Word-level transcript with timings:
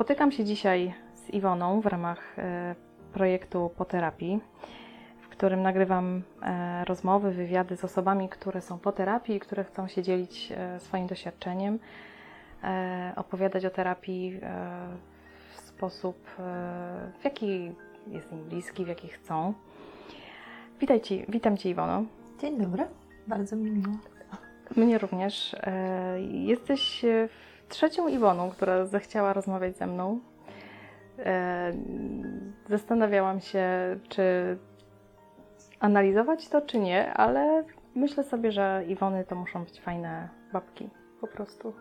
Spotykam 0.00 0.32
się 0.32 0.44
dzisiaj 0.44 0.94
z 1.14 1.30
Iwoną 1.30 1.80
w 1.80 1.86
ramach 1.86 2.38
e, 2.38 2.74
projektu 3.12 3.70
Po 3.76 3.84
Terapii, 3.84 4.40
w 5.20 5.28
którym 5.28 5.62
nagrywam 5.62 6.22
e, 6.42 6.84
rozmowy, 6.84 7.30
wywiady 7.30 7.76
z 7.76 7.84
osobami, 7.84 8.28
które 8.28 8.60
są 8.60 8.78
po 8.78 8.92
terapii 8.92 9.36
i 9.36 9.40
które 9.40 9.64
chcą 9.64 9.88
się 9.88 10.02
dzielić 10.02 10.52
e, 10.52 10.80
swoim 10.80 11.06
doświadczeniem, 11.06 11.78
opowiadać 13.16 13.64
o 13.64 13.70
terapii 13.70 14.40
w 15.52 15.60
sposób, 15.60 16.16
w 17.20 17.24
jaki 17.24 17.72
jest 18.06 18.32
im 18.32 18.44
bliski, 18.44 18.84
w 18.84 18.88
jaki 18.88 19.08
chcą. 19.08 19.54
Witajcie, 20.80 21.26
witam 21.28 21.56
Cię 21.56 21.70
Iwono. 21.70 22.04
Dzień 22.40 22.58
dobry, 22.58 22.86
bardzo 23.26 23.56
mi 23.56 23.70
miło. 23.70 23.94
Mnie 24.76 24.98
również. 24.98 25.56
Jesteś 26.30 27.04
trzecią 27.70 28.08
Iwoną, 28.08 28.50
która 28.50 28.86
zechciała 28.86 29.32
rozmawiać 29.32 29.76
ze 29.76 29.86
mną. 29.86 30.20
E, 31.18 31.72
zastanawiałam 32.68 33.40
się, 33.40 33.68
czy 34.08 34.56
analizować 35.80 36.48
to, 36.48 36.60
czy 36.60 36.78
nie, 36.78 37.12
ale 37.14 37.64
myślę 37.94 38.24
sobie, 38.24 38.52
że 38.52 38.84
Iwony 38.88 39.24
to 39.24 39.34
muszą 39.36 39.64
być 39.64 39.80
fajne 39.80 40.28
babki, 40.52 40.90
po 41.20 41.26
prostu. 41.26 41.72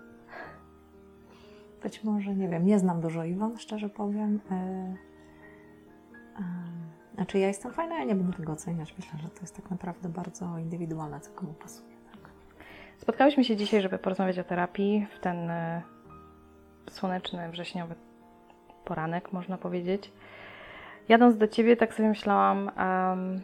Być 1.83 2.03
może, 2.03 2.35
nie 2.35 2.49
wiem, 2.49 2.65
nie 2.65 2.79
znam 2.79 3.01
dużo 3.01 3.23
Iwon, 3.23 3.57
szczerze 3.57 3.89
powiem. 3.89 4.39
E, 4.51 4.95
znaczy 7.15 7.39
ja 7.39 7.47
jestem 7.47 7.71
fajna, 7.71 7.97
ja 7.97 8.03
nie 8.03 8.15
będę 8.15 8.37
tego 8.37 8.53
oceniać. 8.53 8.95
Myślę, 8.97 9.19
że 9.19 9.29
to 9.29 9.41
jest 9.41 9.55
tak 9.55 9.71
naprawdę 9.71 10.09
bardzo 10.09 10.57
indywidualne, 10.57 11.19
co 11.19 11.31
komu 11.31 11.53
pasuje. 11.53 11.88
Spotkałyśmy 12.99 13.43
się 13.43 13.55
dzisiaj, 13.55 13.81
żeby 13.81 13.97
porozmawiać 13.97 14.39
o 14.39 14.43
terapii 14.43 15.07
w 15.15 15.19
ten 15.19 15.49
e, 15.49 15.81
słoneczny, 16.89 17.49
wrześniowy 17.49 17.95
poranek, 18.85 19.33
można 19.33 19.57
powiedzieć. 19.57 20.11
Jadąc 21.09 21.37
do 21.37 21.47
Ciebie, 21.47 21.77
tak 21.77 21.93
sobie 21.93 22.09
myślałam, 22.09 22.71
um, 22.77 23.41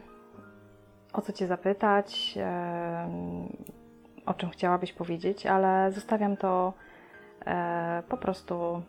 o 1.13 1.21
co 1.21 1.33
Cię 1.33 1.47
zapytać, 1.47 2.37
um, 2.37 3.47
o 4.25 4.33
czym 4.33 4.49
chciałabyś 4.49 4.93
powiedzieć, 4.93 5.45
ale 5.45 5.91
zostawiam 5.91 6.37
to 6.37 6.73
um, 7.45 7.55
po 8.09 8.17
prostu 8.17 8.81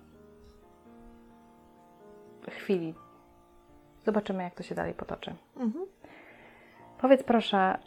chwili. 2.50 2.94
Zobaczymy, 4.04 4.42
jak 4.42 4.54
to 4.54 4.62
się 4.62 4.74
dalej 4.74 4.94
potoczy. 4.94 5.34
Mhm. 5.56 5.86
Powiedz 6.98 7.22
proszę, 7.22 7.78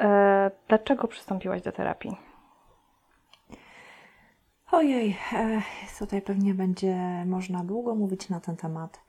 E, 0.00 0.50
dlaczego 0.68 1.08
przystąpiłaś 1.08 1.62
do 1.62 1.72
terapii? 1.72 2.16
Ojej, 4.72 5.16
e, 5.32 5.62
tutaj 5.98 6.22
pewnie 6.22 6.54
będzie 6.54 6.96
można 7.26 7.64
długo 7.64 7.94
mówić 7.94 8.28
na 8.28 8.40
ten 8.40 8.56
temat. 8.56 9.00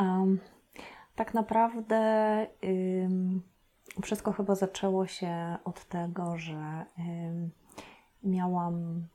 Um, 0.00 0.40
tak 1.16 1.34
naprawdę 1.34 1.98
wszystko 4.02 4.32
chyba 4.32 4.54
zaczęło 4.54 5.06
się 5.06 5.56
od 5.64 5.84
tego, 5.84 6.38
że 6.38 6.84
miałam 8.24 9.06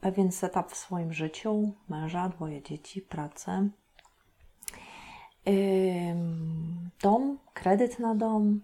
pewien 0.00 0.32
setup 0.32 0.70
w 0.70 0.76
swoim 0.76 1.12
życiu, 1.12 1.72
męża, 1.88 2.28
dwoje 2.28 2.62
dzieci, 2.62 3.02
pracę, 3.02 3.68
dom, 7.02 7.38
kredyt 7.54 7.98
na 7.98 8.14
dom, 8.14 8.60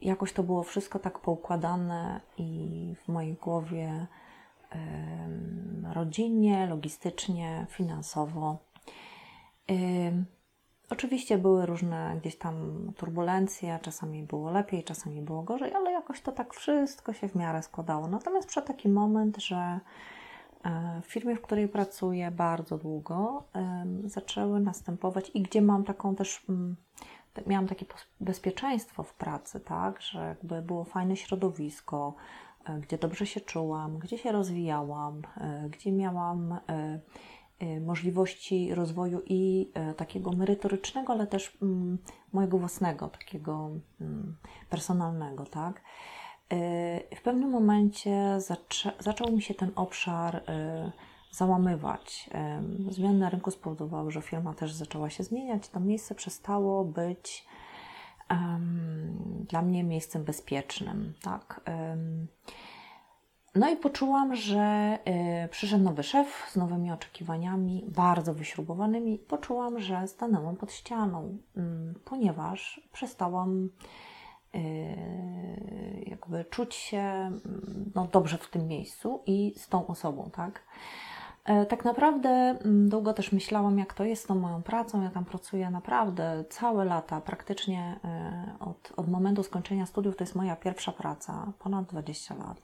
jakoś 0.00 0.32
to 0.32 0.42
było 0.42 0.62
wszystko 0.62 0.98
tak 0.98 1.18
poukładane 1.18 2.20
i 2.38 2.94
w 3.04 3.08
mojej 3.08 3.34
głowie 3.34 4.06
rodzinnie, 5.94 6.66
logistycznie, 6.66 7.66
finansowo. 7.70 8.58
Oczywiście 10.90 11.38
były 11.38 11.66
różne 11.66 12.16
gdzieś 12.20 12.36
tam 12.36 12.56
turbulencje, 12.96 13.78
czasami 13.82 14.22
było 14.22 14.50
lepiej, 14.50 14.84
czasami 14.84 15.22
było 15.22 15.42
gorzej, 15.42 15.74
ale 15.74 15.92
jakoś 15.92 16.20
to 16.20 16.32
tak 16.32 16.54
wszystko 16.54 17.12
się 17.12 17.28
w 17.28 17.34
miarę 17.34 17.62
składało. 17.62 18.08
Natomiast 18.08 18.46
przyszedł 18.46 18.66
taki 18.66 18.88
moment, 18.88 19.36
że 19.36 19.80
e, 20.64 21.00
w 21.02 21.06
firmie, 21.06 21.36
w 21.36 21.42
której 21.42 21.68
pracuję 21.68 22.30
bardzo 22.30 22.78
długo, 22.78 23.44
zaczęły 24.04 24.60
następować 24.60 25.30
i 25.34 25.42
gdzie 25.42 25.62
mam 25.62 25.84
taką 25.84 26.14
też 26.14 26.44
mm, 26.48 26.76
miałam 27.46 27.66
takie 27.66 27.86
bezpieczeństwo 28.20 29.02
w 29.02 29.14
pracy, 29.14 29.60
tak, 29.60 30.00
że 30.00 30.18
jakby 30.18 30.62
było 30.62 30.84
fajne 30.84 31.16
środowisko, 31.16 32.14
e, 32.64 32.80
gdzie 32.80 32.98
dobrze 32.98 33.26
się 33.26 33.40
czułam, 33.40 33.98
gdzie 33.98 34.18
się 34.18 34.32
rozwijałam, 34.32 35.22
e, 35.36 35.68
gdzie 35.68 35.92
miałam 35.92 36.52
e, 36.52 37.00
możliwości 37.80 38.74
rozwoju 38.74 39.22
i 39.26 39.70
takiego 39.96 40.32
merytorycznego, 40.32 41.12
ale 41.12 41.26
też 41.26 41.58
mm, 41.62 41.98
mojego 42.32 42.58
własnego, 42.58 43.08
takiego 43.08 43.70
mm, 44.00 44.36
personalnego, 44.70 45.44
tak. 45.44 45.82
W 47.16 47.22
pewnym 47.22 47.50
momencie 47.50 48.38
zaczął 49.00 49.32
mi 49.32 49.42
się 49.42 49.54
ten 49.54 49.70
obszar 49.74 50.42
załamywać. 51.30 52.30
Zmiany 52.90 53.18
na 53.18 53.30
rynku 53.30 53.50
spowodowały, 53.50 54.10
że 54.10 54.22
firma 54.22 54.54
też 54.54 54.72
zaczęła 54.72 55.10
się 55.10 55.24
zmieniać. 55.24 55.68
To 55.68 55.80
miejsce 55.80 56.14
przestało 56.14 56.84
być 56.84 57.46
um, 58.30 59.46
dla 59.48 59.62
mnie 59.62 59.84
miejscem 59.84 60.24
bezpiecznym. 60.24 61.14
Tak? 61.22 61.60
No 63.56 63.70
i 63.70 63.76
poczułam, 63.76 64.36
że 64.36 64.98
y, 65.44 65.48
przyszedł 65.48 65.84
nowy 65.84 66.02
szef 66.02 66.46
z 66.48 66.56
nowymi 66.56 66.92
oczekiwaniami, 66.92 67.84
bardzo 67.88 68.34
wyśrubowanymi. 68.34 69.18
Poczułam, 69.18 69.80
że 69.80 70.08
stanęłam 70.08 70.56
pod 70.56 70.72
ścianą, 70.72 71.38
y, 71.56 71.60
ponieważ 72.04 72.88
przestałam 72.92 73.70
y, 74.54 76.04
jakby 76.06 76.44
czuć 76.44 76.74
się 76.74 77.32
no, 77.94 78.08
dobrze 78.12 78.38
w 78.38 78.50
tym 78.50 78.66
miejscu 78.66 79.22
i 79.26 79.54
z 79.56 79.68
tą 79.68 79.86
osobą, 79.86 80.30
tak? 80.32 80.62
E, 81.46 81.66
tak 81.66 81.84
naprawdę 81.84 82.28
mm, 82.28 82.88
długo 82.88 83.12
też 83.12 83.32
myślałam, 83.32 83.78
jak 83.78 83.94
to 83.94 84.04
jest 84.04 84.24
z 84.24 84.26
tą 84.26 84.34
moją 84.34 84.62
pracą. 84.62 85.02
Ja 85.02 85.10
tam 85.10 85.24
pracuję 85.24 85.70
naprawdę 85.70 86.44
całe 86.50 86.84
lata, 86.84 87.20
praktycznie 87.20 88.00
e, 88.04 88.54
od, 88.60 88.92
od 88.96 89.08
momentu 89.08 89.42
skończenia 89.42 89.86
studiów. 89.86 90.16
To 90.16 90.24
jest 90.24 90.34
moja 90.34 90.56
pierwsza 90.56 90.92
praca, 90.92 91.52
ponad 91.58 91.86
20 91.86 92.34
lat. 92.34 92.62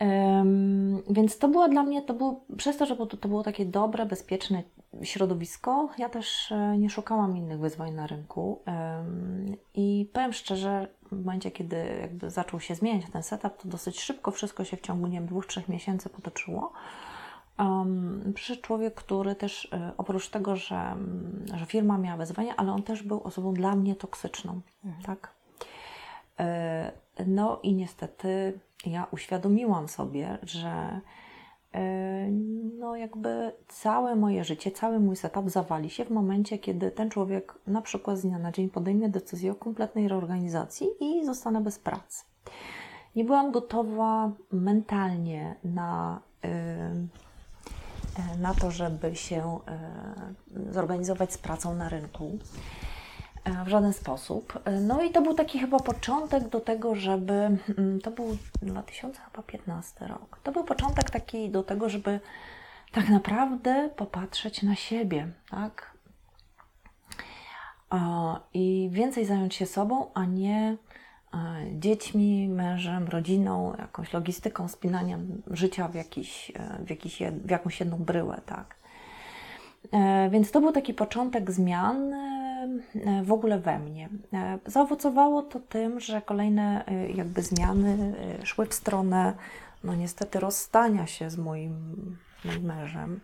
Um, 0.00 1.02
więc 1.10 1.38
to 1.38 1.48
było 1.48 1.68
dla 1.68 1.82
mnie, 1.82 2.02
to 2.02 2.14
było, 2.14 2.40
przez 2.56 2.76
to, 2.76 2.86
że 2.86 2.96
to, 2.96 3.06
to 3.06 3.28
było 3.28 3.42
takie 3.42 3.66
dobre, 3.66 4.06
bezpieczne 4.06 4.62
środowisko, 5.02 5.88
ja 5.98 6.08
też 6.08 6.52
e, 6.52 6.78
nie 6.78 6.90
szukałam 6.90 7.36
innych 7.36 7.58
wyzwań 7.58 7.94
na 7.94 8.06
rynku. 8.06 8.62
Um, 8.66 9.56
I 9.74 10.10
powiem 10.12 10.32
szczerze, 10.32 10.88
w 11.12 11.24
momencie, 11.24 11.50
kiedy 11.50 11.76
jakby 12.00 12.30
zaczął 12.30 12.60
się 12.60 12.74
zmieniać 12.74 13.10
ten 13.12 13.22
setup, 13.22 13.56
to 13.62 13.68
dosyć 13.68 14.00
szybko 14.00 14.30
wszystko 14.30 14.64
się 14.64 14.76
w 14.76 14.80
ciągu, 14.80 15.06
nie 15.06 15.18
wiem, 15.18 15.26
dwóch, 15.26 15.46
trzech 15.46 15.68
miesięcy 15.68 16.08
potoczyło 16.08 16.72
um, 17.58 18.32
przyszedł 18.34 18.62
człowiek, 18.62 18.94
który 18.94 19.34
też 19.34 19.68
e, 19.72 19.92
oprócz 19.96 20.28
tego, 20.28 20.56
że, 20.56 20.96
że 21.54 21.66
firma 21.66 21.98
miała 21.98 22.16
wyzwania, 22.16 22.56
ale 22.56 22.72
on 22.72 22.82
też 22.82 23.02
był 23.02 23.22
osobą 23.22 23.54
dla 23.54 23.76
mnie 23.76 23.96
toksyczną, 23.96 24.60
mhm. 24.84 25.04
tak? 25.04 25.34
E, 26.40 26.92
no 27.26 27.60
i 27.62 27.74
niestety 27.74 28.60
ja 28.86 29.06
uświadomiłam 29.10 29.88
sobie, 29.88 30.38
że 30.42 31.00
e, 31.74 32.30
no 32.78 32.96
jakby 32.96 33.52
całe 33.68 34.16
moje 34.16 34.44
życie, 34.44 34.70
cały 34.70 35.00
mój 35.00 35.16
setup 35.16 35.50
zawali 35.50 35.90
się 35.90 36.04
w 36.04 36.10
momencie, 36.10 36.58
kiedy 36.58 36.90
ten 36.90 37.10
człowiek 37.10 37.54
na 37.66 37.82
przykład 37.82 38.18
z 38.18 38.22
dnia 38.22 38.38
na 38.38 38.52
dzień 38.52 38.70
podejmie 38.70 39.08
decyzję 39.08 39.52
o 39.52 39.54
kompletnej 39.54 40.08
reorganizacji 40.08 40.88
i 41.00 41.24
zostanę 41.24 41.60
bez 41.60 41.78
pracy. 41.78 42.24
Nie 43.16 43.24
byłam 43.24 43.52
gotowa 43.52 44.32
mentalnie 44.52 45.56
na 45.64 46.20
E, 46.44 47.06
na 48.38 48.54
to, 48.54 48.70
żeby 48.70 49.16
się 49.16 49.58
e, 49.68 50.72
zorganizować 50.72 51.32
z 51.32 51.38
pracą 51.38 51.74
na 51.74 51.88
rynku 51.88 52.38
e, 53.44 53.64
w 53.64 53.68
żaden 53.68 53.92
sposób. 53.92 54.62
No 54.80 55.02
i 55.02 55.10
to 55.10 55.22
był 55.22 55.34
taki 55.34 55.58
chyba 55.58 55.78
początek 55.80 56.48
do 56.48 56.60
tego, 56.60 56.94
żeby, 56.94 57.32
mm, 57.78 58.00
to 58.00 58.10
był 58.10 58.36
2015 58.62 60.06
rok, 60.06 60.40
to 60.42 60.52
był 60.52 60.64
początek 60.64 61.10
taki 61.10 61.50
do 61.50 61.62
tego, 61.62 61.88
żeby 61.88 62.20
tak 62.92 63.08
naprawdę 63.08 63.90
popatrzeć 63.96 64.62
na 64.62 64.74
siebie, 64.74 65.32
tak? 65.50 65.98
I 68.54 68.88
więcej 68.92 69.24
zająć 69.24 69.54
się 69.54 69.66
sobą, 69.66 70.10
a 70.14 70.24
nie 70.24 70.76
dziećmi, 71.72 72.48
mężem, 72.48 73.08
rodziną, 73.08 73.74
jakąś 73.78 74.12
logistyką, 74.12 74.68
spinaniem 74.68 75.42
życia 75.50 75.88
w, 75.88 75.94
jakiś, 75.94 76.52
e, 76.54 76.84
w, 76.84 76.90
jakiś, 76.90 77.22
w 77.44 77.50
jakąś 77.50 77.80
jedną 77.80 77.98
bryłę, 77.98 78.40
tak. 78.46 78.76
E, 79.92 80.30
więc 80.30 80.50
to 80.50 80.60
był 80.60 80.72
taki 80.72 80.94
początek 80.94 81.50
zmian 81.50 82.12
e, 82.14 83.22
w 83.24 83.32
ogóle 83.32 83.58
we 83.58 83.78
mnie. 83.78 84.08
Zaowocowało 84.66 85.42
to 85.42 85.60
tym, 85.60 86.00
że 86.00 86.22
kolejne 86.22 86.84
jakby 87.14 87.42
zmiany 87.42 88.14
szły 88.44 88.66
w 88.66 88.74
stronę 88.74 89.34
no 89.84 89.94
niestety 89.94 90.40
rozstania 90.40 91.06
się 91.06 91.30
z 91.30 91.36
moim 91.36 92.16
moim 92.44 92.64
mężem. 92.64 93.20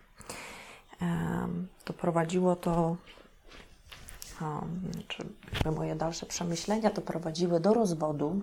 Doprowadziło 1.85 2.55
to, 2.55 2.97
czy 5.07 5.25
moje 5.71 5.95
dalsze 5.95 6.25
przemyślenia 6.25 6.89
doprowadziły 6.89 7.59
do 7.59 7.73
rozwodu. 7.73 8.41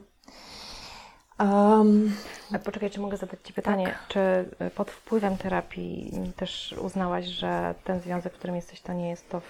Um, 1.38 2.16
poczekaj, 2.64 2.90
czy 2.90 3.00
mogę 3.00 3.16
zadać 3.16 3.40
Ci 3.44 3.52
pytanie, 3.52 3.86
tak. 3.86 4.08
czy 4.08 4.20
y, 4.66 4.70
pod 4.70 4.90
wpływem 4.90 5.36
terapii 5.36 6.12
też 6.36 6.74
uznałaś, 6.80 7.26
że 7.26 7.74
ten 7.84 8.00
związek, 8.00 8.34
w 8.34 8.38
którym 8.38 8.56
jesteś, 8.56 8.80
to 8.80 8.92
nie 8.92 9.10
jest 9.10 9.30
to, 9.30 9.40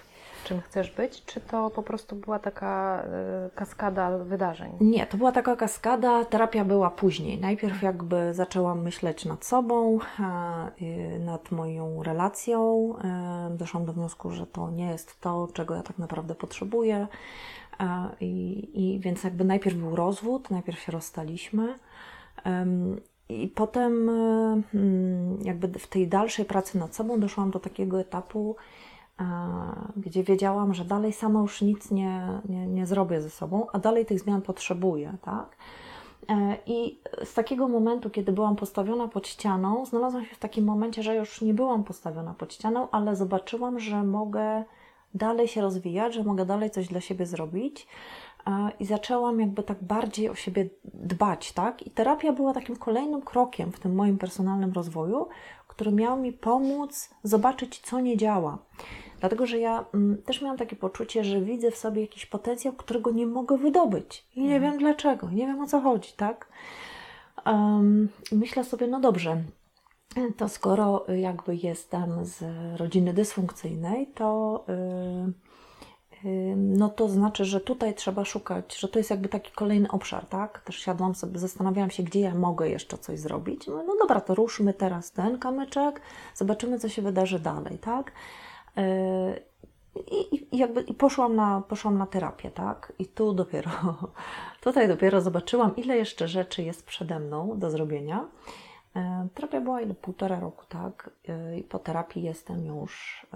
czym 0.44 0.60
chcesz 0.60 0.90
być, 0.90 1.24
czy 1.24 1.40
to 1.40 1.70
po 1.70 1.82
prostu 1.82 2.16
była 2.16 2.38
taka 2.38 3.04
y, 3.46 3.50
kaskada 3.54 4.18
wydarzeń? 4.18 4.72
Nie, 4.80 5.06
to 5.06 5.16
była 5.16 5.32
taka 5.32 5.56
kaskada, 5.56 6.24
terapia 6.24 6.64
była 6.64 6.90
później. 6.90 7.40
Najpierw 7.40 7.82
jakby 7.82 8.34
zaczęłam 8.34 8.82
myśleć 8.82 9.24
nad 9.24 9.44
sobą, 9.44 9.98
y, 10.82 11.18
nad 11.18 11.50
moją 11.50 12.02
relacją. 12.02 12.92
Doszłam 13.50 13.84
do 13.84 13.92
wniosku, 13.92 14.30
że 14.30 14.46
to 14.46 14.70
nie 14.70 14.86
jest 14.86 15.20
to, 15.20 15.48
czego 15.52 15.74
ja 15.74 15.82
tak 15.82 15.98
naprawdę 15.98 16.34
potrzebuję. 16.34 17.06
I, 18.20 18.70
i 18.74 19.00
więc 19.00 19.24
jakby 19.24 19.44
najpierw 19.44 19.76
był 19.76 19.96
rozwód, 19.96 20.50
najpierw 20.50 20.78
się 20.78 20.92
rozstaliśmy. 20.92 21.78
I 23.28 23.48
potem, 23.48 24.10
jakby 25.42 25.78
w 25.78 25.86
tej 25.86 26.08
dalszej 26.08 26.44
pracy 26.44 26.78
nad 26.78 26.94
sobą, 26.94 27.20
doszłam 27.20 27.50
do 27.50 27.60
takiego 27.60 28.00
etapu, 28.00 28.56
gdzie 29.96 30.24
wiedziałam, 30.24 30.74
że 30.74 30.84
dalej 30.84 31.12
sama 31.12 31.40
już 31.40 31.62
nic 31.62 31.90
nie, 31.90 32.40
nie, 32.48 32.66
nie 32.66 32.86
zrobię 32.86 33.22
ze 33.22 33.30
sobą, 33.30 33.66
a 33.72 33.78
dalej 33.78 34.06
tych 34.06 34.20
zmian 34.20 34.42
potrzebuję, 34.42 35.16
tak? 35.22 35.56
E, 36.28 36.56
I 36.66 37.00
z 37.24 37.34
takiego 37.34 37.68
momentu, 37.68 38.10
kiedy 38.10 38.32
byłam 38.32 38.56
postawiona 38.56 39.08
pod 39.08 39.28
ścianą, 39.28 39.86
znalazłam 39.86 40.24
się 40.24 40.34
w 40.34 40.38
takim 40.38 40.64
momencie, 40.64 41.02
że 41.02 41.16
już 41.16 41.40
nie 41.40 41.54
byłam 41.54 41.84
postawiona 41.84 42.34
pod 42.34 42.54
ścianą, 42.54 42.90
ale 42.90 43.16
zobaczyłam, 43.16 43.78
że 43.78 44.04
mogę 44.04 44.64
dalej 45.14 45.48
się 45.48 45.60
rozwijać, 45.60 46.14
że 46.14 46.24
mogę 46.24 46.46
dalej 46.46 46.70
coś 46.70 46.88
dla 46.88 47.00
siebie 47.00 47.26
zrobić. 47.26 47.86
E, 48.46 48.70
I 48.80 48.84
zaczęłam 48.84 49.40
jakby 49.40 49.62
tak 49.62 49.84
bardziej 49.84 50.30
o 50.30 50.34
siebie 50.34 50.68
dbać, 50.84 51.52
tak? 51.52 51.86
I 51.86 51.90
terapia 51.90 52.32
była 52.32 52.52
takim 52.52 52.76
kolejnym 52.76 53.22
krokiem 53.22 53.72
w 53.72 53.80
tym 53.80 53.94
moim 53.94 54.18
personalnym 54.18 54.72
rozwoju, 54.72 55.28
który 55.68 55.92
miał 55.92 56.16
mi 56.16 56.32
pomóc 56.32 57.10
zobaczyć, 57.22 57.80
co 57.80 58.00
nie 58.00 58.16
działa. 58.16 58.58
Dlatego, 59.22 59.46
że 59.46 59.58
ja 59.58 59.84
mm, 59.94 60.22
też 60.22 60.42
miałam 60.42 60.56
takie 60.58 60.76
poczucie, 60.76 61.24
że 61.24 61.40
widzę 61.40 61.70
w 61.70 61.76
sobie 61.76 62.00
jakiś 62.00 62.26
potencjał, 62.26 62.72
którego 62.74 63.10
nie 63.10 63.26
mogę 63.26 63.58
wydobyć. 63.58 64.26
I 64.36 64.42
nie 64.42 64.54
mhm. 64.54 64.72
wiem 64.72 64.80
dlaczego, 64.80 65.30
nie 65.30 65.46
wiem 65.46 65.60
o 65.60 65.66
co 65.66 65.80
chodzi, 65.80 66.12
tak? 66.16 66.48
Um, 67.46 68.08
myślę 68.32 68.64
sobie, 68.64 68.86
no 68.86 69.00
dobrze, 69.00 69.42
to 70.36 70.48
skoro 70.48 71.06
jakby 71.16 71.56
jestem 71.56 72.24
z 72.24 72.42
rodziny 72.76 73.12
dysfunkcyjnej, 73.14 74.06
to. 74.06 74.64
Yy, 74.68 75.32
no 76.56 76.88
to 76.88 77.08
znaczy, 77.08 77.44
że 77.44 77.60
tutaj 77.60 77.94
trzeba 77.94 78.24
szukać, 78.24 78.78
że 78.78 78.88
to 78.88 78.98
jest 78.98 79.10
jakby 79.10 79.28
taki 79.28 79.52
kolejny 79.52 79.90
obszar, 79.90 80.26
tak? 80.26 80.60
Też 80.60 80.76
siadłam 80.76 81.14
sobie, 81.14 81.38
zastanawiałam 81.38 81.90
się, 81.90 82.02
gdzie 82.02 82.20
ja 82.20 82.34
mogę 82.34 82.68
jeszcze 82.68 82.98
coś 82.98 83.18
zrobić. 83.18 83.66
No, 83.66 83.82
no 83.86 83.96
dobra, 84.00 84.20
to 84.20 84.34
ruszmy 84.34 84.74
teraz 84.74 85.12
ten 85.12 85.38
kamyczek, 85.38 86.00
zobaczymy, 86.34 86.78
co 86.78 86.88
się 86.88 87.02
wydarzy 87.02 87.38
dalej, 87.38 87.78
tak? 87.78 88.12
I, 90.10 90.34
i 90.54 90.58
jakby 90.58 90.80
i 90.80 90.94
poszłam, 90.94 91.36
na, 91.36 91.62
poszłam 91.68 91.98
na 91.98 92.06
terapię, 92.06 92.50
tak? 92.50 92.92
I 92.98 93.06
tu 93.06 93.32
dopiero, 93.32 93.70
tutaj 94.64 94.88
dopiero 94.88 95.20
zobaczyłam, 95.20 95.76
ile 95.76 95.96
jeszcze 95.96 96.28
rzeczy 96.28 96.62
jest 96.62 96.86
przede 96.86 97.18
mną 97.18 97.58
do 97.58 97.70
zrobienia. 97.70 98.28
Terapia 99.34 99.60
była 99.60 99.80
ile? 99.80 99.94
Półtora 99.94 100.40
roku, 100.40 100.64
tak? 100.68 101.10
I 101.56 101.62
po 101.62 101.78
terapii 101.78 102.22
jestem 102.22 102.66
już 102.66 103.26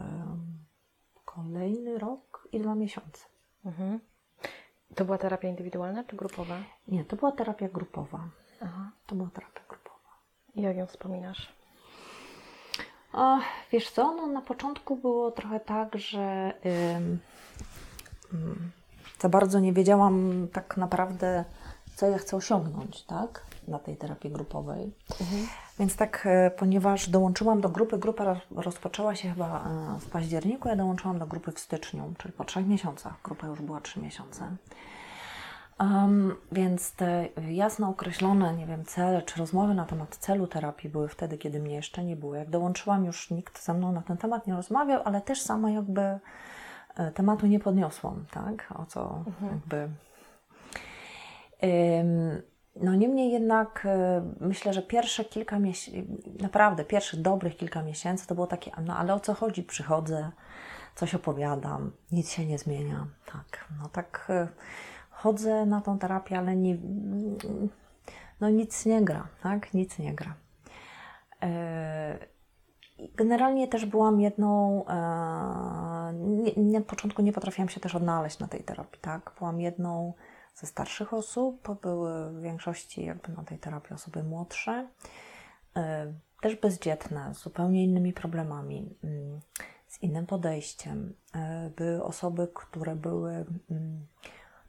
kolejny 1.24 1.98
rok 1.98 2.48
i 2.52 2.60
dwa 2.60 2.74
miesiące. 2.74 3.24
Mhm. 3.64 4.00
To 4.94 5.04
była 5.04 5.18
terapia 5.18 5.48
indywidualna 5.48 6.04
czy 6.04 6.16
grupowa? 6.16 6.58
Nie, 6.88 7.04
to 7.04 7.16
była 7.16 7.32
terapia 7.32 7.68
grupowa. 7.68 8.28
Aha. 8.62 8.90
To 9.06 9.14
była 9.14 9.28
terapia 9.34 9.60
grupowa. 9.68 10.10
I 10.54 10.62
jak 10.62 10.76
ją 10.76 10.86
wspominasz? 10.86 11.55
O, 13.16 13.38
wiesz 13.72 13.90
co, 13.90 14.14
no 14.14 14.26
na 14.26 14.42
początku 14.42 14.96
było 14.96 15.30
trochę 15.30 15.60
tak, 15.60 15.98
że 15.98 16.52
za 19.20 19.28
bardzo 19.28 19.60
nie 19.60 19.72
wiedziałam 19.72 20.46
tak 20.52 20.76
naprawdę, 20.76 21.44
co 21.94 22.06
ja 22.06 22.18
chcę 22.18 22.36
osiągnąć, 22.36 23.02
tak? 23.02 23.42
Na 23.68 23.78
tej 23.78 23.96
terapii 23.96 24.30
grupowej. 24.30 24.92
Mhm. 25.20 25.46
Więc 25.78 25.96
tak, 25.96 26.26
e, 26.26 26.50
ponieważ 26.50 27.08
dołączyłam 27.08 27.60
do 27.60 27.68
grupy, 27.68 27.98
grupa 27.98 28.36
rozpoczęła 28.56 29.14
się 29.14 29.28
chyba 29.30 29.64
e, 29.64 30.00
w 30.00 30.10
październiku, 30.10 30.68
ja 30.68 30.76
dołączyłam 30.76 31.18
do 31.18 31.26
grupy 31.26 31.52
w 31.52 31.60
styczniu, 31.60 32.14
czyli 32.18 32.32
po 32.32 32.44
trzech 32.44 32.66
miesiącach. 32.66 33.14
Grupa 33.24 33.46
już 33.46 33.60
była 33.60 33.80
trzy 33.80 34.00
miesiące. 34.00 34.56
Um, 35.80 36.36
więc 36.52 36.92
te 36.92 37.28
jasno 37.50 37.88
określone, 37.88 38.54
nie 38.54 38.66
wiem, 38.66 38.84
cele 38.84 39.22
czy 39.22 39.38
rozmowy 39.38 39.74
na 39.74 39.84
temat 39.84 40.16
celu 40.16 40.46
terapii 40.46 40.90
były 40.90 41.08
wtedy, 41.08 41.38
kiedy 41.38 41.60
mnie 41.60 41.74
jeszcze 41.74 42.04
nie 42.04 42.16
było. 42.16 42.34
Jak 42.34 42.50
dołączyłam, 42.50 43.04
już 43.04 43.30
nikt 43.30 43.64
ze 43.64 43.74
mną 43.74 43.92
na 43.92 44.02
ten 44.02 44.16
temat 44.16 44.46
nie 44.46 44.54
rozmawiał, 44.54 45.02
ale 45.04 45.20
też 45.20 45.40
sama 45.40 45.70
jakby 45.70 46.00
e, 46.00 47.12
tematu 47.14 47.46
nie 47.46 47.60
podniosłam, 47.60 48.24
tak? 48.30 48.72
O 48.78 48.86
co 48.86 49.24
mhm. 49.26 49.52
jakby. 49.52 49.88
Um, 51.62 52.42
no 52.76 52.94
niemniej 52.94 53.30
jednak 53.30 53.86
e, 53.86 54.22
myślę, 54.40 54.72
że 54.72 54.82
pierwsze 54.82 55.24
kilka 55.24 55.58
miesięcy, 55.58 56.06
naprawdę 56.40 56.84
pierwszych 56.84 57.22
dobrych 57.22 57.56
kilka 57.56 57.82
miesięcy 57.82 58.26
to 58.26 58.34
było 58.34 58.46
takie, 58.46 58.70
no 58.84 58.96
ale 58.96 59.14
o 59.14 59.20
co 59.20 59.34
chodzi? 59.34 59.62
Przychodzę, 59.62 60.30
coś 60.94 61.14
opowiadam, 61.14 61.92
nic 62.12 62.30
się 62.32 62.46
nie 62.46 62.58
zmienia. 62.58 63.06
Tak, 63.26 63.68
no 63.82 63.88
tak 63.88 64.26
e, 64.30 64.48
chodzę 65.16 65.66
na 65.66 65.80
tą 65.80 65.98
terapię, 65.98 66.38
ale 66.38 66.56
nie, 66.56 66.76
no 68.40 68.50
nic 68.50 68.86
nie 68.86 69.02
gra, 69.02 69.28
tak? 69.42 69.74
Nic 69.74 69.98
nie 69.98 70.14
gra. 70.14 70.34
E, 71.42 72.18
generalnie 73.16 73.68
też 73.68 73.86
byłam 73.86 74.20
jedną, 74.20 74.84
na 76.56 76.80
początku 76.86 77.22
nie 77.22 77.32
potrafiłam 77.32 77.68
się 77.68 77.80
też 77.80 77.94
odnaleźć 77.94 78.38
na 78.38 78.48
tej 78.48 78.64
terapii, 78.64 79.00
tak? 79.00 79.32
Byłam 79.38 79.60
jedną 79.60 80.12
ze 80.54 80.66
starszych 80.66 81.14
osób, 81.14 81.80
były 81.82 82.32
w 82.32 82.40
większości 82.40 83.04
jakby 83.04 83.32
na 83.32 83.44
tej 83.44 83.58
terapii 83.58 83.94
osoby 83.94 84.22
młodsze, 84.22 84.88
e, 85.76 86.12
też 86.40 86.56
bezdzietne, 86.56 87.34
z 87.34 87.38
zupełnie 87.38 87.84
innymi 87.84 88.12
problemami, 88.12 88.96
mm, 89.04 89.40
z 89.88 90.02
innym 90.02 90.26
podejściem. 90.26 91.14
E, 91.34 91.70
były 91.76 92.04
osoby, 92.04 92.48
które 92.54 92.96
były 92.96 93.32
mm, 93.70 94.06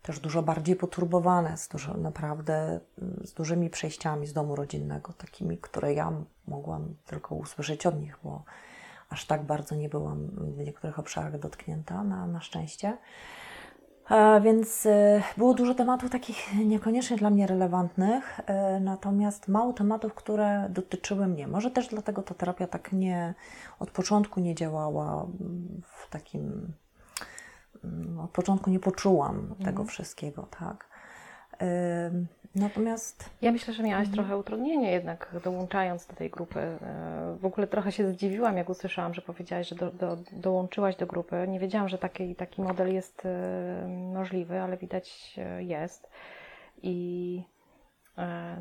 też 0.01 0.19
dużo 0.19 0.43
bardziej 0.43 0.75
poturbowane, 0.75 1.57
z 1.57 1.67
dużo, 1.67 1.97
naprawdę 1.97 2.79
mm, 3.01 3.21
z 3.25 3.33
dużymi 3.33 3.69
przejściami 3.69 4.27
z 4.27 4.33
domu 4.33 4.55
rodzinnego, 4.55 5.13
takimi, 5.13 5.57
które 5.57 5.93
ja 5.93 6.11
mogłam 6.47 6.95
tylko 7.05 7.35
usłyszeć 7.35 7.85
od 7.85 8.01
nich, 8.01 8.19
bo 8.23 8.43
aż 9.09 9.25
tak 9.25 9.43
bardzo 9.43 9.75
nie 9.75 9.89
byłam 9.89 10.27
w 10.27 10.57
niektórych 10.57 10.99
obszarach 10.99 11.39
dotknięta, 11.39 12.03
na, 12.03 12.27
na 12.27 12.41
szczęście. 12.41 12.97
Więc 14.41 14.85
e, 14.85 15.21
było 15.37 15.53
dużo 15.53 15.75
tematów 15.75 16.09
takich 16.09 16.55
niekoniecznie 16.65 17.17
dla 17.17 17.29
mnie 17.29 17.47
relevantnych, 17.47 18.39
e, 18.45 18.79
natomiast 18.79 19.47
mało 19.47 19.73
tematów, 19.73 20.13
które 20.13 20.67
dotyczyły 20.69 21.27
mnie. 21.27 21.47
Może 21.47 21.71
też 21.71 21.87
dlatego 21.87 22.21
ta 22.23 22.35
terapia 22.35 22.67
tak 22.67 22.93
nie 22.93 23.33
od 23.79 23.91
początku 23.91 24.39
nie 24.39 24.55
działała 24.55 25.27
w 25.83 26.09
takim. 26.09 26.73
Mm, 27.83 28.19
od 28.19 28.31
początku 28.31 28.69
nie 28.69 28.79
poczułam 28.79 29.39
mhm. 29.39 29.63
tego 29.63 29.83
wszystkiego, 29.83 30.47
tak. 30.59 30.89
Natomiast. 32.57 33.29
Ja 33.41 33.51
myślę, 33.51 33.73
że 33.73 33.83
miałaś 33.83 34.07
mhm. 34.07 34.15
trochę 34.15 34.37
utrudnienie 34.37 34.91
jednak 34.91 35.35
dołączając 35.43 36.05
do 36.05 36.13
tej 36.13 36.29
grupy. 36.29 36.59
E, 36.59 37.37
w 37.39 37.45
ogóle 37.45 37.67
trochę 37.67 37.91
się 37.91 38.11
zdziwiłam, 38.11 38.57
jak 38.57 38.69
usłyszałam, 38.69 39.13
że 39.13 39.21
powiedziałaś, 39.21 39.69
że 39.69 39.75
do, 39.75 39.91
do, 39.91 40.17
dołączyłaś 40.31 40.95
do 40.95 41.05
grupy. 41.05 41.45
Nie 41.47 41.59
wiedziałam, 41.59 41.89
że 41.89 41.97
taki, 41.97 42.35
taki 42.35 42.61
model 42.61 42.93
jest 42.93 43.25
e, 43.25 43.87
możliwy, 43.87 44.61
ale 44.61 44.77
widać 44.77 45.35
e, 45.37 45.63
jest. 45.63 46.09
I 46.81 47.57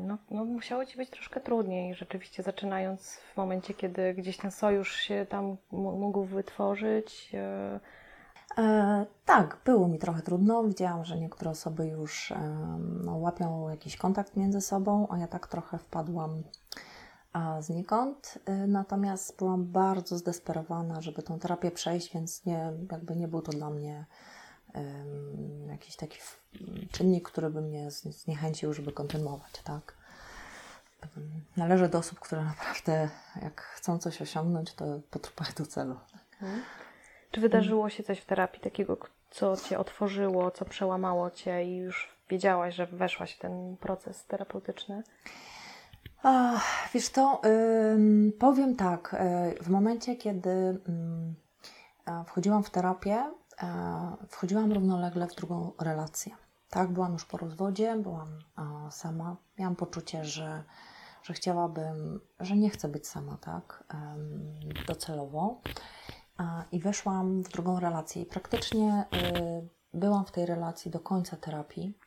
no, 0.01 0.17
no, 0.31 0.45
musiało 0.45 0.85
ci 0.85 0.97
być 0.97 1.09
troszkę 1.09 1.39
trudniej, 1.39 1.95
rzeczywiście 1.95 2.43
zaczynając 2.43 3.17
w 3.17 3.37
momencie, 3.37 3.73
kiedy 3.73 4.13
gdzieś 4.13 4.37
ten 4.37 4.51
sojusz 4.51 4.95
się 4.95 5.25
tam 5.29 5.57
mógł 5.71 6.23
wytworzyć 6.23 7.31
E, 8.57 9.05
tak, 9.25 9.57
było 9.65 9.87
mi 9.87 9.99
trochę 9.99 10.21
trudno. 10.21 10.63
Widziałam, 10.63 11.05
że 11.05 11.17
niektóre 11.17 11.51
osoby 11.51 11.87
już 11.87 12.31
e, 12.31 12.37
no, 13.03 13.15
łapią 13.15 13.69
jakiś 13.69 13.97
kontakt 13.97 14.35
między 14.35 14.61
sobą, 14.61 15.07
a 15.09 15.17
ja 15.17 15.27
tak 15.27 15.47
trochę 15.47 15.77
wpadłam 15.77 16.43
a, 17.33 17.61
znikąd. 17.61 18.39
E, 18.45 18.67
natomiast 18.67 19.37
byłam 19.37 19.65
bardzo 19.65 20.17
zdesperowana, 20.17 21.01
żeby 21.01 21.23
tą 21.23 21.39
terapię 21.39 21.71
przejść, 21.71 22.13
więc 22.13 22.45
nie, 22.45 22.73
jakby 22.91 23.15
nie 23.15 23.27
był 23.27 23.41
to 23.41 23.51
dla 23.51 23.69
mnie 23.69 24.05
jakiś 25.67 25.95
taki 25.95 26.17
czynnik, 26.91 27.29
który 27.29 27.49
by 27.49 27.61
mnie 27.61 27.91
zniechęcił, 27.91 28.73
żeby 28.73 28.91
kontynuować, 28.91 29.61
tak. 29.63 29.93
należę 31.57 31.89
do 31.89 31.97
osób, 31.97 32.19
które 32.19 32.43
naprawdę 32.43 33.09
jak 33.41 33.61
chcą 33.61 33.99
coś 33.99 34.21
osiągnąć, 34.21 34.73
to 34.73 34.85
potrwają 35.09 35.51
do 35.57 35.65
celu. 35.65 35.95
Mhm. 36.41 36.61
Czy 37.31 37.41
wydarzyło 37.41 37.89
się 37.89 38.03
coś 38.03 38.19
w 38.19 38.25
terapii 38.25 38.61
takiego, 38.61 38.97
co 39.29 39.57
Cię 39.57 39.79
otworzyło, 39.79 40.51
co 40.51 40.65
przełamało 40.65 41.31
Cię 41.31 41.65
i 41.65 41.77
już 41.77 42.09
wiedziałaś, 42.29 42.75
że 42.75 42.85
weszłaś 42.85 43.33
w 43.33 43.39
ten 43.39 43.77
proces 43.77 44.25
terapeutyczny? 44.25 45.03
Ach, 46.23 46.89
wiesz 46.93 47.09
to, 47.09 47.41
powiem 48.39 48.75
tak, 48.75 49.13
y, 49.59 49.63
w 49.63 49.69
momencie, 49.69 50.15
kiedy 50.15 50.49
y, 50.49 52.25
wchodziłam 52.25 52.63
w 52.63 52.69
terapię, 52.69 53.23
wchodziłam 54.29 54.73
równolegle 54.73 55.27
w 55.27 55.35
drugą 55.35 55.71
relację. 55.81 56.35
Tak, 56.69 56.91
byłam 56.91 57.13
już 57.13 57.25
po 57.25 57.37
rozwodzie, 57.37 57.95
byłam 57.95 58.27
sama. 58.89 59.35
Miałam 59.59 59.75
poczucie, 59.75 60.25
że, 60.25 60.63
że 61.23 61.33
chciałabym, 61.33 62.19
że 62.39 62.55
nie 62.55 62.69
chcę 62.69 62.87
być 62.87 63.07
sama, 63.07 63.37
tak, 63.41 63.83
docelowo. 64.87 65.61
I 66.71 66.79
weszłam 66.79 67.43
w 67.43 67.49
drugą 67.49 67.79
relację 67.79 68.21
i 68.21 68.25
praktycznie 68.25 69.05
byłam 69.93 70.25
w 70.25 70.31
tej 70.31 70.45
relacji 70.45 70.91
do 70.91 70.99
końca 70.99 71.37
terapii. 71.37 71.97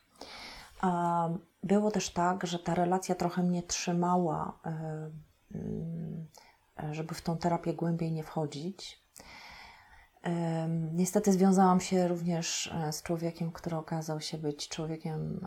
Było 1.62 1.90
też 1.90 2.10
tak, 2.10 2.46
że 2.46 2.58
ta 2.58 2.74
relacja 2.74 3.14
trochę 3.14 3.42
mnie 3.42 3.62
trzymała, 3.62 4.58
e, 4.66 5.10
mm, 5.54 6.26
żeby 6.90 7.14
w 7.14 7.22
tą 7.22 7.38
terapię 7.38 7.74
głębiej 7.74 8.12
nie 8.12 8.22
wchodzić. 8.22 9.00
Niestety 10.92 11.32
związałam 11.32 11.80
się 11.80 12.08
również 12.08 12.74
z 12.90 13.02
człowiekiem, 13.02 13.52
który 13.52 13.76
okazał 13.76 14.20
się 14.20 14.38
być 14.38 14.68
człowiekiem 14.68 15.46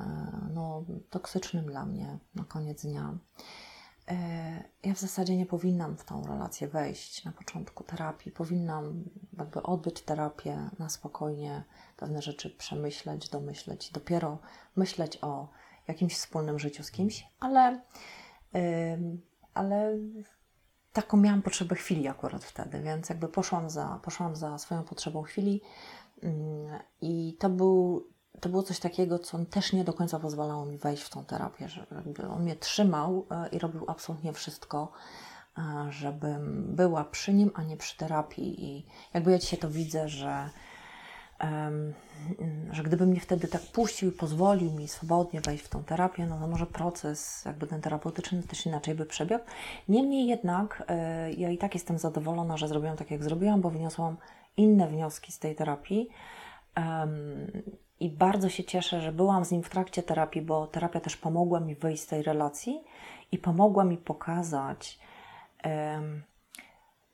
no, 0.54 0.84
toksycznym 1.10 1.66
dla 1.66 1.86
mnie 1.86 2.20
na 2.36 2.44
koniec 2.44 2.82
dnia. 2.82 3.18
Ja 4.84 4.94
w 4.94 5.00
zasadzie 5.00 5.38
nie 5.38 5.46
powinnam 5.46 5.98
w 5.98 6.04
tą 6.04 6.24
relację 6.28 6.68
wejść 6.68 7.26
na 7.26 7.32
początku 7.32 7.84
terapii. 7.84 8.32
Powinnam 8.32 9.04
jakby 9.38 9.64
odbyć 9.64 10.02
terapię 10.02 10.70
na 10.80 10.90
spokojnie, 10.90 11.64
pewne 11.98 12.22
rzeczy 12.22 12.50
przemyśleć, 12.50 13.30
domyśleć, 13.30 13.92
dopiero 13.92 14.38
myśleć 14.76 15.20
o 15.22 15.50
jakimś 15.88 16.16
wspólnym 16.16 16.60
życiu 16.60 16.84
z 16.84 16.92
kimś, 16.92 17.28
ale, 17.40 17.82
yy, 18.54 18.62
ale 19.54 19.98
taką 20.94 21.18
miałam 21.18 21.42
potrzebę 21.42 21.76
chwili 21.76 22.08
akurat 22.08 22.44
wtedy, 22.44 22.82
więc 22.82 23.10
jakby 23.10 23.28
poszłam 23.28 23.70
za, 23.70 24.00
poszłam 24.04 24.36
za 24.36 24.58
swoją 24.58 24.84
potrzebą 24.84 25.22
chwili 25.22 25.62
yy, 26.24 26.30
i 27.02 27.38
to, 27.40 27.50
był, 27.50 28.08
to 28.40 28.50
było 28.50 28.64
coś 28.64 28.80
takiego, 28.80 29.20
co 29.20 29.46
też 29.46 29.74
nie 29.74 29.84
do 29.84 29.94
końca 29.94 30.20
pozwalało 30.20 30.66
mi 30.66 30.78
wejść 30.78 31.04
w 31.04 31.10
tą 31.10 31.26
terapię, 31.26 31.70
że 31.70 31.88
on 32.30 32.44
mnie 32.44 32.56
trzymał 32.56 33.26
yy, 33.32 33.50
i 33.50 33.60
robił 33.60 33.86
absolutnie 33.88 34.34
wszystko, 34.34 34.92
yy, 35.58 35.64
żebym 35.92 36.76
była 36.76 37.04
przy 37.04 37.34
nim, 37.34 37.52
a 37.54 37.64
nie 37.64 37.78
przy 37.78 37.98
terapii 37.98 38.66
i 38.66 38.86
jakby 39.14 39.32
ja 39.32 39.40
dzisiaj 39.40 39.60
to 39.60 39.70
widzę, 39.70 40.10
że 40.10 40.50
że 42.72 42.84
gdyby 42.84 43.06
mnie 43.06 43.20
wtedy 43.20 43.48
tak 43.48 43.62
puścił 43.62 44.10
i 44.10 44.12
pozwolił 44.12 44.72
mi 44.72 44.88
swobodnie 44.88 45.42
wejść 45.42 45.64
w 45.64 45.70
tą 45.70 45.84
terapię, 45.84 46.26
no 46.26 46.40
to 46.40 46.48
może 46.48 46.66
proces 46.66 47.46
jakby 47.46 47.68
ten 47.68 47.82
terapeutyczny 47.82 48.44
też 48.44 48.66
inaczej 48.66 48.96
by 48.96 49.06
przebiegł. 49.06 49.44
Niemniej 49.90 50.28
jednak 50.28 50.84
e, 50.88 51.34
ja 51.34 51.50
i 51.50 51.58
tak 51.58 51.74
jestem 51.74 51.98
zadowolona, 51.98 52.58
że 52.58 52.68
zrobiłam 52.68 52.98
tak, 52.98 53.12
jak 53.12 53.24
zrobiłam, 53.24 53.62
bo 53.62 53.70
wyniosłam 53.70 54.18
inne 54.58 54.88
wnioski 54.88 55.32
z 55.32 55.40
tej 55.40 55.56
terapii. 55.56 56.10
I 58.04 58.10
bardzo 58.10 58.50
się 58.50 58.64
cieszę, 58.64 59.02
że 59.02 59.12
byłam 59.12 59.46
z 59.46 59.52
nim 59.52 59.64
w 59.64 59.70
trakcie 59.70 60.04
terapii, 60.04 60.42
bo 60.42 60.68
terapia 60.68 61.00
też 61.00 61.18
pomogła 61.18 61.60
mi 61.60 61.76
wyjść 61.76 62.04
z 62.04 62.08
tej 62.08 62.24
relacji 62.24 62.84
i 63.32 63.38
pomogła 63.38 63.84
mi 63.84 63.98
pokazać, 63.98 65.00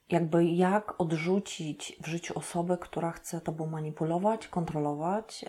jakby 0.10 0.46
jak 0.46 1.02
odrzucić 1.02 1.98
w 2.02 2.08
życiu 2.08 2.40
osobę, 2.40 2.78
która 2.78 3.12
chce 3.12 3.42
tobą 3.42 3.68
manipulować, 3.68 4.48
kontrolować. 4.48 5.46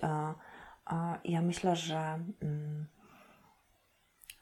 Ja 1.25 1.43
myślę, 1.43 1.77
że, 1.77 2.19
mm, 2.43 2.87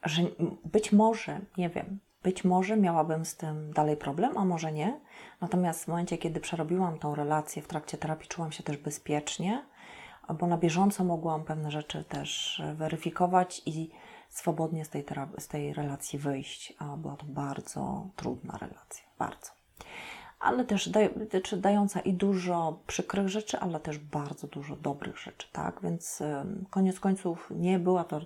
że 0.05 0.21
być 0.65 0.91
może, 0.91 1.39
nie 1.57 1.69
wiem, 1.69 1.99
być 2.23 2.43
może 2.43 2.77
miałabym 2.77 3.25
z 3.25 3.37
tym 3.37 3.73
dalej 3.73 3.97
problem, 3.97 4.37
a 4.37 4.45
może 4.45 4.71
nie. 4.71 4.99
Natomiast 5.41 5.83
w 5.83 5.87
momencie, 5.87 6.17
kiedy 6.17 6.39
przerobiłam 6.39 6.99
tą 6.99 7.15
relację 7.15 7.61
w 7.61 7.67
trakcie 7.67 7.97
terapii, 7.97 8.29
czułam 8.29 8.51
się 8.51 8.63
też 8.63 8.77
bezpiecznie, 8.77 9.65
bo 10.33 10.47
na 10.47 10.57
bieżąco 10.57 11.03
mogłam 11.03 11.43
pewne 11.43 11.71
rzeczy 11.71 12.03
też 12.03 12.61
weryfikować 12.75 13.61
i 13.65 13.89
swobodnie 14.29 14.85
z 14.85 14.89
tej, 14.89 15.05
z 15.37 15.47
tej 15.47 15.73
relacji 15.73 16.19
wyjść. 16.19 16.73
A 16.79 16.97
była 16.97 17.15
to 17.15 17.25
bardzo 17.25 18.07
trudna 18.15 18.57
relacja, 18.57 19.05
bardzo 19.19 19.59
ale 20.39 20.65
też 20.65 20.89
daj, 20.89 21.09
dająca 21.57 21.99
i 21.99 22.13
dużo 22.13 22.79
przykrych 22.87 23.29
rzeczy, 23.29 23.59
ale 23.59 23.79
też 23.79 23.97
bardzo 23.97 24.47
dużo 24.47 24.75
dobrych 24.75 25.17
rzeczy, 25.17 25.47
tak? 25.51 25.79
Więc 25.83 26.23
koniec 26.69 26.99
końców 26.99 27.51
nie 27.55 27.79
była 27.79 28.03
to, 28.03 28.21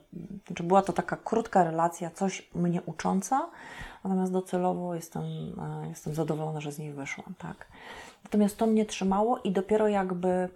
znaczy 0.47 0.63
była 0.63 0.81
to 0.81 0.93
taka 0.93 1.17
krótka 1.17 1.63
relacja, 1.63 2.11
coś 2.11 2.49
mnie 2.55 2.81
ucząca, 2.81 3.49
natomiast 4.03 4.31
docelowo 4.31 4.95
jestem, 4.95 5.23
e, 5.23 5.87
jestem 5.89 6.15
zadowolona, 6.15 6.61
że 6.61 6.71
z 6.71 6.79
niej 6.79 6.93
wyszłam, 6.93 7.33
tak? 7.37 7.67
Natomiast 8.23 8.57
to 8.57 8.67
mnie 8.67 8.85
trzymało 8.85 9.39
i 9.39 9.51
dopiero 9.51 9.87
jakby 9.87 10.27
e, 10.27 10.49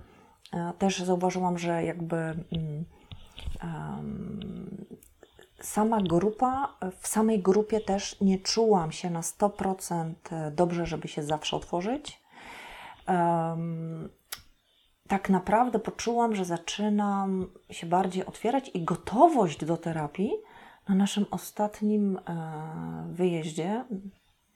też 0.78 1.00
zauważyłam, 1.00 1.58
że 1.58 1.84
jakby 1.84 2.16
um, 3.62 4.86
sama 5.62 6.02
grupa, 6.02 6.78
w 7.00 7.08
samej 7.08 7.42
grupie 7.42 7.82
też 7.82 8.22
nie 8.22 8.40
czułam 8.40 8.92
się 8.92 9.10
na 9.10 9.22
100% 9.22 10.14
dobrze, 10.52 10.86
żeby 10.86 11.08
się 11.08 11.24
zawsze 11.24 11.56
otworzyć. 11.56 12.22
Tak 15.08 15.30
naprawdę 15.30 15.80
poczułam, 15.80 16.36
że 16.36 16.46
zaczynam 16.46 17.50
się 17.72 17.88
bardziej 17.88 18.26
otwierać 18.26 18.72
i 18.74 18.84
gotowość 18.84 19.66
do 19.66 19.78
terapii 19.78 20.32
na 20.90 20.96
naszym 20.96 21.26
ostatnim 21.32 22.18
e, 22.18 23.08
wyjeździe. 23.12 23.86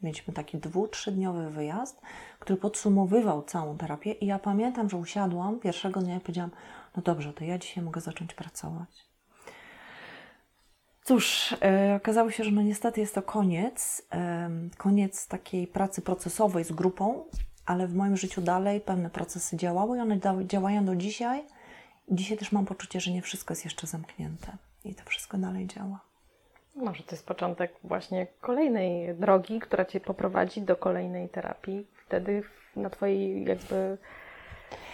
Mieliśmy 0.04 0.34
taki 0.34 0.58
dwu, 0.58 0.88
trzydniowy 0.88 1.50
wyjazd, 1.50 2.02
który 2.40 2.60
podsumowywał 2.60 3.44
całą 3.44 3.78
terapię 3.78 4.12
i 4.12 4.26
ja 4.26 4.40
pamiętam, 4.40 4.90
że 4.90 4.98
usiadłam 4.98 5.60
pierwszego 5.60 6.00
dnia 6.00 6.16
i 6.16 6.20
powiedziałam, 6.20 6.52
no 6.96 7.04
dobrze, 7.04 7.34
to 7.34 7.44
ja 7.44 7.58
dzisiaj 7.58 7.84
mogę 7.84 8.02
zacząć 8.02 8.34
pracować. 8.34 9.12
Cóż, 11.04 11.56
e, 11.62 11.96
okazało 11.96 12.32
się, 12.32 12.44
że 12.44 12.52
no 12.52 12.62
niestety 12.62 13.02
jest 13.02 13.16
to 13.16 13.22
koniec, 13.22 14.02
e, 14.14 14.50
koniec 14.78 15.28
takiej 15.28 15.68
pracy 15.68 16.02
procesowej 16.02 16.64
z 16.64 16.72
grupą, 16.72 17.24
ale 17.66 17.88
w 17.88 17.96
moim 17.96 18.18
życiu 18.18 18.42
dalej 18.42 18.82
pewne 18.82 19.10
procesy 19.10 19.58
działały 19.58 19.98
i 19.98 20.02
one 20.02 20.20
działają 20.46 20.86
do 20.86 20.96
dzisiaj. 20.96 21.44
Dzisiaj 22.12 22.38
też 22.38 22.52
mam 22.52 22.66
poczucie, 22.66 23.00
że 23.00 23.12
nie 23.12 23.22
wszystko 23.22 23.52
jest 23.52 23.66
jeszcze 23.66 23.88
zamknięte 23.88 24.58
i 24.84 24.96
to 24.96 25.04
wszystko 25.06 25.38
dalej 25.38 25.68
działa. 25.68 26.11
Może 26.76 27.04
to 27.04 27.12
jest 27.12 27.28
początek 27.28 27.74
właśnie 27.84 28.28
kolejnej 28.42 29.16
drogi, 29.16 29.60
która 29.60 29.86
Cię 29.86 30.00
poprowadzi 30.00 30.62
do 30.62 30.76
kolejnej 30.76 31.30
terapii. 31.30 31.88
Wtedy 32.06 32.44
na 32.76 32.90
Twojej 32.90 33.46
jakby 33.46 33.98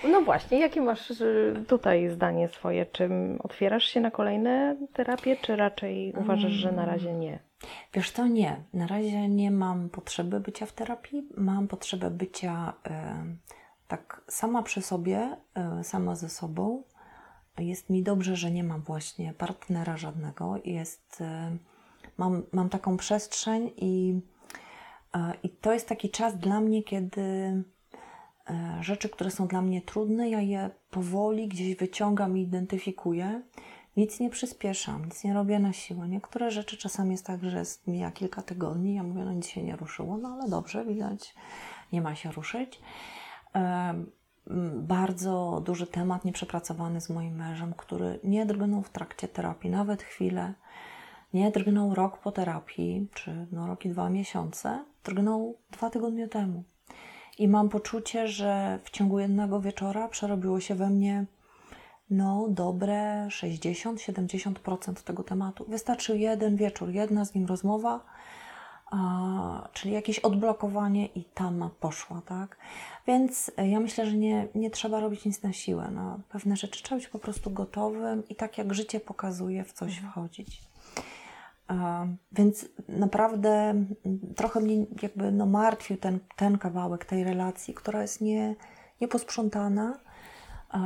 no 0.03 0.21
właśnie, 0.21 0.59
jakie 0.59 0.81
masz 0.81 1.11
y, 1.11 1.63
tutaj 1.67 2.09
zdanie 2.09 2.47
swoje? 2.47 2.85
Czy 2.85 3.09
otwierasz 3.43 3.83
się 3.83 4.01
na 4.01 4.11
kolejne 4.11 4.75
terapie, 4.93 5.35
czy 5.35 5.55
raczej 5.55 6.13
uważasz, 6.17 6.51
że 6.51 6.71
na 6.71 6.85
razie 6.85 7.13
nie? 7.13 7.39
Wiesz 7.93 8.11
to 8.11 8.27
nie. 8.27 8.63
Na 8.73 8.87
razie 8.87 9.29
nie 9.29 9.51
mam 9.51 9.89
potrzeby 9.89 10.39
bycia 10.39 10.65
w 10.65 10.73
terapii. 10.73 11.27
Mam 11.37 11.67
potrzebę 11.67 12.09
bycia 12.09 12.73
e, 12.85 13.25
tak 13.87 14.21
sama 14.27 14.63
przy 14.63 14.81
sobie, 14.81 15.37
e, 15.55 15.83
sama 15.83 16.15
ze 16.15 16.29
sobą. 16.29 16.83
Jest 17.57 17.89
mi 17.89 18.03
dobrze, 18.03 18.35
że 18.35 18.51
nie 18.51 18.63
mam 18.63 18.81
właśnie 18.81 19.33
partnera 19.33 19.97
żadnego. 19.97 20.55
Jest, 20.65 21.21
e, 21.21 21.57
mam, 22.17 22.43
mam 22.51 22.69
taką 22.69 22.97
przestrzeń 22.97 23.71
i, 23.77 24.19
i 25.43 25.49
to 25.49 25.73
jest 25.73 25.87
taki 25.87 26.09
czas 26.09 26.37
dla 26.37 26.61
mnie, 26.61 26.83
kiedy 26.83 27.53
E, 28.49 28.83
rzeczy, 28.83 29.09
które 29.09 29.31
są 29.31 29.47
dla 29.47 29.61
mnie 29.61 29.81
trudne, 29.81 30.29
ja 30.29 30.41
je 30.41 30.69
powoli 30.89 31.47
gdzieś 31.47 31.75
wyciągam 31.75 32.37
i 32.37 32.41
identyfikuję. 32.41 33.41
Nic 33.97 34.19
nie 34.19 34.29
przyspieszam, 34.29 35.05
nic 35.05 35.23
nie 35.23 35.33
robię 35.33 35.59
na 35.59 35.73
siłę. 35.73 36.07
Niektóre 36.07 36.51
rzeczy 36.51 36.77
czasami 36.77 37.11
jest 37.11 37.25
tak, 37.25 37.43
że 37.43 37.57
jest, 37.57 37.87
mija 37.87 38.11
kilka 38.11 38.41
tygodni, 38.41 38.95
ja 38.95 39.03
mówię, 39.03 39.25
no 39.25 39.33
nic 39.33 39.47
się 39.47 39.63
nie 39.63 39.75
ruszyło, 39.75 40.17
no 40.17 40.29
ale 40.29 40.49
dobrze, 40.49 40.85
widać, 40.85 41.35
nie 41.93 42.01
ma 42.01 42.15
się 42.15 42.31
ruszyć. 42.31 42.81
Bardzo 44.75 45.61
duży 45.65 45.87
temat 45.87 46.25
nieprzepracowany 46.25 47.01
z 47.01 47.09
moim 47.09 47.35
mężem, 47.35 47.73
który 47.77 48.19
nie 48.23 48.45
drgnął 48.45 48.81
w 48.81 48.89
trakcie 48.89 49.27
terapii, 49.27 49.69
nawet 49.69 50.03
chwilę. 50.03 50.53
Nie 51.33 51.51
drgnął 51.51 51.95
rok 51.95 52.17
po 52.17 52.31
terapii, 52.31 53.07
czy 53.13 53.47
no 53.51 53.67
rok 53.67 53.85
i 53.85 53.89
dwa 53.89 54.09
miesiące, 54.09 54.85
drgnął 55.03 55.57
dwa 55.71 55.89
tygodnie 55.89 56.27
temu. 56.27 56.63
I 57.37 57.47
mam 57.47 57.69
poczucie, 57.69 58.27
że 58.27 58.79
w 58.83 58.89
ciągu 58.89 59.19
jednego 59.19 59.61
wieczora 59.61 60.07
przerobiło 60.07 60.59
się 60.59 60.75
we 60.75 60.89
mnie 60.89 61.25
no 62.09 62.47
dobre 62.49 63.27
60-70% 63.29 64.93
tego 64.93 65.23
tematu. 65.23 65.65
Wystarczy 65.67 66.17
jeden 66.17 66.55
wieczór, 66.55 66.89
jedna 66.89 67.25
z 67.25 67.33
nim 67.35 67.45
rozmowa, 67.45 68.05
czyli 69.73 69.93
jakieś 69.93 70.19
odblokowanie 70.19 71.05
i 71.05 71.23
tam 71.23 71.69
poszła, 71.79 72.21
tak? 72.25 72.57
Więc 73.07 73.51
ja 73.57 73.79
myślę, 73.79 74.05
że 74.05 74.17
nie, 74.17 74.47
nie 74.55 74.69
trzeba 74.71 74.99
robić 74.99 75.25
nic 75.25 75.43
na 75.43 75.53
siłę. 75.53 75.89
No, 75.91 76.19
pewne 76.29 76.55
rzeczy 76.55 76.83
trzeba 76.83 76.95
być 76.99 77.07
po 77.07 77.19
prostu 77.19 77.51
gotowym 77.51 78.23
i 78.29 78.35
tak 78.35 78.57
jak 78.57 78.73
życie 78.73 78.99
pokazuje, 78.99 79.63
w 79.63 79.73
coś 79.73 79.93
Mhm. 79.93 80.11
wchodzić. 80.11 80.61
Więc 82.31 82.65
naprawdę 82.87 83.73
trochę 84.35 84.59
mnie 84.59 84.85
jakby 85.01 85.31
no, 85.31 85.45
martwił 85.45 85.97
ten, 85.97 86.19
ten 86.35 86.57
kawałek 86.57 87.05
tej 87.05 87.23
relacji, 87.23 87.73
która 87.73 88.01
jest 88.01 88.21
nie, 88.21 88.55
nieposprzątana. 89.01 89.99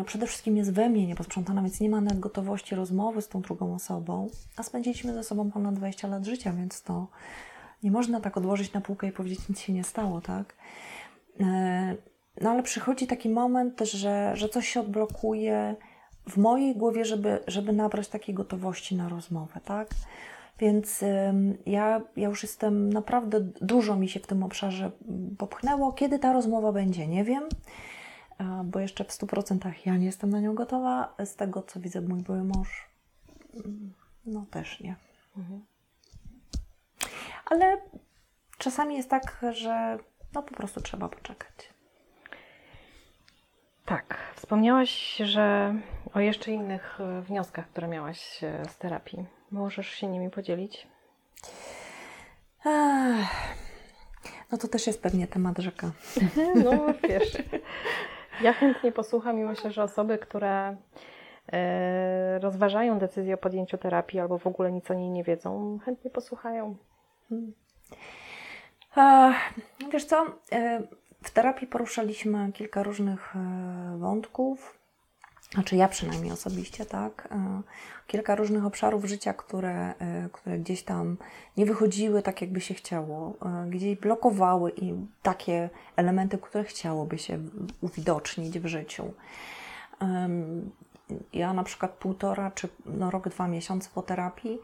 Przede 0.06 0.28
wszystkim 0.28 0.58
jest 0.58 0.74
we 0.74 0.90
mnie 0.90 1.08
nieposprzątana, 1.08 1.62
więc 1.62 1.80
nie 1.80 1.90
ma 1.90 2.02
nawet 2.02 2.20
gotowości 2.20 2.76
rozmowy 2.76 3.22
z 3.22 3.28
tą 3.28 3.42
drugą 3.42 3.76
osobą. 3.76 4.30
A 4.58 4.64
spędziliśmy 4.64 5.14
ze 5.14 5.24
sobą 5.24 5.52
ponad 5.52 5.76
20 5.76 6.08
lat 6.08 6.26
życia, 6.26 6.54
więc 6.54 6.82
to 6.82 7.08
nie 7.84 7.92
można 7.92 8.22
tak 8.22 8.38
odłożyć 8.38 8.74
na 8.74 8.82
półkę 8.82 9.08
i 9.08 9.12
powiedzieć, 9.12 9.50
nic 9.50 9.60
się 9.60 9.74
nie 9.74 9.84
stało, 9.84 10.22
tak? 10.22 10.56
E, 11.40 11.96
No 12.42 12.50
ale 12.50 12.64
przychodzi 12.64 13.08
taki 13.08 13.30
moment, 13.30 13.82
że, 13.82 14.32
że 14.36 14.50
coś 14.50 14.68
się 14.68 14.80
odblokuje 14.80 15.76
w 16.30 16.38
mojej 16.38 16.76
głowie, 16.76 17.06
żeby, 17.06 17.40
żeby 17.48 17.74
nabrać 17.74 18.08
takiej 18.08 18.36
gotowości 18.36 18.96
na 18.96 19.10
rozmowę, 19.10 19.60
tak? 19.66 19.88
Więc 20.60 21.04
ja, 21.66 22.02
ja 22.16 22.30
już 22.30 22.44
jestem 22.44 22.94
naprawdę, 22.94 23.40
dużo 23.62 23.96
mi 23.96 24.10
się 24.10 24.20
w 24.20 24.28
tym 24.28 24.44
obszarze 24.44 24.92
popchnęło. 25.38 25.94
Kiedy 25.94 26.20
ta 26.20 26.34
rozmowa 26.34 26.72
będzie, 26.72 27.08
nie 27.08 27.24
wiem, 27.24 27.44
a, 28.38 28.64
bo 28.64 28.80
jeszcze 28.80 29.04
w 29.04 29.08
100% 29.08 29.72
ja 29.86 29.98
nie 29.98 30.06
jestem 30.06 30.30
na 30.30 30.40
nią 30.40 30.56
gotowa. 30.56 31.16
Z 31.26 31.36
tego, 31.36 31.64
co 31.64 31.80
widzę, 31.80 32.02
mój 32.02 32.22
były 32.22 32.44
mąż, 32.44 32.90
mm, 33.54 33.94
no 34.26 34.46
też 34.52 34.80
nie. 34.80 34.96
Mhm. 35.38 35.71
Ale 37.52 37.78
czasami 38.58 38.98
jest 38.98 39.10
tak, 39.10 39.46
że 39.52 39.98
no 40.36 40.44
po 40.44 40.56
prostu 40.56 40.82
trzeba 40.82 41.10
poczekać. 41.10 41.74
Tak, 43.86 44.18
wspomniałaś, 44.36 45.16
że 45.16 45.76
o 46.14 46.20
jeszcze 46.20 46.52
innych 46.52 47.00
e, 47.02 47.22
wnioskach, 47.22 47.68
które 47.68 47.88
miałaś 47.88 48.44
e, 48.44 48.66
z 48.66 48.78
terapii. 48.78 49.26
Możesz 49.52 49.88
się 49.88 50.08
nimi 50.08 50.30
podzielić? 50.30 50.88
No 54.52 54.58
to 54.58 54.68
też 54.68 54.88
jest 54.88 55.04
pewnie 55.04 55.28
temat 55.28 55.58
rzeka. 55.58 55.92
No 56.66 56.72
wiesz, 57.10 57.38
ja 58.42 58.54
chętnie 58.54 58.92
posłucham 58.92 59.40
i 59.40 59.44
myślę, 59.44 59.72
że 59.72 59.84
osoby, 59.84 60.18
które 60.18 60.78
e, 61.54 62.40
rozważają 62.40 63.00
decyzję 63.00 63.34
o 63.34 63.38
podjęciu 63.38 63.78
terapii 63.78 64.20
albo 64.20 64.38
w 64.38 64.48
ogóle 64.48 64.72
nic 64.72 64.92
o 64.92 64.94
niej 64.94 65.10
nie 65.10 65.24
wiedzą, 65.24 65.80
chętnie 65.86 66.12
posłuchają. 66.12 66.76
Wiesz 69.92 70.06
co, 70.06 70.26
e, 70.52 70.82
w 71.24 71.32
terapii 71.32 71.68
poruszaliśmy 71.68 72.52
kilka 72.52 72.84
różnych 72.84 73.36
e, 73.36 73.98
wątków, 73.98 74.78
znaczy 75.54 75.76
ja 75.76 75.88
przynajmniej 75.88 76.32
osobiście, 76.32 76.86
tak? 76.86 77.28
E, 77.32 77.62
Kilka 78.08 78.36
różnych 78.36 78.66
obszarów 78.66 79.06
życia, 79.06 79.34
które, 79.34 79.94
które 80.32 80.60
gdzieś 80.60 80.84
tam 80.84 81.18
nie 81.58 81.66
wychodziły 81.66 82.22
tak, 82.22 82.42
jakby 82.42 82.62
się 82.62 82.74
chciało, 82.74 83.34
gdzieś 83.70 83.98
blokowały 83.98 84.72
i 84.72 84.94
takie 85.22 85.70
elementy, 85.96 86.38
które 86.38 86.64
chciałoby 86.64 87.18
się 87.18 87.40
uwidocznić 87.82 88.60
w 88.60 88.66
życiu. 88.66 89.14
Ja 91.34 91.54
na 91.54 91.64
przykład 91.64 91.92
półtora 91.92 92.52
czy 92.52 92.70
no, 92.86 93.12
rok, 93.12 93.30
dwa 93.30 93.48
miesiące 93.48 93.90
po 93.94 94.02
terapii 94.02 94.60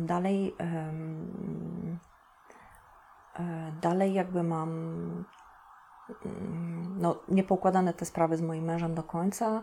dalej 0.00 0.54
em, 0.58 1.98
E, 3.38 3.72
Dalej 3.80 4.14
jakby 4.14 4.42
mam 4.42 4.70
mm, 6.24 6.96
no, 7.00 7.22
niepoukładane 7.28 7.94
te 7.94 8.04
sprawy 8.04 8.36
z 8.36 8.42
moim 8.42 8.64
mężem 8.64 8.94
do 8.94 9.02
końca. 9.02 9.62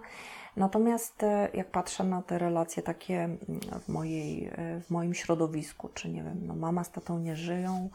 Natomiast 0.58 1.24
e, 1.24 1.50
jak 1.54 1.72
patrzę 1.72 2.04
na 2.04 2.22
te 2.22 2.38
relacje 2.38 2.84
takie 2.84 3.24
mm, 3.24 3.40
w, 3.82 3.90
mojej, 3.90 4.48
e, 4.48 4.82
w 4.82 4.90
moim 4.90 5.14
środowisku, 5.14 5.90
czy 5.94 6.10
nie 6.10 6.24
wiem, 6.24 6.40
no 6.46 6.56
mama 6.56 6.84
z 6.84 6.92
tatą 6.92 7.20
nie 7.20 7.36
żyją, 7.36 7.90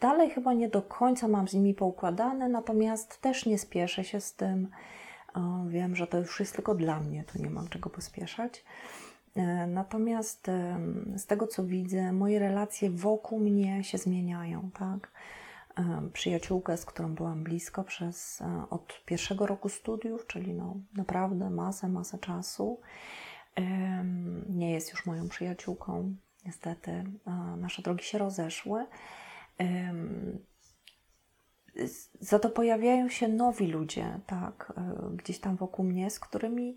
dalej 0.00 0.30
chyba 0.30 0.52
nie 0.52 0.68
do 0.68 0.82
końca 0.82 1.28
mam 1.28 1.48
z 1.48 1.54
nimi 1.54 1.74
poukładane, 1.74 2.48
natomiast 2.48 3.20
też 3.20 3.46
nie 3.46 3.58
spieszę 3.58 4.04
się 4.04 4.20
z 4.20 4.34
tym. 4.34 4.68
E, 5.36 5.64
Wiem, 5.68 5.96
że 5.96 6.06
to 6.06 6.18
już 6.18 6.40
jest 6.40 6.54
tylko 6.54 6.74
dla 6.74 7.00
mnie, 7.00 7.24
tu 7.24 7.38
nie 7.38 7.50
mam 7.50 7.68
czego 7.68 7.90
pospieszać. 7.90 8.64
E, 9.34 9.66
Natomiast 9.66 10.50
z 11.16 11.26
tego, 11.26 11.46
co 11.46 11.64
widzę, 11.64 12.12
moje 12.12 12.38
relacje 12.38 12.90
wokół 12.90 13.40
mnie 13.40 13.84
się 13.84 13.98
zmieniają, 13.98 14.70
tak? 14.78 15.10
Em, 15.76 16.10
Przyjaciółkę, 16.12 16.76
z 16.76 16.84
którą 16.84 17.14
byłam 17.14 17.44
blisko 17.44 17.84
przez 17.84 18.40
e, 18.42 18.64
od 18.70 19.02
pierwszego 19.06 19.46
roku 19.46 19.68
studiów, 19.68 20.26
czyli 20.26 20.54
no 20.54 20.76
naprawdę 20.96 21.50
masę, 21.50 21.88
masę 21.88 22.18
czasu, 22.18 22.80
nie 24.48 24.70
jest 24.72 24.90
już 24.92 25.06
moją 25.06 25.28
przyjaciółką. 25.28 26.14
Niestety 26.46 26.90
e, 26.90 27.30
nasze 27.56 27.82
drogi 27.82 28.04
się 28.04 28.18
rozeszły. 28.18 28.86
Za 32.20 32.38
to 32.38 32.50
pojawiają 32.50 33.08
się 33.08 33.28
nowi 33.28 33.66
ludzie, 33.66 34.20
tak, 34.26 34.72
e, 34.76 35.16
gdzieś 35.16 35.38
tam 35.38 35.56
wokół 35.56 35.84
mnie, 35.84 36.10
z 36.10 36.20
którymi 36.20 36.76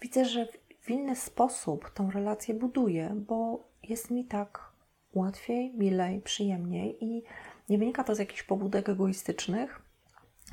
widzę, 0.00 0.24
że 0.24 0.46
w- 0.46 0.58
w 0.86 0.90
inny 0.90 1.16
sposób 1.16 1.90
tą 1.90 2.10
relację 2.10 2.54
buduję, 2.54 3.14
bo 3.16 3.68
jest 3.82 4.10
mi 4.10 4.24
tak 4.24 4.72
łatwiej, 5.14 5.74
milej, 5.74 6.20
przyjemniej 6.20 7.04
i 7.04 7.22
nie 7.68 7.78
wynika 7.78 8.04
to 8.04 8.14
z 8.14 8.18
jakichś 8.18 8.42
pobudek 8.42 8.88
egoistycznych, 8.88 9.82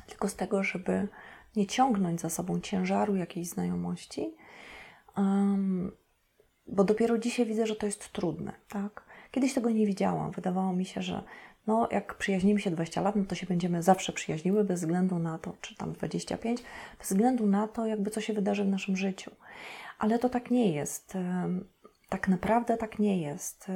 tylko 0.06 0.28
z 0.28 0.36
tego, 0.36 0.62
żeby 0.62 1.08
nie 1.56 1.66
ciągnąć 1.66 2.20
za 2.20 2.30
sobą 2.30 2.60
ciężaru 2.60 3.16
jakiejś 3.16 3.48
znajomości, 3.48 4.34
Em, 5.16 5.92
bo 6.66 6.84
dopiero 6.84 7.18
dzisiaj 7.18 7.46
widzę, 7.46 7.66
że 7.66 7.76
to 7.76 7.86
jest 7.86 8.12
trudne, 8.12 8.52
tak? 8.68 9.04
Kiedyś 9.30 9.54
tego 9.54 9.70
nie 9.70 9.86
widziałam. 9.86 10.30
Wydawało 10.30 10.72
mi 10.72 10.84
się, 10.84 11.02
że 11.02 11.22
no, 11.66 11.88
jak 11.90 12.14
przyjaźnimy 12.14 12.60
się 12.60 12.70
20 12.70 13.00
lat, 13.00 13.16
no 13.16 13.24
to 13.24 13.34
się 13.34 13.46
będziemy 13.46 13.82
zawsze 13.82 14.12
przyjaźniły, 14.12 14.64
bez 14.64 14.80
względu 14.80 15.18
na 15.18 15.38
to, 15.38 15.52
czy 15.60 15.76
tam 15.76 15.92
25, 15.92 16.62
bez 16.98 17.08
względu 17.08 17.46
na 17.46 17.68
to, 17.68 17.86
jakby 17.86 18.10
co 18.10 18.20
się 18.20 18.32
wydarzy 18.32 18.64
w 18.64 18.68
naszym 18.68 18.96
życiu. 18.96 19.30
Ale 19.98 20.18
to 20.18 20.28
tak 20.28 20.50
nie 20.50 20.72
jest. 20.72 21.14
Tak 22.08 22.28
naprawdę 22.28 22.76
tak 22.76 22.98
nie 22.98 23.20
jest. 23.22 23.70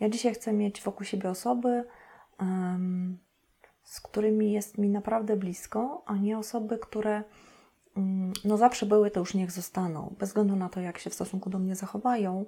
Ja 0.00 0.08
dzisiaj 0.08 0.34
chcę 0.34 0.52
mieć 0.52 0.82
wokół 0.82 1.06
siebie 1.06 1.30
osoby, 1.30 1.84
z 3.84 4.00
którymi 4.00 4.52
jest 4.52 4.78
mi 4.78 4.88
naprawdę 4.88 5.36
blisko, 5.36 6.02
a 6.06 6.16
nie 6.16 6.38
osoby, 6.38 6.78
które 6.78 7.24
mm, 7.96 8.32
no 8.44 8.56
zawsze 8.56 8.86
były, 8.86 9.10
to 9.10 9.20
już 9.20 9.34
niech 9.34 9.50
zostaną, 9.50 10.14
bez 10.18 10.28
względu 10.28 10.56
na 10.56 10.68
to, 10.68 10.80
jak 10.80 10.98
się 10.98 11.10
w 11.10 11.14
stosunku 11.14 11.50
do 11.50 11.58
mnie 11.58 11.76
zachowają 11.76 12.46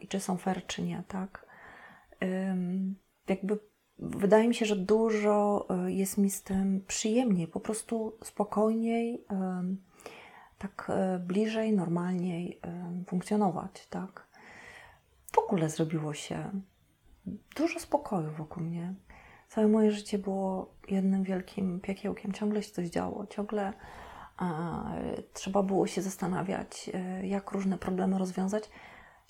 i 0.00 0.08
czy 0.08 0.20
są 0.20 0.36
fair, 0.36 0.66
czy 0.66 0.82
nie, 0.82 1.02
tak? 1.08 1.46
Jakby 3.28 3.58
wydaje 3.98 4.48
mi 4.48 4.54
się, 4.54 4.66
że 4.66 4.76
dużo 4.76 5.66
y, 5.86 5.92
jest 5.92 6.18
mi 6.18 6.30
z 6.30 6.42
tym 6.42 6.84
przyjemniej, 6.86 7.48
po 7.48 7.60
prostu 7.60 8.18
spokojniej, 8.24 9.24
tak 10.58 10.90
y, 11.16 11.18
bliżej, 11.18 11.72
normalniej 11.72 12.60
ym, 12.66 13.04
funkcjonować, 13.08 13.86
tak? 13.86 14.26
W 15.32 15.38
ogóle 15.38 15.68
zrobiło 15.70 16.14
się 16.14 16.50
dużo 17.56 17.80
spokoju 17.80 18.30
wokół 18.30 18.62
mnie. 18.62 18.94
Całe 19.48 19.68
moje 19.68 19.92
życie 19.92 20.18
było 20.18 20.74
jednym 20.88 21.22
wielkim 21.22 21.80
piekiełkiem. 21.80 22.32
Ciągle 22.32 22.62
się 22.62 22.70
coś 22.70 22.88
działo, 22.88 23.26
ciągle 23.26 23.72
trzeba 25.32 25.62
było 25.62 25.86
się 25.86 26.02
zastanawiać, 26.02 26.90
e, 26.94 27.26
jak 27.26 27.50
różne 27.50 27.78
problemy 27.78 28.18
rozwiązać. 28.18 28.70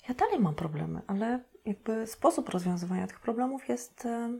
Ja 0.09 0.15
dalej 0.15 0.39
mam 0.39 0.55
problemy, 0.55 1.01
ale 1.07 1.39
jakby 1.65 2.07
sposób 2.07 2.49
rozwiązywania 2.49 3.07
tych 3.07 3.19
problemów 3.19 3.69
jest, 3.69 4.05
e, 4.05 4.39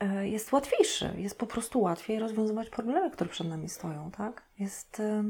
e, 0.00 0.28
jest 0.28 0.52
łatwiejszy. 0.52 1.14
Jest 1.16 1.38
po 1.38 1.46
prostu 1.46 1.80
łatwiej 1.80 2.18
rozwiązywać 2.18 2.70
problemy, 2.70 3.10
które 3.10 3.30
przed 3.30 3.48
nami 3.48 3.68
stoją, 3.68 4.10
tak? 4.10 4.42
Jest 4.58 5.00
e, 5.00 5.24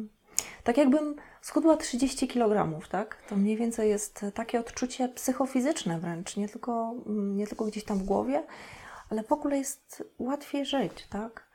tak 0.64 0.76
jakbym 0.76 1.16
schudła 1.42 1.76
30 1.76 2.28
kg, 2.28 2.88
tak? 2.88 3.16
To 3.28 3.37
mniej 3.37 3.56
więcej 3.56 3.90
jest 3.90 4.26
takie 4.34 4.61
odczucie 4.61 5.08
psychofizyczne 5.08 6.00
wręcz, 6.00 6.37
nie 6.37 6.48
tylko, 6.48 6.94
mm, 7.06 7.37
nie 7.37 7.46
tylko 7.46 7.64
gdzieś 7.64 7.84
tam 7.84 7.98
w 7.98 8.02
głowie, 8.02 8.42
ale 9.11 9.22
w 9.22 9.32
ogóle 9.32 9.58
jest 9.58 10.04
łatwiej 10.18 10.66
żyć, 10.66 11.06
tak? 11.11 11.48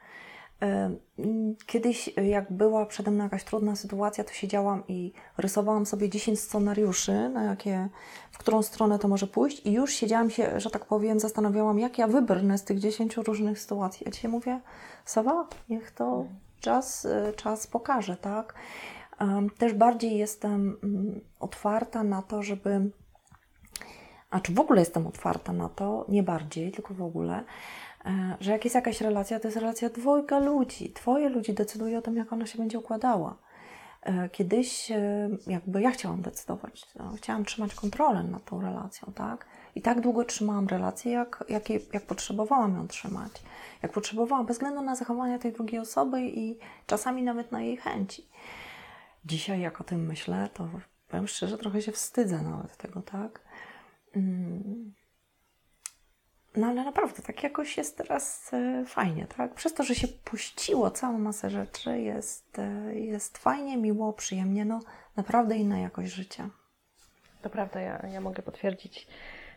Mm, 0.63 1.55
Kiedyś, 1.65 2.09
e, 2.17 2.27
jak 2.27 2.51
była 2.51 2.85
przede 2.85 3.11
mną 3.11 3.23
jakaś 3.23 3.43
trudna 3.43 3.75
sytuacja, 3.75 4.23
to 4.23 4.33
siedziałam 4.33 4.83
i 4.87 5.13
rysowałam 5.37 5.85
sobie 5.85 6.09
10 6.09 6.39
scenariuszy, 6.39 7.29
na 7.29 7.43
jakie, 7.43 7.89
w 8.31 8.37
którą 8.37 8.61
stronę 8.61 8.99
to 8.99 9.07
może 9.07 9.27
pójść, 9.27 9.65
i 9.65 9.71
już 9.71 9.93
siedziałam 9.93 10.29
się, 10.29 10.59
że 10.59 10.69
tak 10.69 10.85
powiem, 10.85 11.19
zastanawiałam, 11.19 11.79
jak 11.79 11.97
ja 11.97 12.07
wybrnę 12.07 12.57
z 12.57 12.63
tych 12.63 12.79
10 12.79 13.17
różnych 13.17 13.59
sytuacji. 13.59 14.07
A 14.07 14.11
dzisiaj 14.11 14.31
mówię, 14.31 14.59
Sowa, 15.05 15.47
niech 15.69 15.91
to 15.91 16.25
czas, 16.63 17.05
y, 17.05 17.33
czas 17.35 17.67
pokaże, 17.67 18.17
tak? 18.17 18.53
Też 19.57 19.73
bardziej 19.73 20.17
jestem 20.17 20.77
mm, 20.83 21.21
otwarta 21.39 22.03
na 22.03 22.21
to, 22.21 22.43
żeby, 22.43 22.91
a 24.29 24.39
czy 24.39 24.53
w 24.53 24.59
ogóle 24.59 24.79
jestem 24.79 25.07
otwarta 25.07 25.53
na 25.53 25.69
to, 25.69 26.05
nie 26.09 26.23
bardziej, 26.23 26.71
tylko 26.71 26.93
w 26.93 27.01
ogóle, 27.01 27.43
e, 28.05 28.37
że 28.39 28.51
jak 28.51 28.63
jest 28.63 28.75
jakaś 28.75 29.01
relacja, 29.01 29.39
to 29.39 29.47
jest 29.47 29.57
relacja 29.57 29.89
dwojga 29.89 30.39
ludzi. 30.39 30.93
Twoje 30.93 31.29
ludzi 31.29 31.53
decyduje 31.53 31.97
o 31.97 32.01
tym, 32.01 32.17
jak 32.17 32.33
ona 32.33 32.45
się 32.45 32.57
będzie 32.57 32.79
układała. 32.79 33.37
E, 34.03 34.29
kiedyś 34.29 34.91
e, 34.91 35.29
jakby 35.47 35.81
ja 35.81 35.91
chciałam 35.91 36.21
decydować, 36.21 36.85
no, 36.95 37.13
chciałam 37.17 37.45
trzymać 37.45 37.75
kontrolę 37.75 38.23
nad 38.23 38.45
tą 38.45 38.61
relacją, 38.61 39.13
tak? 39.15 39.45
I 39.75 39.81
tak 39.81 40.01
długo 40.01 40.25
trzymałam 40.25 40.67
relację, 40.67 41.11
jak, 41.11 41.43
jak, 41.49 41.69
jak 41.69 42.05
potrzebowałam 42.05 42.75
ją 42.75 42.87
trzymać. 42.87 43.31
Jak 43.83 43.91
potrzebowałam, 43.91 44.45
bez 44.45 44.55
względu 44.55 44.81
na 44.81 44.95
zachowania 44.95 45.39
tej 45.39 45.53
drugiej 45.53 45.79
osoby 45.79 46.21
i 46.21 46.59
czasami 46.87 47.23
nawet 47.23 47.51
na 47.51 47.61
jej 47.61 47.77
chęci. 47.77 48.27
Dzisiaj, 49.25 49.61
jak 49.61 49.81
o 49.81 49.83
tym 49.83 50.05
myślę, 50.05 50.49
to 50.53 50.69
powiem 51.07 51.27
szczerze, 51.27 51.57
trochę 51.57 51.81
się 51.81 51.91
wstydzę 51.91 52.41
nawet 52.41 52.77
tego, 52.77 53.01
tak? 53.01 53.41
Mm. 54.15 54.93
No 56.55 56.67
ale 56.67 56.83
naprawdę, 56.83 57.21
tak 57.21 57.43
jakoś 57.43 57.77
jest 57.77 57.97
teraz 57.97 58.53
e, 58.53 58.85
fajnie, 58.85 59.25
tak? 59.37 59.53
Przez 59.53 59.73
to, 59.73 59.83
że 59.83 59.95
się 59.95 60.07
puściło 60.07 60.91
całą 60.91 61.17
masę 61.17 61.49
rzeczy, 61.49 61.99
jest, 61.99 62.59
e, 62.59 62.95
jest 62.95 63.37
fajnie, 63.37 63.77
miło, 63.77 64.13
przyjemnie, 64.13 64.65
no 64.65 64.79
naprawdę 65.15 65.57
inna 65.57 65.79
jakość 65.79 66.11
życia. 66.11 66.49
To 67.41 67.49
prawda, 67.49 67.81
ja, 67.81 68.07
ja 68.13 68.21
mogę 68.21 68.43
potwierdzić. 68.43 69.07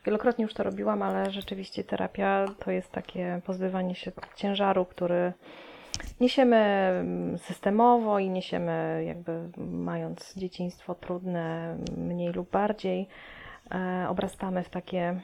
Wielokrotnie 0.07 0.43
już 0.43 0.55
to 0.55 0.63
robiłam, 0.63 1.03
ale 1.03 1.31
rzeczywiście 1.31 1.85
terapia 1.85 2.47
to 2.59 2.71
jest 2.71 2.93
takie 2.93 3.41
pozbywanie 3.47 3.95
się 3.95 4.13
ciężaru, 4.37 4.85
który 4.85 5.33
niesiemy 6.21 6.57
mm, 6.57 7.39
systemowo 7.39 8.19
i 8.19 8.31
niesiemy 8.31 9.05
jakby 9.07 9.49
mając 9.57 10.35
dzieciństwo 10.37 10.95
trudne, 10.95 11.77
mniej 11.97 12.33
lub 12.33 12.51
bardziej, 12.51 13.09
e, 13.71 14.07
obrastamy 14.09 14.63
w 14.63 14.69
takie 14.69 15.21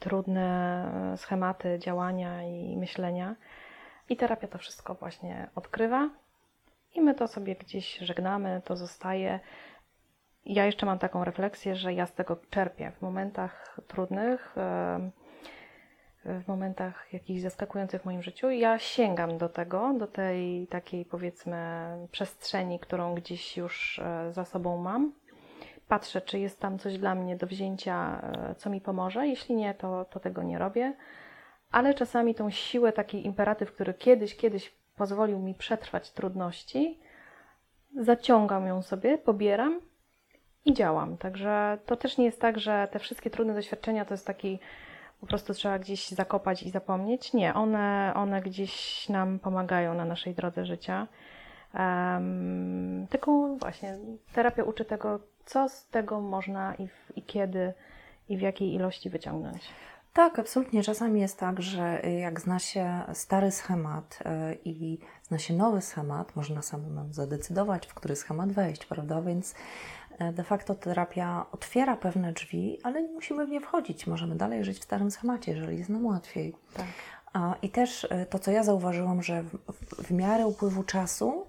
trudne 0.00 1.14
schematy 1.16 1.78
działania 1.78 2.42
i 2.42 2.76
myślenia. 2.76 3.36
I 4.08 4.16
terapia 4.16 4.48
to 4.48 4.58
wszystko 4.58 4.94
właśnie 4.94 5.48
odkrywa 5.54 6.10
i 6.94 7.00
my 7.00 7.14
to 7.14 7.28
sobie 7.28 7.56
gdzieś 7.56 7.98
żegnamy, 7.98 8.62
to 8.64 8.76
zostaje. 8.76 9.40
Ja 10.44 10.66
jeszcze 10.66 10.86
mam 10.86 10.98
taką 10.98 11.24
refleksję, 11.24 11.76
że 11.76 11.94
ja 11.94 12.06
z 12.06 12.14
tego 12.14 12.36
czerpię 12.50 12.92
w 12.98 13.02
momentach 13.02 13.80
trudnych, 13.88 14.56
w 16.24 16.48
momentach 16.48 17.12
jakichś 17.12 17.40
zaskakujących 17.40 18.02
w 18.02 18.04
moim 18.04 18.22
życiu. 18.22 18.50
Ja 18.50 18.78
sięgam 18.78 19.38
do 19.38 19.48
tego, 19.48 19.94
do 19.98 20.06
tej 20.06 20.66
takiej 20.66 21.04
powiedzmy 21.04 21.86
przestrzeni, 22.10 22.78
którą 22.78 23.14
gdzieś 23.14 23.56
już 23.56 23.98
e, 23.98 24.32
za 24.32 24.44
sobą 24.44 24.76
mam 24.76 25.12
patrzę, 25.90 26.20
czy 26.20 26.38
jest 26.38 26.60
tam 26.60 26.78
coś 26.78 26.98
dla 26.98 27.14
mnie 27.14 27.36
do 27.36 27.46
wzięcia, 27.46 28.20
e, 28.22 28.54
co 28.54 28.70
mi 28.70 28.80
pomoże. 28.80 29.26
Jeśli 29.26 29.54
nie, 29.54 29.74
to, 29.74 30.04
to 30.04 30.20
tego 30.20 30.42
nie 30.42 30.58
robię. 30.58 30.94
Ale 31.70 31.94
czasami 31.94 32.34
tą 32.34 32.50
siłę, 32.50 32.92
taki 32.92 33.26
imperatyw, 33.26 33.72
który 33.72 33.94
kiedyś, 33.94 34.36
kiedyś 34.36 34.74
pozwolił 34.96 35.38
mi 35.38 35.54
przetrwać 35.54 36.10
trudności, 36.10 36.98
zaciągam 37.96 38.66
ją 38.66 38.82
sobie, 38.82 39.18
pobieram 39.18 39.80
i 40.64 40.74
działam. 40.74 41.16
Także 41.16 41.78
to 41.86 41.96
też 41.96 42.18
nie 42.18 42.24
jest 42.24 42.40
tak, 42.40 42.58
że 42.58 42.88
te 42.92 42.98
wszystkie 42.98 43.30
trudne 43.30 43.54
doświadczenia 43.54 44.04
to 44.04 44.14
jest 44.14 44.26
taki 44.26 44.58
po 45.20 45.26
prostu 45.26 45.54
trzeba 45.54 45.78
gdzieś 45.78 46.08
zakopać 46.08 46.62
i 46.62 46.70
zapomnieć. 46.70 47.32
Nie, 47.32 47.54
one, 47.54 48.12
one 48.16 48.40
gdzieś 48.42 49.08
nam 49.08 49.38
pomagają 49.38 49.94
na 49.94 50.04
naszej 50.04 50.34
drodze 50.34 50.64
życia. 50.64 51.06
Um, 51.74 53.06
tylko 53.10 53.56
właśnie 53.56 53.98
terapia 54.32 54.64
uczy 54.64 54.84
tego, 54.84 55.20
co 55.50 55.68
z 55.68 55.86
tego 55.86 56.20
można 56.20 56.74
i, 56.74 56.88
w, 56.88 57.16
i 57.16 57.22
kiedy 57.22 57.72
i 58.28 58.36
w 58.36 58.40
jakiej 58.40 58.74
ilości 58.74 59.10
wyciągnąć. 59.10 59.62
Tak, 60.12 60.38
absolutnie. 60.38 60.82
Czasami 60.82 61.20
jest 61.20 61.38
tak, 61.38 61.62
że 61.62 62.00
jak 62.00 62.40
zna 62.40 62.58
się 62.58 63.02
stary 63.12 63.50
schemat 63.50 64.18
y, 64.52 64.58
i 64.64 64.98
zna 65.22 65.38
się 65.38 65.54
nowy 65.54 65.80
schemat, 65.80 66.36
można 66.36 66.62
samemu 66.62 67.12
zadecydować, 67.12 67.86
w 67.86 67.94
który 67.94 68.16
schemat 68.16 68.52
wejść, 68.52 68.86
prawda? 68.86 69.22
Więc 69.22 69.54
y, 70.20 70.32
de 70.32 70.44
facto 70.44 70.74
terapia 70.74 71.46
otwiera 71.52 71.96
pewne 71.96 72.32
drzwi, 72.32 72.78
ale 72.82 73.02
nie 73.02 73.12
musimy 73.12 73.46
w 73.46 73.48
nie 73.48 73.60
wchodzić. 73.60 74.06
Możemy 74.06 74.36
dalej 74.36 74.64
żyć 74.64 74.78
w 74.78 74.84
starym 74.84 75.10
schemacie, 75.10 75.52
jeżeli 75.52 75.78
jest 75.78 75.90
nam 75.90 76.06
łatwiej. 76.06 76.54
Tak. 76.74 76.86
I 77.62 77.70
też 77.70 78.04
y, 78.04 78.26
to, 78.30 78.38
co 78.38 78.50
ja 78.50 78.62
zauważyłam, 78.62 79.22
że 79.22 79.42
w, 79.42 79.58
w 80.02 80.10
miarę 80.10 80.46
upływu 80.46 80.82
czasu 80.82 81.46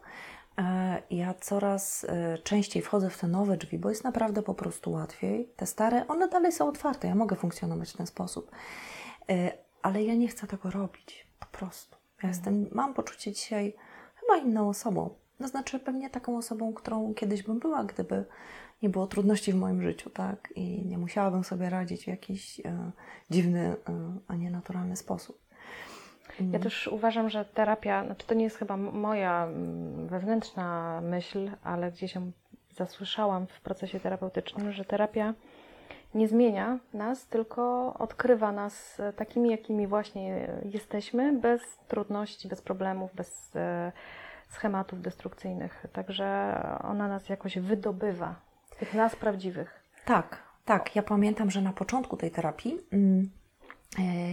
ja 1.10 1.34
coraz 1.34 2.04
e, 2.04 2.38
częściej 2.38 2.82
wchodzę 2.82 3.10
w 3.10 3.18
te 3.18 3.28
nowe 3.28 3.58
drzwi, 3.58 3.80
bo 3.80 3.90
jest 3.90 4.04
naprawdę 4.04 4.44
po 4.44 4.54
prostu 4.54 4.92
łatwiej. 4.92 5.50
Te 5.56 5.66
stare, 5.66 6.08
one 6.08 6.28
dalej 6.28 6.52
są 6.52 6.68
otwarte, 6.68 7.08
ja 7.08 7.16
mogę 7.16 7.36
funkcjonować 7.36 7.92
w 7.92 7.98
ten 7.98 8.08
sposób, 8.08 8.52
e, 9.30 9.52
ale 9.82 10.04
ja 10.04 10.16
nie 10.16 10.28
chcę 10.28 10.48
tego 10.48 10.72
robić, 10.72 11.28
po 11.40 11.46
prostu. 11.46 11.96
Ja 11.96 12.30
mhm. 12.30 12.34
jestem, 12.34 12.70
mam 12.72 12.94
poczucie 12.94 13.32
dzisiaj 13.32 13.76
chyba 14.16 14.38
inną 14.38 14.70
osobą. 14.70 15.16
To 15.38 15.48
znaczy 15.48 15.80
pewnie 15.80 16.10
taką 16.10 16.38
osobą, 16.38 16.74
którą 16.74 17.14
kiedyś 17.14 17.44
bym 17.44 17.60
była, 17.60 17.84
gdyby 17.84 18.26
nie 18.82 18.90
było 18.90 19.08
trudności 19.08 19.54
w 19.54 19.56
moim 19.56 19.82
życiu, 19.82 20.10
tak? 20.10 20.54
I 20.56 20.86
nie 20.86 20.98
musiałabym 20.98 21.44
sobie 21.44 21.70
radzić 21.70 22.04
w 22.04 22.08
jakiś 22.08 22.60
e, 22.60 22.92
dziwny, 23.30 23.76
e, 23.90 24.18
a 24.28 24.36
nie 24.36 24.52
naturalny 24.52 24.96
sposób. 24.96 25.42
Ja 26.40 26.46
mhm. 26.46 26.64
też 26.64 26.88
uważam, 26.88 27.30
że 27.30 27.46
terapia, 27.46 28.06
znaczy 28.06 28.28
to 28.28 28.34
nie 28.34 28.44
jest 28.44 28.58
chyba 28.58 28.78
moja 28.78 29.48
wewnętrzna 30.06 31.00
myśl, 31.02 31.52
ale 31.64 31.92
gdzieś 31.92 32.16
ją 32.16 32.32
zasłyszałam 32.72 33.48
w 33.48 33.62
procesie 33.62 34.00
terapeutycznym, 34.00 34.72
że 34.72 34.86
terapia 34.86 35.34
nie 36.16 36.28
zmienia 36.28 36.80
nas, 36.94 37.28
tylko 37.28 37.94
odkrywa 38.00 38.52
nas 38.52 39.02
takimi, 39.16 39.50
jakimi 39.52 39.88
właśnie 39.88 40.48
jesteśmy, 40.66 41.40
bez 41.40 41.62
trudności, 41.88 42.48
bez 42.48 42.62
problemów, 42.62 43.16
bez 43.16 43.56
e, 43.56 43.92
schematów 44.50 45.02
destrukcyjnych. 45.02 45.86
Także 45.94 46.56
ona 46.84 47.08
nas 47.08 47.30
jakoś 47.30 47.60
wydobywa, 47.60 48.36
tych 48.80 48.94
nas 48.94 49.16
prawdziwych. 49.16 49.84
Tak, 50.06 50.38
tak. 50.66 50.96
Ja 50.96 51.04
pamiętam, 51.04 51.52
że 51.52 51.62
na 51.62 51.74
początku 51.74 52.18
tej 52.18 52.32
terapii. 52.32 52.80
Mm, 52.92 53.30
E, 53.36 53.41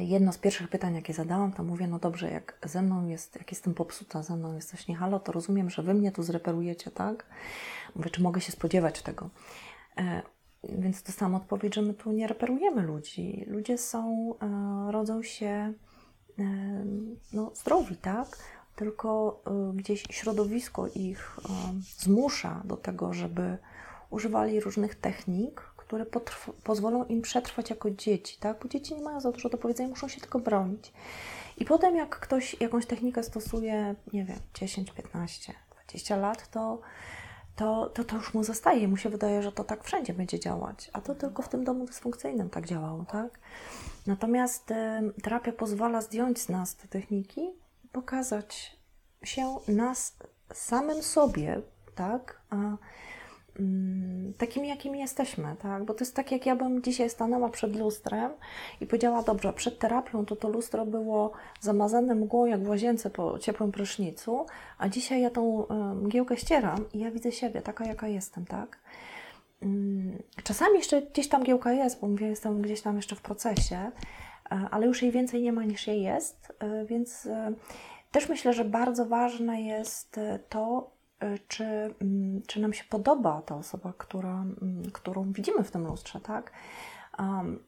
jedno 0.01 0.33
z 0.33 0.39
pierwszych 0.39 0.69
pytań, 0.69 0.95
jakie 0.95 1.15
zadałam, 1.15 1.53
to 1.53 1.63
mówię, 1.63 1.87
no 1.87 1.99
dobrze, 1.99 2.31
jak 2.31 2.59
ze 2.65 2.83
mną 2.83 3.07
jest, 3.07 3.37
jak 3.37 3.51
jestem 3.51 3.75
popsuta, 3.75 4.23
ze 4.23 4.37
mną 4.37 4.55
jest 4.55 4.71
coś 4.71 4.89
nie 4.89 4.97
halo, 4.97 5.21
to 5.21 5.33
rozumiem, 5.33 5.71
że 5.71 5.83
Wy 5.83 5.95
mnie 5.95 6.13
tu 6.13 6.23
zreperujecie, 6.23 6.91
tak? 6.91 7.27
Mówię, 7.97 8.11
czy 8.11 8.23
mogę 8.23 8.41
się 8.41 8.53
spodziewać 8.53 9.03
tego? 9.03 9.31
E, 9.97 10.23
więc 10.65 11.03
dostałam 11.03 11.35
odpowiedź, 11.35 11.75
że 11.75 11.83
my 11.83 11.95
tu 11.95 12.13
nie 12.13 12.27
reperujemy 12.27 12.83
ludzi. 12.83 13.45
Ludzie 13.47 13.79
są, 13.79 14.35
e, 14.43 14.93
rodzą 14.93 15.23
się 15.23 15.73
no, 17.33 17.53
zdrowi, 17.55 17.97
tak? 17.97 18.39
Tylko 18.77 19.43
gdzieś 19.75 20.05
środowisko 20.11 20.89
ich 20.95 21.37
zmusza 21.97 22.63
do 22.65 22.77
tego, 22.77 23.13
żeby 23.13 23.59
używali 24.11 24.61
różnych 24.61 24.95
technik, 24.95 25.68
które 25.89 26.07
pozwolą 26.65 27.05
im 27.05 27.23
przetrwać 27.23 27.71
jako 27.71 27.91
dzieci, 27.91 28.37
tak? 28.41 28.59
Bo 28.63 28.69
dzieci 28.69 28.95
nie 28.95 29.03
mają 29.03 29.21
za 29.21 29.33
dużo 29.33 29.49
do 29.49 29.59
powiedzenia, 29.59 29.89
muszą 29.89 30.09
się 30.09 30.21
tylko 30.21 30.39
bronić. 30.39 30.93
I 31.57 31.65
potem 31.65 31.97
jak 31.97 32.19
ktoś 32.19 32.61
jakąś 32.61 32.87
technikę 32.87 33.23
stosuje, 33.23 33.95
nie 34.13 34.25
wiem, 34.25 34.39
10, 34.55 34.91
15, 34.91 35.55
20 35.89 36.17
lat, 36.17 36.51
to, 36.51 36.81
to, 37.57 37.87
to, 37.87 38.05
to 38.05 38.17
już 38.17 38.35
mu 38.35 38.45
zostaje. 38.45 38.89
Mu 38.89 38.97
się 38.97 39.11
wydaje, 39.11 39.43
że 39.43 39.53
to 39.53 39.65
tak 39.65 39.85
wszędzie 39.85 40.15
będzie 40.15 40.41
działać, 40.41 40.91
a 40.93 41.01
to 41.01 41.15
tylko 41.15 41.43
w 41.43 41.49
tym 41.49 41.65
domu 41.65 41.87
dysfunkcyjnym 41.87 42.51
tak 42.51 42.67
działało, 42.67 43.05
tak? 43.13 43.39
Natomiast 44.07 44.71
y, 44.71 44.75
terapia 45.23 45.53
pozwala 45.53 46.01
zdjąć 46.01 46.41
z 46.41 46.49
nas 46.49 46.77
te 46.77 46.89
techniki 46.89 47.51
pokazać 47.93 48.77
się 49.23 49.57
nas 49.69 50.17
samym 50.55 51.03
sobie, 51.03 51.63
tak? 51.95 52.41
A, 52.51 52.57
takimi, 54.39 54.69
jakimi 54.69 54.99
jesteśmy, 54.99 55.57
tak? 55.63 55.85
Bo 55.85 55.95
to 55.95 56.01
jest 56.01 56.17
tak, 56.17 56.33
jak 56.33 56.47
ja 56.47 56.57
bym 56.57 56.83
dzisiaj 56.83 57.11
stanęła 57.11 57.49
przed 57.49 57.77
lustrem 57.77 58.33
i 58.81 58.87
powiedziała, 58.87 59.23
dobrze, 59.23 59.53
przed 59.53 59.79
terapią 59.79 60.27
to 60.27 60.37
to 60.37 60.49
lustro 60.49 60.87
było 60.87 61.33
zamazane 61.61 62.15
mgłą, 62.15 62.47
jak 62.47 62.65
w 62.65 62.69
łazience 62.69 63.11
po 63.11 63.39
ciepłym 63.39 63.73
prysznicu, 63.73 64.47
a 64.79 64.89
dzisiaj 64.89 65.21
ja 65.21 65.31
tą 65.31 65.67
mgiełkę 65.95 66.37
ścieram 66.37 66.85
i 66.95 66.99
ja 66.99 67.11
widzę 67.11 67.33
siebie, 67.33 67.63
taka, 67.63 67.85
jaka 67.85 68.09
jestem, 68.09 68.45
tak? 68.45 68.79
Mm, 69.63 70.23
czasami 70.45 70.79
jeszcze 70.79 71.03
gdzieś 71.03 71.29
tam 71.29 71.41
mgiełka 71.41 71.73
jest, 71.73 72.01
bo 72.01 72.09
mówię, 72.09 72.27
jestem 72.27 72.63
gdzieś 72.63 72.81
tam 72.81 72.97
jeszcze 72.97 73.17
w 73.17 73.21
procesie, 73.21 73.77
e, 73.77 74.69
ale 74.71 74.87
już 74.87 75.03
jej 75.03 75.13
więcej 75.13 75.43
nie 75.43 75.53
ma 75.53 75.65
niż 75.65 75.87
jej 75.87 76.03
jest, 76.03 76.53
e, 76.59 76.85
więc 76.85 77.27
e, 77.27 77.53
też 78.13 78.29
myślę, 78.29 78.53
że 78.53 78.65
bardzo 78.65 79.07
ważne 79.07 79.63
jest 79.63 80.21
to, 80.49 80.91
czy, 81.49 81.65
mm, 81.65 82.43
czy 82.47 82.61
nam 82.61 82.73
się 82.73 82.85
podoba 82.91 83.43
ta 83.43 83.57
osoba, 83.57 83.93
która, 83.99 84.45
mm, 84.63 84.83
którą 84.93 85.33
widzimy 85.33 85.65
w 85.65 85.71
tym 85.71 85.87
lustrze, 85.87 86.21
tak? 86.21 86.53
Um, 87.19 87.59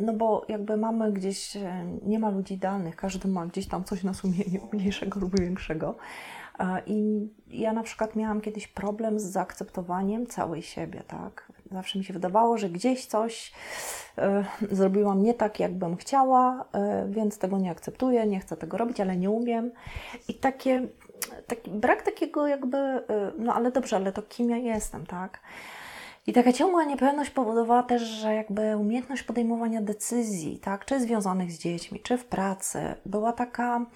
no 0.00 0.12
bo 0.12 0.44
jakby 0.48 0.76
mamy 0.76 1.12
gdzieś, 1.12 1.56
e, 1.56 1.84
nie 2.02 2.18
ma 2.18 2.30
ludzi 2.30 2.54
idealnych, 2.54 2.96
każdy 2.96 3.28
ma 3.28 3.46
gdzieś 3.46 3.68
tam 3.68 3.84
coś 3.84 4.04
na 4.04 4.14
sumieniu, 4.14 4.68
mniejszego 4.72 5.20
lub 5.20 5.40
większego. 5.40 5.96
E, 6.58 6.82
I 6.86 7.28
ja 7.48 7.72
na 7.72 7.82
przykład 7.82 8.16
miałam 8.16 8.40
kiedyś 8.40 8.68
problem 8.68 9.20
z 9.20 9.22
zaakceptowaniem 9.22 10.26
całej 10.26 10.62
siebie, 10.62 11.02
tak? 11.06 11.52
Zawsze 11.72 11.98
mi 11.98 12.04
się 12.04 12.12
wydawało, 12.12 12.58
że 12.58 12.70
gdzieś 12.70 13.06
coś 13.06 13.52
zrobiłam 14.70 15.22
nie 15.22 15.34
tak, 15.34 15.60
jakbym 15.60 15.96
chciała, 15.96 16.64
więc 17.08 17.38
tego 17.38 17.58
nie 17.58 17.70
akceptuję, 17.70 18.26
nie 18.26 18.40
chcę 18.40 18.56
tego 18.56 18.76
robić, 18.76 19.00
ale 19.00 19.16
nie 19.16 19.30
umiem. 19.30 19.70
I 20.28 20.34
takie, 20.34 20.88
taki 21.46 21.70
brak 21.70 22.02
takiego 22.02 22.46
jakby, 22.46 22.76
y, 22.76 23.02
no 23.38 23.54
ale 23.54 23.70
dobrze, 23.70 23.96
ale 23.96 24.12
to 24.12 24.22
kim 24.22 24.50
ja 24.50 24.56
jestem, 24.56 25.06
tak? 25.06 25.40
I 26.26 26.32
taka 26.32 26.52
ciągła 26.52 26.84
niepewność 26.84 27.30
powodowała 27.30 27.82
też, 27.82 28.02
że 28.02 28.34
jakby 28.34 28.76
umiejętność 28.76 29.22
podejmowania 29.22 29.82
decyzji, 29.82 30.58
tak, 30.58 30.84
czy 30.84 31.00
związanych 31.00 31.52
z 31.52 31.58
dziećmi, 31.58 32.00
czy 32.00 32.18
w 32.18 32.24
pracy, 32.24 32.94
była 33.06 33.32
taka 33.32 33.86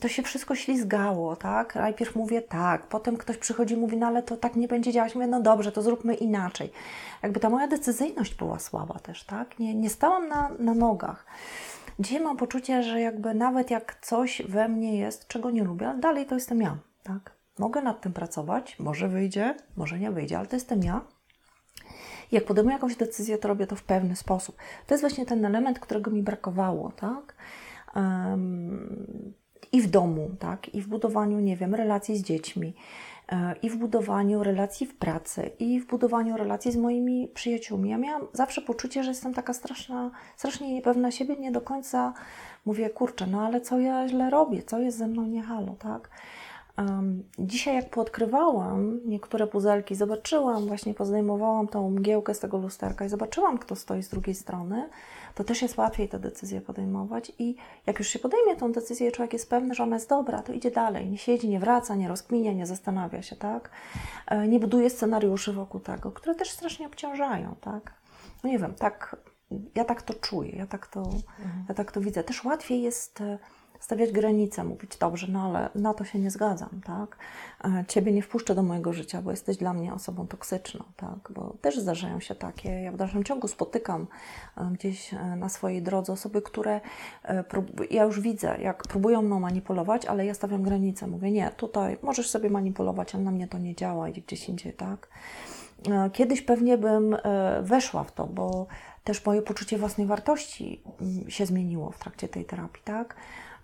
to 0.00 0.08
się 0.08 0.22
wszystko 0.22 0.54
ślizgało, 0.54 1.36
tak? 1.36 1.74
Najpierw 1.74 2.16
mówię 2.16 2.42
tak, 2.42 2.86
potem 2.86 3.16
ktoś 3.16 3.36
przychodzi 3.36 3.74
i 3.74 3.76
mówi, 3.76 3.96
no 3.96 4.06
ale 4.06 4.22
to 4.22 4.36
tak 4.36 4.56
nie 4.56 4.68
będzie 4.68 4.92
działać. 4.92 5.14
Mówię, 5.14 5.26
no 5.26 5.40
dobrze, 5.40 5.72
to 5.72 5.82
zróbmy 5.82 6.14
inaczej. 6.14 6.72
Jakby 7.22 7.40
ta 7.40 7.50
moja 7.50 7.68
decyzyjność 7.68 8.34
była 8.34 8.58
słaba 8.58 8.98
też, 8.98 9.24
tak? 9.24 9.58
Nie, 9.58 9.74
nie 9.74 9.90
stałam 9.90 10.28
na, 10.28 10.50
na 10.58 10.74
nogach. 10.74 11.26
Dzisiaj 11.98 12.20
mam 12.20 12.36
poczucie, 12.36 12.82
że 12.82 13.00
jakby 13.00 13.34
nawet 13.34 13.70
jak 13.70 13.98
coś 14.00 14.42
we 14.48 14.68
mnie 14.68 14.98
jest, 14.98 15.28
czego 15.28 15.50
nie 15.50 15.64
lubię, 15.64 15.88
ale 15.88 15.98
dalej 16.00 16.26
to 16.26 16.34
jestem 16.34 16.60
ja, 16.60 16.78
tak? 17.02 17.32
Mogę 17.58 17.82
nad 17.82 18.00
tym 18.00 18.12
pracować, 18.12 18.78
może 18.78 19.08
wyjdzie, 19.08 19.54
może 19.76 19.98
nie 19.98 20.10
wyjdzie, 20.10 20.38
ale 20.38 20.46
to 20.46 20.56
jestem 20.56 20.82
ja. 20.82 21.00
Jak 22.32 22.44
podejmuję 22.44 22.74
jakąś 22.74 22.96
decyzję, 22.96 23.38
to 23.38 23.48
robię 23.48 23.66
to 23.66 23.76
w 23.76 23.82
pewny 23.82 24.16
sposób. 24.16 24.56
To 24.86 24.94
jest 24.94 25.02
właśnie 25.02 25.26
ten 25.26 25.44
element, 25.44 25.78
którego 25.78 26.10
mi 26.10 26.22
brakowało, 26.22 26.92
tak? 26.92 27.34
i 29.72 29.82
w 29.82 29.90
domu, 29.90 30.30
tak, 30.38 30.74
i 30.74 30.82
w 30.82 30.88
budowaniu, 30.88 31.40
nie 31.40 31.56
wiem, 31.56 31.74
relacji 31.74 32.16
z 32.16 32.22
dziećmi, 32.22 32.74
i 33.62 33.70
w 33.70 33.76
budowaniu 33.76 34.42
relacji 34.42 34.86
w 34.86 34.94
pracy, 34.94 35.50
i 35.58 35.80
w 35.80 35.86
budowaniu 35.86 36.36
relacji 36.36 36.72
z 36.72 36.76
moimi 36.76 37.28
przyjaciółmi. 37.34 37.90
Ja 37.90 37.98
miałam 37.98 38.22
zawsze 38.32 38.60
poczucie, 38.60 39.02
że 39.04 39.10
jestem 39.10 39.34
taka 39.34 39.52
straszna, 39.52 40.10
strasznie 40.36 40.74
niepewna 40.74 41.10
siebie, 41.10 41.36
nie 41.36 41.52
do 41.52 41.60
końca 41.60 42.14
mówię, 42.64 42.90
kurczę, 42.90 43.26
no 43.26 43.40
ale 43.46 43.60
co 43.60 43.78
ja 43.78 44.08
źle 44.08 44.30
robię, 44.30 44.62
co 44.62 44.78
jest 44.78 44.98
ze 44.98 45.06
mną 45.06 45.26
nie 45.26 45.42
halo, 45.42 45.74
tak? 45.78 46.10
Um, 46.78 47.22
dzisiaj 47.38 47.74
jak 47.74 47.90
poodkrywałam 47.90 49.00
niektóre 49.04 49.46
puzelki, 49.46 49.94
zobaczyłam, 49.94 50.66
właśnie 50.66 50.94
pozdejmowałam 50.94 51.68
tą 51.68 51.90
mgiełkę 51.90 52.34
z 52.34 52.40
tego 52.40 52.58
lusterka 52.58 53.04
i 53.04 53.08
zobaczyłam, 53.08 53.58
kto 53.58 53.76
stoi 53.76 54.02
z 54.02 54.08
drugiej 54.08 54.34
strony, 54.34 54.88
to 55.34 55.44
też 55.44 55.62
jest 55.62 55.76
łatwiej 55.78 56.08
te 56.08 56.18
decyzje 56.18 56.60
podejmować 56.60 57.32
i 57.38 57.56
jak 57.86 57.98
już 57.98 58.08
się 58.08 58.18
podejmie 58.18 58.56
tą 58.56 58.72
decyzję, 58.72 59.12
człowiek 59.12 59.32
jest 59.32 59.50
pewny, 59.50 59.74
że 59.74 59.82
ona 59.82 59.96
jest 59.96 60.08
dobra, 60.08 60.42
to 60.42 60.52
idzie 60.52 60.70
dalej, 60.70 61.10
nie 61.10 61.18
siedzi, 61.18 61.48
nie 61.48 61.60
wraca, 61.60 61.94
nie 61.94 62.08
rozkminia, 62.08 62.52
nie 62.52 62.66
zastanawia 62.66 63.22
się, 63.22 63.36
tak? 63.36 63.70
E, 64.26 64.48
nie 64.48 64.60
buduje 64.60 64.90
scenariuszy 64.90 65.52
wokół 65.52 65.80
tego, 65.80 66.12
które 66.12 66.34
też 66.34 66.50
strasznie 66.50 66.86
obciążają, 66.86 67.54
tak? 67.60 67.94
No 68.44 68.50
nie 68.50 68.58
wiem, 68.58 68.74
tak, 68.74 69.16
ja 69.74 69.84
tak 69.84 70.02
to 70.02 70.14
czuję, 70.14 70.52
ja 70.56 70.66
tak 70.66 70.86
to, 70.86 71.00
mhm. 71.00 71.64
ja 71.68 71.74
tak 71.74 71.92
to 71.92 72.00
widzę. 72.00 72.24
Też 72.24 72.44
łatwiej 72.44 72.82
jest 72.82 73.20
e, 73.20 73.38
stawiać 73.82 74.12
granice, 74.12 74.64
mówić 74.64 74.96
dobrze, 74.96 75.26
no 75.30 75.42
ale 75.42 75.68
na 75.74 75.94
to 75.94 76.04
się 76.04 76.18
nie 76.18 76.30
zgadzam, 76.30 76.80
tak? 76.84 77.16
E, 77.64 77.84
ciebie 77.88 78.12
nie 78.12 78.22
wpuszczę 78.22 78.54
do 78.54 78.62
mojego 78.62 78.92
życia, 78.92 79.22
bo 79.22 79.30
jesteś 79.30 79.56
dla 79.56 79.72
mnie 79.72 79.94
osobą 79.94 80.26
toksyczną, 80.26 80.84
tak? 80.96 81.32
Bo 81.34 81.56
też 81.60 81.78
zdarzają 81.78 82.20
się 82.20 82.34
takie, 82.34 82.70
ja 82.70 82.92
w 82.92 82.96
dalszym 82.96 83.24
ciągu 83.24 83.48
spotykam 83.48 84.06
e, 84.56 84.70
gdzieś 84.72 85.14
e, 85.14 85.36
na 85.36 85.48
swojej 85.48 85.82
drodze 85.82 86.12
osoby, 86.12 86.42
które 86.42 86.80
ja 87.90 88.04
już 88.04 88.20
widzę, 88.20 88.56
jak 88.60 88.82
próbują 88.82 89.22
mną 89.22 89.40
manipulować, 89.40 90.06
ale 90.06 90.26
ja 90.26 90.34
stawiam 90.34 90.62
granice, 90.62 91.06
mówię 91.06 91.30
nie, 91.30 91.50
tutaj 91.50 91.98
możesz 92.02 92.30
sobie 92.30 92.50
manipulować, 92.50 93.14
ale 93.14 93.24
na 93.24 93.30
mnie 93.30 93.48
to 93.48 93.58
nie 93.58 93.74
działa, 93.74 94.08
idzie 94.08 94.20
gdzieś 94.20 94.48
indziej, 94.48 94.72
tak? 94.72 95.08
Kiedyś 96.12 96.42
pewnie 96.42 96.78
bym 96.78 97.16
weszła 97.62 98.04
w 98.04 98.12
to, 98.12 98.26
bo 98.26 98.66
też 99.04 99.26
moje 99.26 99.42
poczucie 99.42 99.78
własnej 99.78 100.06
wartości 100.06 100.82
mm, 101.00 101.30
się 101.30 101.46
zmieniło 101.46 101.90
w 101.90 101.98
trakcie 101.98 102.28
tej 102.28 102.44
terapii, 102.44 102.82
tak? 102.84 103.16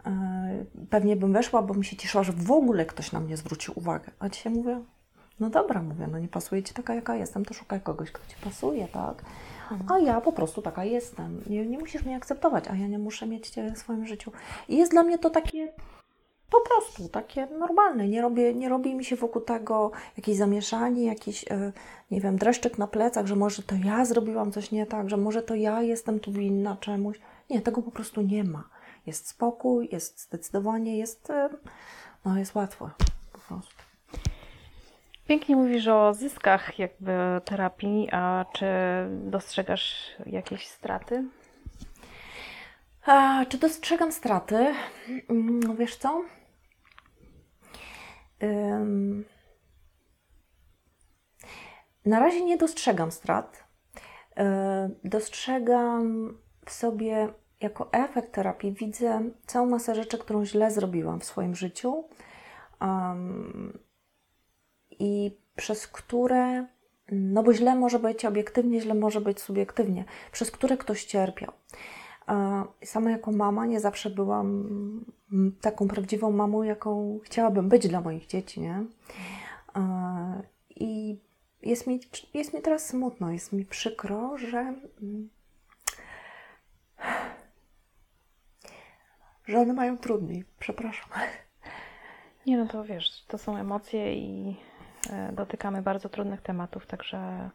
E, 0.07 0.65
pewnie 0.91 1.17
bym 1.17 1.33
weszła, 1.33 1.63
bo 1.63 1.75
mi 1.75 1.85
się 1.85 1.97
cieszyła, 1.97 2.25
że 2.25 2.33
w 2.33 2.51
ogóle 2.51 2.87
ktoś 2.87 3.13
na 3.13 3.21
mnie 3.21 3.37
zwrócił 3.37 3.75
uwagę. 3.77 4.11
A 4.19 4.29
dzisiaj 4.29 4.53
mówię, 4.53 4.81
no 5.41 5.51
dobra, 5.51 5.83
mówię, 5.83 6.07
no 6.13 6.19
nie 6.19 6.29
pasuje 6.29 6.63
Ci 6.63 6.75
taka, 6.75 6.95
jaka 6.95 7.17
jestem, 7.17 7.45
to 7.45 7.55
szukaj 7.55 7.81
kogoś, 7.81 8.13
kto 8.13 8.27
Ci 8.29 8.37
pasuje, 8.45 8.89
tak? 8.89 9.25
A 9.89 9.99
ja 9.99 10.21
po 10.21 10.33
prostu 10.33 10.63
taka 10.63 10.85
jestem. 10.85 11.41
Nie, 11.47 11.67
nie 11.67 11.79
musisz 11.79 12.05
mnie 12.05 12.17
akceptować, 12.17 12.69
a 12.69 12.75
ja 12.75 12.87
nie 12.87 12.99
muszę 12.99 13.27
mieć 13.27 13.51
Cię 13.51 13.73
w 13.75 13.79
swoim 13.79 14.07
życiu. 14.07 14.33
I 14.69 14.77
jest 14.77 14.93
dla 14.93 15.03
mnie 15.03 15.19
to 15.19 15.31
takie 15.31 15.73
po 16.51 16.61
prostu 16.61 17.09
takie 17.09 17.47
normalne. 17.47 18.09
Nie, 18.09 18.23
robię, 18.23 18.55
nie 18.55 18.69
robi 18.69 18.95
mi 18.95 19.05
się 19.05 19.17
wokół 19.17 19.43
tego 19.43 19.91
jakieś 20.17 20.37
zamieszanie, 20.37 21.05
jakiś, 21.07 21.45
e, 21.51 21.73
nie 22.11 22.21
wiem, 22.21 22.37
dreszczyk 22.37 22.79
na 22.79 22.87
plecach, 22.87 23.27
że 23.27 23.37
może 23.37 23.63
to 23.63 23.75
ja 23.85 24.05
zrobiłam 24.05 24.53
coś 24.53 24.73
nie 24.73 24.87
tak, 24.87 25.11
że 25.11 25.17
może 25.17 25.43
to 25.43 25.55
ja 25.55 25.83
jestem 25.83 26.21
tu 26.21 26.33
winna 26.33 26.77
czemuś. 26.81 27.21
Nie, 27.51 27.61
tego 27.61 27.83
po 27.83 27.91
prostu 27.91 28.23
nie 28.23 28.45
ma 28.45 28.65
jest 29.09 29.29
spokój, 29.29 29.89
jest 29.93 30.21
zdecydowanie, 30.21 30.99
jest, 30.99 31.31
e, 31.31 31.49
no, 32.25 32.39
jest 32.39 32.55
łatwo 32.55 32.91
po 33.33 33.39
prostu. 33.39 33.75
Pięknie 35.29 35.57
mówisz 35.57 35.89
o 35.89 36.15
zyskach 36.15 36.79
jakby 36.79 37.13
terapii, 37.45 38.09
a 38.13 38.45
czy 38.53 38.67
dostrzegasz 39.09 40.13
jakieś 40.27 40.67
straty? 40.67 41.25
A, 43.07 43.45
czy 43.49 43.59
dostrzegam 43.59 44.13
straty? 44.13 44.75
No 45.67 45.75
wiesz 45.75 45.97
co? 45.97 46.25
Na 52.05 52.21
razie 52.21 52.45
nie 52.45 52.57
dostrzegam 52.57 53.11
strat. 53.11 53.65
E, 54.37 54.91
dostrzegam 55.05 56.39
w 56.67 56.71
sobie 56.71 57.29
jako 57.61 57.93
efekt 57.93 58.33
terapii 58.33 58.73
widzę 58.73 59.31
całą 59.47 59.67
masę 59.67 59.95
rzeczy, 59.95 60.19
którą 60.19 60.45
źle 60.45 60.71
zrobiłam 60.71 61.21
w 61.21 61.25
swoim 61.25 61.55
życiu 61.55 62.05
um, 62.81 63.79
i 64.91 65.37
przez 65.57 65.87
które, 65.87 66.67
no 67.13 67.43
bo 67.43 67.55
źle 67.55 67.77
może 67.77 67.99
być 67.99 68.25
obiektywnie, 68.25 68.81
źle 68.81 68.95
może 68.95 69.21
być 69.21 69.41
subiektywnie, 69.41 70.05
przez 70.33 70.51
które 70.51 70.77
ktoś 70.77 71.05
cierpiał. 71.05 71.53
Sama 72.85 73.11
jako 73.11 73.33
mama 73.33 73.67
nie 73.67 73.81
zawsze 73.81 74.11
byłam 74.11 74.69
taką 75.61 75.89
prawdziwą 75.89 76.33
mamą, 76.33 76.63
jaką 76.63 77.19
chciałabym 77.25 77.69
być 77.69 77.89
dla 77.89 78.01
moich 78.01 78.27
dzieci, 78.27 78.61
nie? 78.61 78.85
I 80.71 81.21
jest 81.63 81.87
mi, 81.87 82.01
jest 82.35 82.55
mi 82.55 82.63
teraz 82.63 82.87
smutno, 82.87 83.33
jest 83.33 83.53
mi 83.53 83.65
przykro, 83.65 84.39
że 84.39 84.75
że 89.49 89.59
one 89.59 89.73
mają 89.73 89.99
trudniej. 89.99 90.45
Przepraszam. 90.59 91.09
Nie, 92.47 92.59
no 92.59 92.67
to 92.67 92.85
wiesz, 92.85 93.25
to 93.29 93.39
są 93.39 93.57
emocje 93.57 94.15
i 94.15 94.57
e, 95.11 95.33
dotykamy 95.33 95.83
bardzo 95.83 96.09
trudnych 96.09 96.43
tematów, 96.43 96.87
także. 96.87 97.51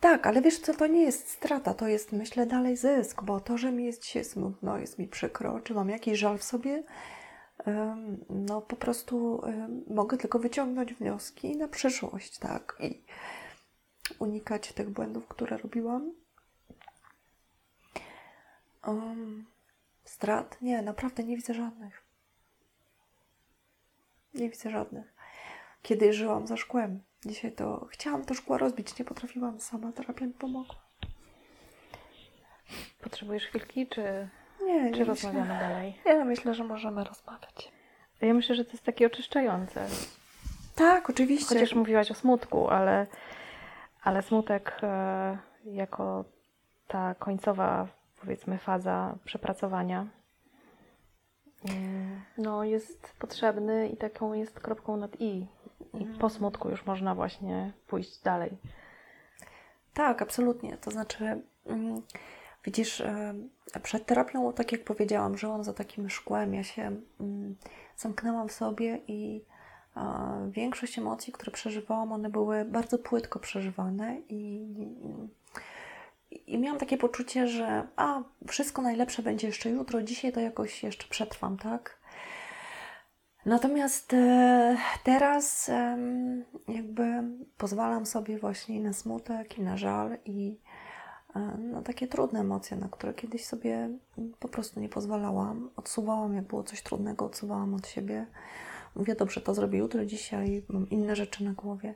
Tak, 0.00 0.26
ale 0.26 0.42
wiesz 0.42 0.60
co, 0.60 0.74
to 0.74 0.86
nie 0.86 1.02
jest 1.02 1.30
strata, 1.30 1.74
to 1.74 1.88
jest 1.88 2.12
myślę 2.12 2.46
dalej 2.46 2.76
zysk, 2.76 3.22
bo 3.22 3.40
to, 3.40 3.58
że 3.58 3.72
mi 3.72 3.84
jest 3.84 4.02
dzisiaj 4.02 4.24
smutno, 4.24 4.78
jest 4.78 4.98
mi 4.98 5.08
przykro, 5.08 5.60
czy 5.60 5.74
mam 5.74 5.88
jakiś 5.88 6.18
żal 6.18 6.38
w 6.38 6.44
sobie, 6.44 6.82
no 8.30 8.60
po 8.60 8.76
prostu 8.76 9.42
mogę 9.90 10.16
tylko 10.16 10.38
wyciągnąć 10.38 10.94
wnioski 10.94 11.56
na 11.56 11.68
przyszłość, 11.68 12.38
tak, 12.38 12.76
i 12.80 13.02
unikać 14.18 14.72
tych 14.72 14.90
błędów, 14.90 15.28
które 15.28 15.56
robiłam. 15.56 16.12
Um, 18.86 19.46
Strat? 20.06 20.62
Nie, 20.62 20.82
naprawdę 20.82 21.24
nie 21.24 21.36
widzę 21.36 21.54
żadnych. 21.54 22.04
Nie 24.34 24.50
widzę 24.50 24.70
żadnych. 24.70 25.14
Kiedyś 25.82 26.16
żyłam 26.16 26.46
za 26.46 26.56
szkłem. 26.56 27.02
Dzisiaj 27.26 27.52
to 27.52 27.86
chciałam 27.90 28.24
to 28.24 28.34
szkło 28.34 28.58
rozbić, 28.58 28.98
nie 28.98 29.04
potrafiłam 29.04 29.60
sama. 29.60 29.92
Terapia 29.92 30.26
mi 30.26 30.32
pomogła. 30.32 30.76
Potrzebujesz 33.02 33.46
chwilki, 33.46 33.86
czy, 33.86 34.28
nie, 34.62 34.92
czy 34.92 34.98
nie 34.98 35.04
rozmawiamy 35.04 35.40
myślę. 35.40 35.68
dalej? 35.68 36.00
Ja 36.04 36.24
myślę, 36.24 36.54
że 36.54 36.64
możemy 36.64 37.04
rozmawiać. 37.04 37.72
Ja 38.20 38.34
myślę, 38.34 38.54
że 38.54 38.64
to 38.64 38.72
jest 38.72 38.84
takie 38.84 39.06
oczyszczające. 39.06 39.86
Tak, 40.74 41.10
oczywiście. 41.10 41.54
Chociaż 41.54 41.74
mówiłaś 41.74 42.10
o 42.10 42.14
smutku, 42.14 42.68
ale, 42.68 43.06
ale 44.02 44.22
smutek 44.22 44.78
e, 44.82 45.38
jako 45.64 46.24
ta 46.88 47.14
końcowa 47.14 47.88
powiedzmy 48.20 48.58
faza 48.58 49.18
przepracowania 49.24 50.06
mm, 51.68 52.20
no, 52.38 52.64
jest 52.64 53.12
potrzebny 53.18 53.88
i 53.88 53.96
taką 53.96 54.32
jest 54.32 54.60
kropką 54.60 54.96
nad 54.96 55.20
i. 55.20 55.46
I 55.94 56.04
po 56.04 56.30
smutku 56.30 56.70
już 56.70 56.86
można 56.86 57.14
właśnie 57.14 57.72
pójść 57.86 58.22
dalej. 58.22 58.58
Tak, 59.94 60.22
absolutnie. 60.22 60.76
To 60.76 60.90
znaczy, 60.90 61.42
mm, 61.66 62.02
widzisz, 62.64 63.00
e, 63.00 63.34
przed 63.82 64.06
terapią, 64.06 64.52
tak 64.52 64.72
jak 64.72 64.84
powiedziałam, 64.84 65.38
żyłam 65.38 65.64
za 65.64 65.72
takim 65.72 66.10
szkłem. 66.10 66.54
Ja 66.54 66.64
się 66.64 66.96
mm, 67.20 67.56
zamknęłam 67.96 68.48
w 68.48 68.52
sobie 68.52 69.00
i 69.08 69.44
większość 70.50 70.98
emocji, 70.98 71.32
które 71.32 71.52
przeżywałam, 71.52 72.12
one 72.12 72.30
były 72.30 72.64
bardzo 72.64 72.98
płytko 72.98 73.38
przeżywane 73.38 74.20
i, 74.28 74.66
i 76.30 76.58
miałam 76.58 76.78
takie 76.78 76.98
poczucie, 76.98 77.48
że 77.48 77.86
a, 77.96 78.22
wszystko 78.48 78.82
najlepsze 78.82 79.22
będzie 79.22 79.46
jeszcze 79.46 79.70
jutro, 79.70 80.02
dzisiaj 80.02 80.32
to 80.32 80.40
jakoś 80.40 80.82
jeszcze 80.82 81.08
przetrwam, 81.08 81.58
tak? 81.58 81.98
Natomiast 83.46 84.14
e, 84.14 84.76
teraz 85.04 85.70
jakby 86.68 87.04
pozwalam 87.58 88.06
sobie 88.06 88.38
właśnie 88.38 88.80
na 88.80 88.92
smutek 88.92 89.58
i 89.58 89.62
na 89.62 89.76
żal 89.76 90.18
i 90.24 90.58
e, 91.34 91.40
na 91.58 91.82
takie 91.82 92.06
trudne 92.06 92.40
emocje, 92.40 92.76
na 92.76 92.88
które 92.88 93.14
kiedyś 93.14 93.44
sobie 93.44 93.90
po 94.38 94.48
prostu 94.48 94.80
nie 94.80 94.88
pozwalałam. 94.88 95.70
Odsuwałam, 95.76 96.34
jak 96.34 96.44
było 96.44 96.62
coś 96.62 96.82
trudnego, 96.82 97.24
odsuwałam 97.24 97.74
od 97.74 97.88
siebie. 97.88 98.26
Mówię, 98.96 99.14
dobrze, 99.14 99.40
to 99.40 99.54
zrobię 99.54 99.78
jutro, 99.78 100.04
dzisiaj 100.04 100.62
mam 100.68 100.90
inne 100.90 101.16
rzeczy 101.16 101.44
na 101.44 101.52
głowie. 101.52 101.94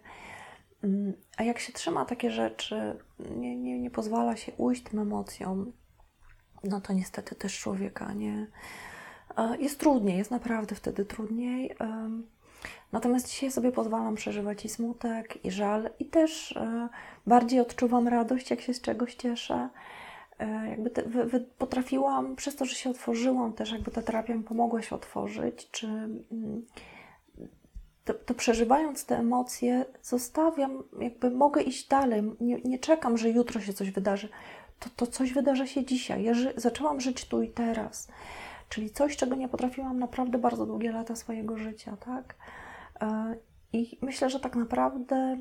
Mm, 0.84 1.12
a 1.36 1.42
jak 1.42 1.58
się 1.58 1.72
trzyma 1.72 2.04
takie 2.04 2.30
rzeczy, 2.30 2.98
nie, 3.36 3.56
nie, 3.56 3.80
nie 3.80 3.90
pozwala 3.90 4.36
się 4.36 4.52
ujść 4.56 4.82
tym 4.82 4.98
emocjom, 4.98 5.72
no 6.64 6.80
to 6.80 6.92
niestety 6.92 7.34
też 7.34 7.60
człowieka 7.60 8.12
nie. 8.12 8.46
Jest 9.58 9.80
trudniej, 9.80 10.18
jest 10.18 10.30
naprawdę 10.30 10.74
wtedy 10.74 11.04
trudniej. 11.04 11.76
Natomiast 12.92 13.28
dzisiaj 13.28 13.50
sobie 13.50 13.72
pozwalam 13.72 14.14
przeżywać 14.14 14.64
i 14.64 14.68
smutek, 14.68 15.44
i 15.44 15.50
żal, 15.50 15.90
i 15.98 16.04
też 16.04 16.52
e, 16.52 16.88
bardziej 17.26 17.60
odczuwam 17.60 18.08
radość, 18.08 18.50
jak 18.50 18.60
się 18.60 18.74
z 18.74 18.80
czegoś 18.80 19.14
cieszę. 19.14 19.68
E, 20.38 20.68
jakby 20.70 20.90
te, 20.90 21.02
potrafiłam, 21.58 22.36
przez 22.36 22.56
to, 22.56 22.64
że 22.64 22.74
się 22.74 22.90
otworzyłam, 22.90 23.52
też 23.52 23.72
jakby 23.72 23.90
ta 23.90 24.02
terapia 24.02 24.34
mi 24.34 24.44
pomogła 24.44 24.82
się 24.82 24.96
otworzyć, 24.96 25.70
czy 25.70 25.86
mm, 25.86 26.66
to, 28.12 28.24
to, 28.24 28.34
przeżywając 28.34 29.06
te 29.06 29.18
emocje, 29.18 29.84
zostawiam, 30.02 30.82
jakby 31.00 31.30
mogę 31.30 31.62
iść 31.62 31.88
dalej. 31.88 32.22
Nie, 32.40 32.60
nie 32.64 32.78
czekam, 32.78 33.18
że 33.18 33.30
jutro 33.30 33.60
się 33.60 33.72
coś 33.72 33.90
wydarzy. 33.90 34.28
To, 34.78 34.90
to 34.96 35.06
coś 35.06 35.32
wydarza 35.32 35.66
się 35.66 35.84
dzisiaj. 35.84 36.22
Ja 36.22 36.34
ży, 36.34 36.52
zaczęłam 36.56 37.00
żyć 37.00 37.24
tu 37.24 37.42
i 37.42 37.48
teraz. 37.48 38.08
Czyli 38.68 38.90
coś, 38.90 39.16
czego 39.16 39.36
nie 39.36 39.48
potrafiłam 39.48 39.98
naprawdę 39.98 40.38
bardzo 40.38 40.66
długie 40.66 40.92
lata 40.92 41.16
swojego 41.16 41.56
życia, 41.56 41.96
tak? 41.96 42.34
E, 43.00 43.36
I 43.72 43.98
myślę, 44.02 44.30
że 44.30 44.40
tak 44.40 44.56
naprawdę 44.56 45.38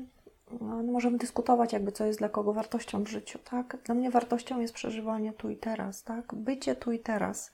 no, 0.60 0.82
możemy 0.82 1.18
dyskutować, 1.18 1.72
jakby 1.72 1.92
co 1.92 2.04
jest 2.04 2.18
dla 2.18 2.28
kogo 2.28 2.52
wartością 2.52 3.04
w 3.04 3.08
życiu, 3.08 3.38
tak? 3.50 3.76
Dla 3.84 3.94
mnie 3.94 4.10
wartością 4.10 4.60
jest 4.60 4.74
przeżywanie 4.74 5.32
tu 5.32 5.50
i 5.50 5.56
teraz, 5.56 6.02
tak? 6.02 6.34
Bycie 6.34 6.76
tu 6.76 6.92
i 6.92 6.98
teraz, 6.98 7.52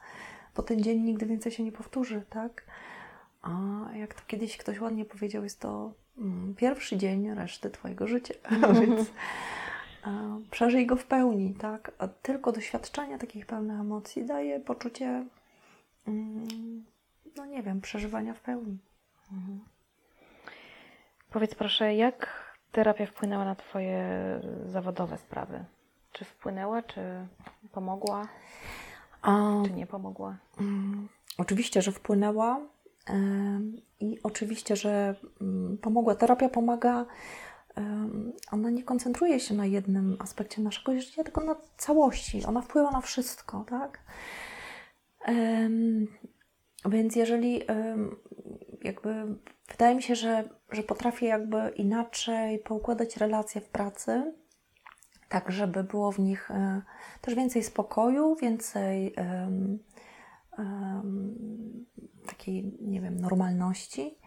bo 0.57 0.63
ten 0.63 0.83
dzień 0.83 1.01
nigdy 1.01 1.27
więcej 1.27 1.53
się 1.53 1.65
nie 1.65 1.73
powtórzy, 1.73 2.23
tak? 2.31 2.65
A 3.47 3.97
jak 3.97 4.15
to 4.15 4.21
kiedyś 4.27 4.57
ktoś 4.57 4.81
ładnie 4.81 5.05
powiedział, 5.05 5.45
jest 5.45 5.61
to 5.61 5.93
mm, 6.19 6.55
pierwszy 6.55 6.97
dzień 6.97 7.35
reszty 7.35 7.71
Twojego 7.71 8.07
życia, 8.07 8.35
więc 8.81 9.13
a, 10.03 10.11
przeżyj 10.51 10.87
go 10.87 10.97
w 10.97 11.05
pełni, 11.05 11.55
tak? 11.55 11.93
A 11.99 12.09
tylko 12.09 12.53
doświadczenie 12.53 13.19
takich 13.19 13.47
pełnych 13.47 13.81
emocji 13.81 14.25
daje 14.25 14.61
poczucie, 14.61 15.27
mm, 16.07 16.85
no 17.37 17.47
nie 17.47 17.63
wiem, 17.63 17.81
przeżywania 17.81 18.35
w 18.35 18.41
pełni. 18.41 18.79
Mhm. 19.33 19.61
Powiedz 21.31 21.55
proszę, 21.55 21.95
jak 21.95 22.47
terapia 22.73 23.07
wpłynęła 23.07 23.45
na 23.45 23.55
Twoje 23.55 24.05
zawodowe 24.67 25.19
sprawy? 25.19 25.65
Czy 26.13 26.25
wpłynęła, 26.25 26.83
czy 26.83 27.27
pomogła, 27.73 28.29
A, 29.23 29.63
czy 29.65 29.73
nie 29.73 29.87
pomogła? 29.87 30.37
Um, 30.61 31.09
oczywiście, 31.39 31.83
że 31.83 31.93
wpłynęła. 31.93 32.61
I 34.01 34.23
oczywiście, 34.23 34.77
że 34.77 35.15
mm, 35.41 35.79
pomogła. 35.79 36.15
Terapia 36.15 36.49
pomaga, 36.49 37.07
ona 38.53 38.71
nie 38.71 38.83
koncentruje 38.85 39.41
się 39.41 39.55
na 39.55 39.67
jednym 39.67 40.17
aspekcie 40.19 40.63
naszego 40.63 41.01
życia, 41.01 41.25
tylko 41.25 41.45
na 41.45 41.57
całości. 41.77 42.45
Ona 42.45 42.63
wpływa 42.63 42.91
na 42.91 43.01
wszystko, 43.01 43.65
tak? 43.69 44.05
Więc 46.89 47.17
jeżeli 47.17 47.63
jakby 48.83 49.37
wydaje 49.71 49.95
mi 49.95 50.03
się, 50.03 50.15
że, 50.15 50.49
że 50.73 50.83
potrafię 50.83 51.27
jakby 51.27 51.73
inaczej 51.77 52.59
poukładać 52.59 53.17
relacje 53.17 53.61
w 53.61 53.69
pracy, 53.69 54.33
tak 55.29 55.53
żeby 55.53 55.85
było 55.85 56.13
w 56.13 56.19
nich 56.19 56.51
e, 56.51 56.83
też 57.21 57.35
więcej 57.35 57.63
spokoju, 57.63 58.37
więcej 58.37 59.15
takiej, 62.27 62.73
nie 62.81 63.01
wiem, 63.01 63.21
normalności, 63.21 64.19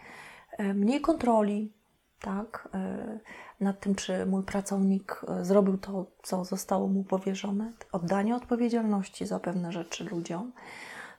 e, 0.57 0.73
mniej 0.73 1.01
kontroli, 1.01 1.73
tak, 2.19 2.69
e, 2.73 3.19
nad 3.59 3.79
tym, 3.79 3.95
czy 3.95 4.25
mój 4.25 4.43
pracownik 4.43 5.21
e, 5.27 5.45
zrobił 5.45 5.77
to, 5.77 6.05
co 6.23 6.45
zostało 6.45 6.87
mu 6.87 7.03
powierzone, 7.03 7.71
oddanie 7.91 8.35
odpowiedzialności 8.35 9.25
za 9.25 9.39
pewne 9.39 9.71
rzeczy 9.71 10.03
ludziom, 10.03 10.51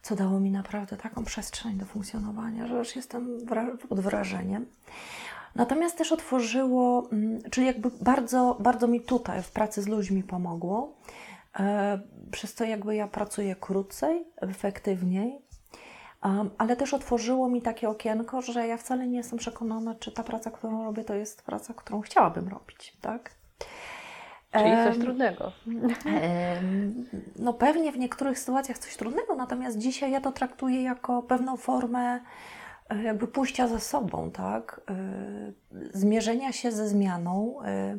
co 0.02 0.16
dało 0.16 0.40
mi 0.40 0.50
naprawdę 0.50 0.96
taką 0.96 1.24
przestrzeń 1.24 1.78
do 1.78 1.86
funkcjonowania, 1.86 2.66
że 2.66 2.74
już 2.74 2.96
jestem 2.96 3.38
pod 3.88 4.00
wrażeniem. 4.00 4.66
Natomiast 5.54 5.98
też 5.98 6.12
otworzyło, 6.12 7.08
mm, 7.12 7.42
czyli 7.50 7.66
jakby 7.66 7.90
bardzo, 8.00 8.56
bardzo 8.60 8.88
mi 8.88 9.00
tutaj 9.00 9.42
w 9.42 9.50
pracy 9.50 9.82
z 9.82 9.88
ludźmi 9.88 10.22
pomogło, 10.22 10.96
przez 12.30 12.54
to 12.54 12.64
jakby 12.64 12.96
ja 12.96 13.08
pracuję 13.08 13.56
krócej, 13.56 14.24
efektywniej, 14.36 15.38
ale 16.58 16.76
też 16.76 16.94
otworzyło 16.94 17.48
mi 17.48 17.62
takie 17.62 17.88
okienko, 17.88 18.42
że 18.42 18.66
ja 18.66 18.76
wcale 18.76 19.06
nie 19.06 19.16
jestem 19.16 19.38
przekonana, 19.38 19.94
czy 19.94 20.12
ta 20.12 20.22
praca, 20.22 20.50
którą 20.50 20.84
robię, 20.84 21.04
to 21.04 21.14
jest 21.14 21.42
praca, 21.42 21.74
którą 21.74 22.00
chciałabym 22.00 22.48
robić, 22.48 22.96
tak? 23.00 23.30
Czyli 24.52 24.70
coś 24.84 24.98
trudnego. 24.98 25.52
No 27.38 27.54
pewnie 27.54 27.92
w 27.92 27.98
niektórych 27.98 28.38
sytuacjach 28.38 28.78
coś 28.78 28.96
trudnego, 28.96 29.34
natomiast 29.34 29.78
dzisiaj 29.78 30.10
ja 30.10 30.20
to 30.20 30.32
traktuję 30.32 30.82
jako 30.82 31.22
pewną 31.22 31.56
formę 31.56 32.20
e, 32.90 33.02
jakby 33.02 33.28
pójścia 33.28 33.68
za 33.68 33.78
sobą, 33.78 34.30
tak? 34.30 34.80
E, 34.90 34.94
zmierzenia 35.92 36.52
się 36.52 36.72
ze 36.72 36.88
zmianą, 36.88 37.62
e, 37.64 37.98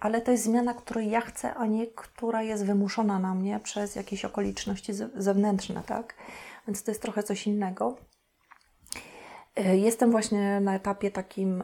ale 0.00 0.20
to 0.20 0.30
jest 0.30 0.44
zmiana, 0.44 0.74
której 0.74 1.10
ja 1.10 1.20
chcę, 1.20 1.54
a 1.54 1.66
nie 1.66 1.86
która 1.86 2.42
jest 2.42 2.64
wymuszona 2.64 3.18
na 3.18 3.34
mnie 3.34 3.60
przez 3.60 3.96
jakieś 3.96 4.24
okoliczności 4.24 4.92
zewnętrzne, 5.14 5.82
tak? 5.86 6.14
więc 6.66 6.82
to 6.82 6.90
jest 6.90 7.02
trochę 7.02 7.22
coś 7.22 7.46
innego. 7.46 7.96
E, 9.56 9.76
jestem 9.76 10.10
właśnie 10.10 10.60
na 10.60 10.74
etapie 10.74 11.10
takim 11.10 11.62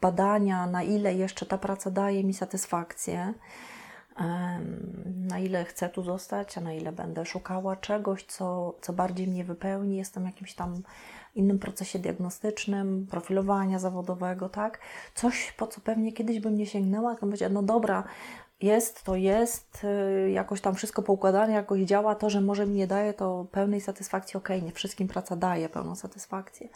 badania, 0.00 0.66
na 0.66 0.82
ile 0.82 1.14
jeszcze 1.14 1.46
ta 1.46 1.58
praca 1.58 1.90
daje 1.90 2.24
mi 2.24 2.34
satysfakcję, 2.34 3.34
na 5.28 5.38
ile 5.38 5.64
chcę 5.64 5.88
tu 5.88 6.02
zostać, 6.02 6.58
a 6.58 6.60
na 6.60 6.72
ile 6.72 6.92
będę 6.92 7.26
szukała 7.26 7.76
czegoś, 7.76 8.24
co, 8.24 8.74
co 8.80 8.92
bardziej 8.92 9.28
mnie 9.28 9.44
wypełni. 9.44 9.96
Jestem 9.96 10.24
jakimś 10.24 10.54
tam 10.54 10.82
innym 11.38 11.58
procesie 11.58 11.98
diagnostycznym, 11.98 13.06
profilowania 13.10 13.78
zawodowego, 13.78 14.48
tak? 14.48 14.78
Coś, 15.14 15.52
po 15.52 15.66
co 15.66 15.80
pewnie 15.80 16.12
kiedyś 16.12 16.40
bym 16.40 16.56
nie 16.56 16.66
sięgnęła, 16.66 17.16
to 17.16 17.26
będzie, 17.26 17.48
no 17.48 17.62
dobra, 17.62 18.04
jest, 18.60 19.04
to 19.04 19.16
jest, 19.16 19.84
y, 19.84 20.30
jakoś 20.30 20.60
tam 20.60 20.74
wszystko 20.74 21.02
poukładane, 21.02 21.52
jakoś 21.52 21.80
działa, 21.80 22.14
to, 22.14 22.30
że 22.30 22.40
może 22.40 22.66
mi 22.66 22.74
nie 22.74 22.86
daje 22.86 23.14
to 23.14 23.46
pełnej 23.52 23.80
satysfakcji, 23.80 24.36
okej, 24.36 24.56
okay, 24.56 24.66
nie 24.66 24.72
wszystkim 24.72 25.08
praca 25.08 25.36
daje 25.36 25.68
pełną 25.68 25.96
satysfakcję. 25.96 26.68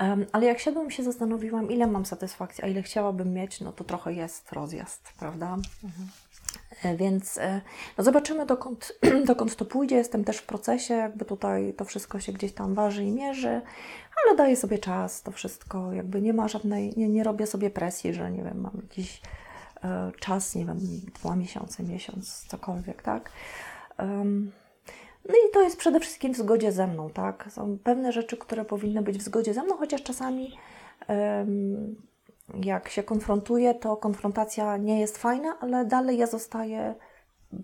Um, 0.00 0.26
ale 0.32 0.46
jak 0.46 0.58
siadłam 0.58 0.90
się 0.90 1.02
zastanowiłam, 1.02 1.70
ile 1.70 1.86
mam 1.86 2.06
satysfakcji, 2.06 2.64
a 2.64 2.66
ile 2.66 2.82
chciałabym 2.82 3.32
mieć, 3.32 3.60
no 3.60 3.72
to 3.72 3.84
trochę 3.84 4.12
jest 4.12 4.52
rozjazd, 4.52 5.12
prawda? 5.18 5.56
Mhm. 5.84 6.08
E, 6.84 6.96
więc 6.96 7.38
e, 7.38 7.60
no 7.98 8.04
zobaczymy, 8.04 8.46
dokąd, 8.46 8.98
dokąd 9.24 9.56
to 9.56 9.64
pójdzie. 9.64 9.96
Jestem 9.96 10.24
też 10.24 10.36
w 10.36 10.46
procesie, 10.46 10.94
jakby 10.94 11.24
tutaj 11.24 11.74
to 11.76 11.84
wszystko 11.84 12.20
się 12.20 12.32
gdzieś 12.32 12.52
tam 12.52 12.74
waży 12.74 13.04
i 13.04 13.10
mierzy, 13.10 13.60
ale 14.24 14.36
daję 14.36 14.56
sobie 14.56 14.78
czas, 14.78 15.22
to 15.22 15.30
wszystko, 15.30 15.92
jakby 15.92 16.22
nie 16.22 16.32
ma 16.32 16.48
żadnej, 16.48 16.92
nie, 16.96 17.08
nie 17.08 17.24
robię 17.24 17.46
sobie 17.46 17.70
presji, 17.70 18.14
że 18.14 18.30
nie 18.30 18.42
wiem, 18.42 18.60
mam 18.60 18.76
jakiś 18.82 19.20
E, 19.84 20.12
czas, 20.20 20.54
nie 20.54 20.64
wiem, 20.64 20.78
dwa 21.14 21.36
miesiące, 21.36 21.82
miesiąc, 21.82 22.46
cokolwiek, 22.48 23.02
tak? 23.02 23.30
No 25.28 25.34
i 25.34 25.52
to 25.52 25.62
jest 25.62 25.76
przede 25.76 26.00
wszystkim 26.00 26.34
w 26.34 26.36
zgodzie 26.36 26.72
ze 26.72 26.86
mną, 26.86 27.10
tak? 27.10 27.48
Są 27.50 27.78
pewne 27.84 28.12
rzeczy, 28.12 28.36
które 28.36 28.64
powinny 28.64 29.02
być 29.02 29.18
w 29.18 29.22
zgodzie 29.22 29.54
ze 29.54 29.62
mną, 29.62 29.76
chociaż 29.76 30.02
czasami 30.02 30.52
jak 32.54 32.88
się 32.88 33.02
konfrontuję, 33.02 33.74
to 33.74 33.96
konfrontacja 33.96 34.76
nie 34.76 35.00
jest 35.00 35.18
fajna, 35.18 35.58
ale 35.60 35.84
dalej 35.84 36.18
ja 36.18 36.26
zostaję 36.26 36.94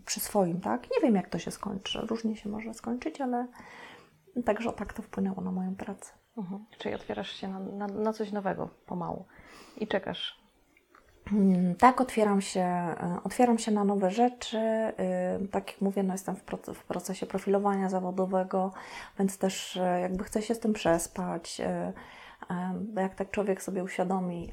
przy 0.07 0.21
swoim, 0.21 0.61
tak? 0.61 0.83
Nie 0.83 1.01
wiem, 1.03 1.15
jak 1.15 1.29
to 1.29 1.39
się 1.39 1.51
skończy. 1.51 2.01
Różnie 2.01 2.37
się 2.37 2.49
może 2.49 2.75
skończyć, 2.75 3.21
ale 3.21 3.47
także 4.45 4.73
tak 4.73 4.93
to 4.93 5.03
wpłynęło 5.03 5.41
na 5.41 5.53
moją 5.53 5.77
pracę. 5.77 6.13
Mhm. 6.37 6.65
Czyli 6.79 6.95
otwierasz 6.95 7.33
się 7.33 7.49
na, 7.49 7.59
na, 7.59 7.87
na 7.87 8.13
coś 8.13 8.33
nowego 8.33 8.69
pomału 8.87 9.25
i 9.77 9.87
czekasz 9.87 10.43
Mm, 11.33 11.75
tak, 11.75 12.01
otwieram 12.01 12.41
się, 12.41 12.61
e, 12.61 13.19
otwieram 13.25 13.59
się 13.59 13.73
na 13.73 13.85
nowe 13.85 14.11
rzeczy. 14.11 14.59
Y, 15.45 15.49
tak 15.49 15.73
jak 15.73 15.81
mówię, 15.81 16.03
no 16.03 16.15
jestem 16.15 16.37
w 16.75 16.85
procesie 16.85 17.27
profilowania 17.27 17.89
zawodowego, 17.89 18.73
więc 19.19 19.39
też 19.39 19.77
e, 19.77 20.01
jakby 20.01 20.25
chcę 20.25 20.43
się 20.43 20.55
z 20.55 20.61
tym 20.61 20.73
przespać. 20.73 21.61
E, 22.51 23.01
jak 23.01 23.15
tak 23.15 23.31
człowiek 23.31 23.63
sobie 23.63 23.85
uświadomi, 23.85 24.51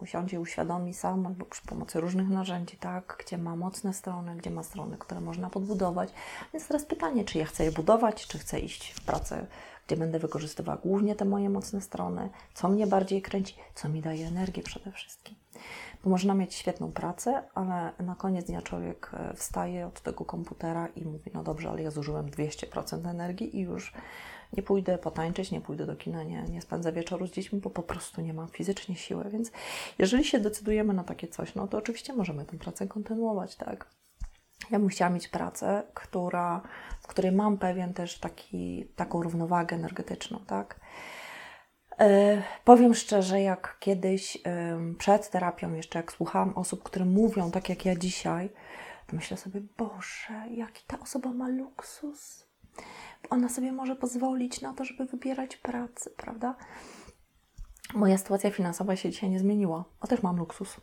usiądzie 0.00 0.36
i 0.36 0.40
uświadomi 0.40 0.94
sam, 0.94 1.26
albo 1.26 1.44
przy 1.44 1.62
pomocy 1.62 2.00
różnych 2.00 2.28
narzędzi, 2.28 2.76
tak, 2.76 3.24
gdzie 3.26 3.38
ma 3.38 3.56
mocne 3.56 3.94
strony, 3.94 4.36
gdzie 4.36 4.50
ma 4.50 4.62
strony, 4.62 4.96
które 4.98 5.20
można 5.20 5.50
podbudować. 5.50 6.12
Więc 6.52 6.68
teraz 6.68 6.84
pytanie, 6.84 7.24
czy 7.24 7.38
ja 7.38 7.44
chcę 7.44 7.64
je 7.64 7.72
budować, 7.72 8.26
czy 8.26 8.38
chcę 8.38 8.60
iść 8.60 8.90
w 8.92 9.04
pracę, 9.04 9.46
gdzie 9.86 9.96
będę 9.96 10.18
wykorzystywała 10.18 10.78
głównie 10.78 11.16
te 11.16 11.24
moje 11.24 11.50
mocne 11.50 11.80
strony, 11.80 12.28
co 12.54 12.68
mnie 12.68 12.86
bardziej 12.86 13.22
kręci, 13.22 13.54
co 13.74 13.88
mi 13.88 14.02
daje 14.02 14.26
energię 14.26 14.62
przede 14.62 14.92
wszystkim. 14.92 15.34
Bo 16.04 16.10
można 16.10 16.34
mieć 16.34 16.54
świetną 16.54 16.92
pracę, 16.92 17.42
ale 17.54 17.92
na 17.98 18.14
koniec 18.14 18.46
dnia 18.46 18.62
człowiek 18.62 19.10
e, 19.14 19.34
wstaje 19.34 19.86
od 19.86 20.00
tego 20.00 20.24
komputera 20.24 20.86
i 20.86 21.04
mówi: 21.04 21.30
No 21.34 21.42
dobrze, 21.42 21.70
ale 21.70 21.82
ja 21.82 21.90
zużyłem 21.90 22.26
200% 22.30 23.10
energii 23.10 23.56
i 23.56 23.60
już 23.60 23.92
nie 24.52 24.62
pójdę 24.62 24.98
potańczyć, 24.98 25.50
nie 25.50 25.60
pójdę 25.60 25.86
do 25.86 25.96
kina, 25.96 26.22
nie, 26.22 26.42
nie 26.42 26.62
spędzę 26.62 26.92
wieczoru 26.92 27.26
z 27.26 27.30
dziećmi, 27.30 27.60
bo 27.60 27.70
po 27.70 27.82
prostu 27.82 28.20
nie 28.20 28.34
mam 28.34 28.48
fizycznie 28.48 28.96
siły. 28.96 29.30
Więc 29.30 29.52
jeżeli 29.98 30.24
się 30.24 30.40
decydujemy 30.40 30.94
na 30.94 31.04
takie 31.04 31.28
coś, 31.28 31.54
no 31.54 31.68
to 31.68 31.78
oczywiście 31.78 32.12
możemy 32.12 32.44
tę 32.44 32.58
pracę 32.58 32.86
kontynuować, 32.86 33.56
tak? 33.56 33.86
Ja 34.70 34.78
bym 34.78 34.88
chciała 34.88 35.10
mieć 35.10 35.28
pracę, 35.28 35.82
która, 35.94 36.62
w 37.00 37.06
której 37.06 37.32
mam 37.32 37.58
pewien 37.58 37.94
też 37.94 38.18
taki, 38.18 38.86
taką 38.96 39.22
równowagę 39.22 39.76
energetyczną, 39.76 40.40
tak? 40.46 40.80
E, 41.98 42.42
powiem 42.64 42.94
szczerze, 42.94 43.40
jak 43.40 43.76
kiedyś 43.80 44.38
przed 44.98 45.30
terapią, 45.30 45.72
jeszcze 45.72 45.98
jak 45.98 46.12
słuchałam 46.12 46.52
osób, 46.54 46.82
które 46.82 47.04
mówią 47.04 47.50
tak 47.50 47.68
jak 47.68 47.84
ja 47.84 47.96
dzisiaj, 47.96 48.50
to 49.06 49.16
myślę 49.16 49.36
sobie, 49.36 49.60
Boże, 49.76 50.44
jaki 50.50 50.84
ta 50.86 51.00
osoba 51.00 51.32
ma 51.32 51.48
luksus. 51.48 52.46
Ona 53.30 53.48
sobie 53.48 53.72
może 53.72 53.96
pozwolić 53.96 54.60
na 54.60 54.74
to, 54.74 54.84
żeby 54.84 55.04
wybierać 55.04 55.56
pracę, 55.56 56.10
prawda? 56.16 56.54
Moja 57.94 58.18
sytuacja 58.18 58.50
finansowa 58.50 58.96
się 58.96 59.10
dzisiaj 59.10 59.30
nie 59.30 59.38
zmieniła, 59.38 59.84
a 60.00 60.06
też 60.06 60.22
mam 60.22 60.36
luksus. 60.36 60.76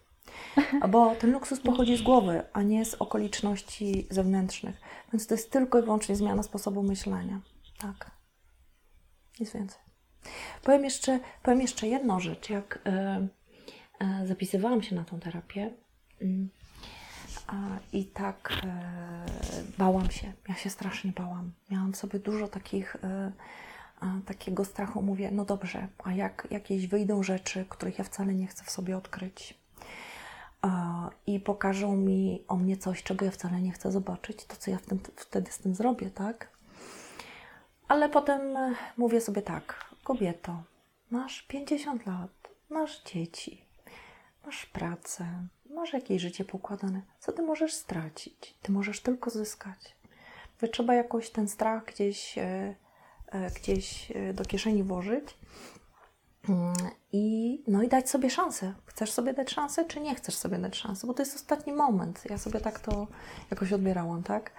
Bo 0.89 1.15
ten 1.15 1.31
luksus 1.31 1.59
pochodzi 1.59 1.97
z 1.97 2.01
głowy, 2.01 2.43
a 2.53 2.61
nie 2.61 2.85
z 2.85 2.93
okoliczności 2.93 4.07
zewnętrznych. 4.09 4.81
Więc 5.13 5.27
to 5.27 5.33
jest 5.33 5.51
tylko 5.51 5.79
i 5.79 5.81
wyłącznie 5.81 6.15
zmiana 6.15 6.43
sposobu 6.43 6.83
myślenia. 6.83 7.41
Tak. 7.79 8.11
Nic 9.39 9.53
więcej. 9.53 9.79
Powiem 10.63 10.83
jeszcze, 10.83 11.19
powiem 11.43 11.61
jeszcze 11.61 11.87
jedną 11.87 12.19
rzecz. 12.19 12.49
Jak 12.49 12.79
e, 12.85 13.27
e, 13.99 14.27
zapisywałam 14.27 14.81
się 14.81 14.95
na 14.95 15.03
tą 15.03 15.19
terapię 15.19 15.73
mm, 16.21 16.49
i 17.93 18.05
tak 18.05 18.53
e, 18.63 18.85
bałam 19.77 20.11
się, 20.11 20.33
ja 20.49 20.55
się 20.55 20.69
strasznie 20.69 21.11
bałam. 21.11 21.51
Miałam 21.71 21.93
w 21.93 21.97
sobie 21.97 22.19
dużo 22.19 22.47
takich, 22.47 22.97
takiego 24.25 24.65
strachu. 24.65 25.01
Mówię, 25.01 25.31
no 25.31 25.45
dobrze, 25.45 25.87
a 26.03 26.13
jak 26.13 26.47
jakieś 26.51 26.87
wyjdą 26.87 27.23
rzeczy, 27.23 27.65
których 27.69 27.97
ja 27.97 28.03
wcale 28.03 28.33
nie 28.33 28.47
chcę 28.47 28.63
w 28.63 28.69
sobie 28.69 28.97
odkryć? 28.97 29.57
i 31.27 31.39
pokażą 31.39 31.95
mi 31.95 32.43
o 32.47 32.55
mnie 32.55 32.77
coś, 32.77 33.03
czego 33.03 33.25
ja 33.25 33.31
wcale 33.31 33.61
nie 33.61 33.71
chcę 33.71 33.91
zobaczyć, 33.91 34.45
to 34.45 34.55
co 34.55 34.71
ja 34.71 34.77
wtedy 35.15 35.51
z 35.51 35.59
tym 35.59 35.75
zrobię, 35.75 36.11
tak? 36.11 36.49
Ale 37.87 38.09
potem 38.09 38.41
mówię 38.97 39.21
sobie 39.21 39.41
tak, 39.41 39.85
Kobieto, 40.03 40.63
masz 41.11 41.41
50 41.41 42.05
lat, 42.05 42.29
masz 42.69 43.03
dzieci, 43.03 43.65
masz 44.45 44.65
pracę, 44.65 45.47
masz 45.77 45.93
jakieś 45.93 46.21
życie 46.21 46.45
pokładane. 46.45 47.01
Co 47.19 47.31
ty 47.31 47.41
możesz 47.41 47.73
stracić? 47.73 48.57
Ty 48.61 48.71
możesz 48.71 48.99
tylko 48.99 49.29
zyskać. 49.29 49.95
Trzeba 50.71 50.93
jakoś 50.93 51.29
ten 51.29 51.47
strach 51.47 51.85
gdzieś, 51.85 52.37
e, 52.37 52.75
e, 53.27 53.51
gdzieś 53.51 54.11
e, 54.11 54.33
do 54.33 54.45
kieszeni 54.45 54.83
włożyć 54.83 55.37
mm, 56.49 56.73
i, 57.11 57.63
no 57.67 57.83
i 57.83 57.87
dać 57.87 58.09
sobie 58.09 58.29
szansę. 58.29 58.73
Chcesz 58.85 59.11
sobie 59.11 59.33
dać 59.33 59.51
szansę, 59.51 59.85
czy 59.85 59.99
nie 59.99 60.15
chcesz 60.15 60.35
sobie 60.35 60.57
dać 60.57 60.75
szansę? 60.75 61.07
Bo 61.07 61.13
to 61.13 61.21
jest 61.21 61.35
ostatni 61.35 61.73
moment. 61.73 62.23
Ja 62.29 62.37
sobie 62.37 62.59
tak 62.59 62.79
to 62.79 63.07
jakoś 63.51 63.73
odbierałam, 63.73 64.23
tak? 64.23 64.51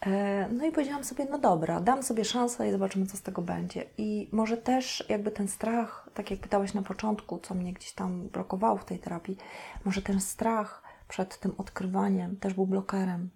E, 0.00 0.48
no 0.52 0.66
i 0.66 0.72
powiedziałam 0.72 1.04
sobie, 1.04 1.26
no 1.30 1.38
dobra, 1.38 1.80
dam 1.80 2.02
sobie 2.02 2.24
szansę 2.24 2.68
i 2.68 2.72
zobaczymy, 2.72 3.06
co 3.06 3.16
z 3.16 3.22
tego 3.22 3.42
będzie. 3.42 3.84
I 3.98 4.28
może 4.32 4.56
też 4.56 5.04
jakby 5.08 5.30
ten 5.30 5.48
strach, 5.48 6.08
tak 6.14 6.30
jak 6.30 6.40
pytałaś 6.40 6.74
na 6.74 6.82
początku, 6.82 7.38
co 7.38 7.54
mnie 7.54 7.72
gdzieś 7.72 7.92
tam 7.92 8.28
blokowało 8.28 8.78
w 8.78 8.84
tej 8.84 8.98
terapii, 8.98 9.36
może 9.84 10.02
ten 10.02 10.20
strach 10.20 10.82
przed 11.08 11.38
tym 11.38 11.52
odkrywaniem 11.58 12.36
też 12.36 12.54
był 12.54 12.66
blokerem. 12.66 13.30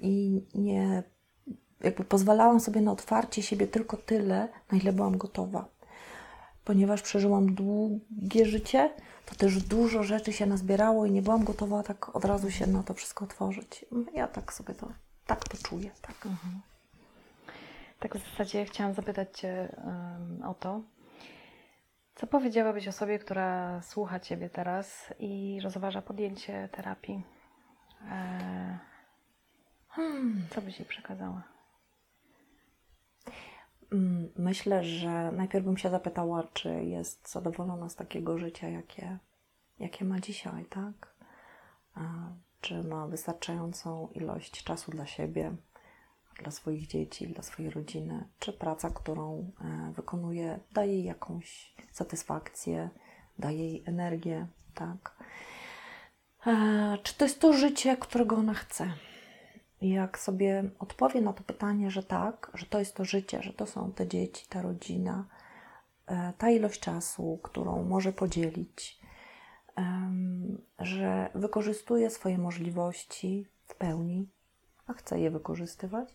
I 0.00 0.44
nie, 0.54 1.02
jakby 1.80 2.04
pozwalałam 2.04 2.60
sobie 2.60 2.80
na 2.80 2.92
otwarcie 2.92 3.42
siebie 3.42 3.66
tylko 3.66 3.96
tyle, 3.96 4.48
na 4.72 4.78
ile 4.78 4.92
byłam 4.92 5.18
gotowa. 5.18 5.68
Ponieważ 6.64 7.02
przeżyłam 7.02 7.54
długie 7.54 8.46
życie, 8.46 8.90
to 9.26 9.34
też 9.34 9.62
dużo 9.62 10.02
rzeczy 10.02 10.32
się 10.32 10.46
nazbierało 10.46 11.06
i 11.06 11.10
nie 11.10 11.22
byłam 11.22 11.44
gotowa 11.44 11.82
tak 11.82 12.16
od 12.16 12.24
razu 12.24 12.50
się 12.50 12.66
na 12.66 12.82
to 12.82 12.94
wszystko 12.94 13.24
otworzyć. 13.24 13.84
Ja 14.14 14.28
tak 14.28 14.52
sobie 14.52 14.74
to 14.74 14.88
tak 15.26 15.48
to 15.48 15.56
czuję. 15.68 15.90
Tak. 16.02 16.26
Mhm. 16.26 16.60
tak 17.98 18.16
w 18.16 18.30
zasadzie 18.30 18.64
chciałam 18.64 18.94
zapytać 18.94 19.38
Cię 19.38 19.76
um, 19.84 20.42
o 20.42 20.54
to, 20.54 20.80
co 22.14 22.26
powiedziałabyś 22.26 22.88
osobie, 22.88 23.18
która 23.18 23.82
słucha 23.82 24.20
Ciebie 24.20 24.50
teraz 24.50 25.14
i 25.18 25.60
rozważa 25.62 26.02
podjęcie 26.02 26.68
terapii? 26.72 27.22
E, 28.10 28.78
hmm. 29.88 30.46
Co 30.50 30.62
byś 30.62 30.78
jej 30.78 30.88
przekazała? 30.88 31.53
Mm, 33.92 34.28
myślę, 34.36 34.84
że 34.84 35.32
najpierw 35.32 35.64
bym 35.64 35.76
się 35.76 35.90
zapytała, 35.90 36.44
czy 36.52 36.84
jest 36.84 37.32
zadowolona 37.32 37.88
z 37.88 37.96
takiego 37.96 38.38
życia, 38.38 38.68
jakie, 38.68 39.18
jakie 39.78 40.04
ma 40.04 40.20
dzisiaj, 40.20 40.64
tak? 40.64 41.14
czy 42.60 42.84
ma 42.84 43.06
wystarczającą 43.06 44.08
ilość 44.14 44.64
czasu 44.64 44.90
dla 44.90 45.06
siebie, 45.06 45.56
dla 46.42 46.50
swoich 46.50 46.86
dzieci, 46.86 47.28
dla 47.28 47.42
swojej 47.42 47.70
rodziny, 47.70 48.28
czy 48.38 48.52
praca, 48.52 48.90
którą 48.90 49.50
e, 49.60 49.92
wykonuje, 49.92 50.60
daje 50.72 50.92
jej 50.92 51.04
jakąś 51.04 51.74
satysfakcję, 51.92 52.90
daje 53.38 53.58
jej 53.58 53.82
energię, 53.86 54.46
tak? 54.74 55.16
E, 56.46 56.98
czy 57.02 57.14
to 57.14 57.24
jest 57.24 57.40
to 57.40 57.52
życie, 57.52 57.96
którego 57.96 58.36
ona 58.36 58.54
chce? 58.54 58.92
Jak 59.90 60.18
sobie 60.18 60.64
odpowie 60.78 61.20
na 61.20 61.32
to 61.32 61.42
pytanie, 61.42 61.90
że 61.90 62.02
tak, 62.02 62.50
że 62.54 62.66
to 62.66 62.78
jest 62.78 62.94
to 62.96 63.04
życie, 63.04 63.42
że 63.42 63.52
to 63.52 63.66
są 63.66 63.92
te 63.92 64.06
dzieci, 64.06 64.46
ta 64.48 64.62
rodzina, 64.62 65.24
e, 66.06 66.32
ta 66.38 66.50
ilość 66.50 66.80
czasu, 66.80 67.38
którą 67.42 67.84
może 67.84 68.12
podzielić, 68.12 69.04
że 70.78 71.30
wykorzystuje 71.34 72.10
swoje 72.10 72.38
możliwości 72.38 73.46
w 73.64 73.74
pełni, 73.74 74.28
a 74.86 74.92
chce 74.92 75.20
je 75.20 75.30
wykorzystywać, 75.30 76.14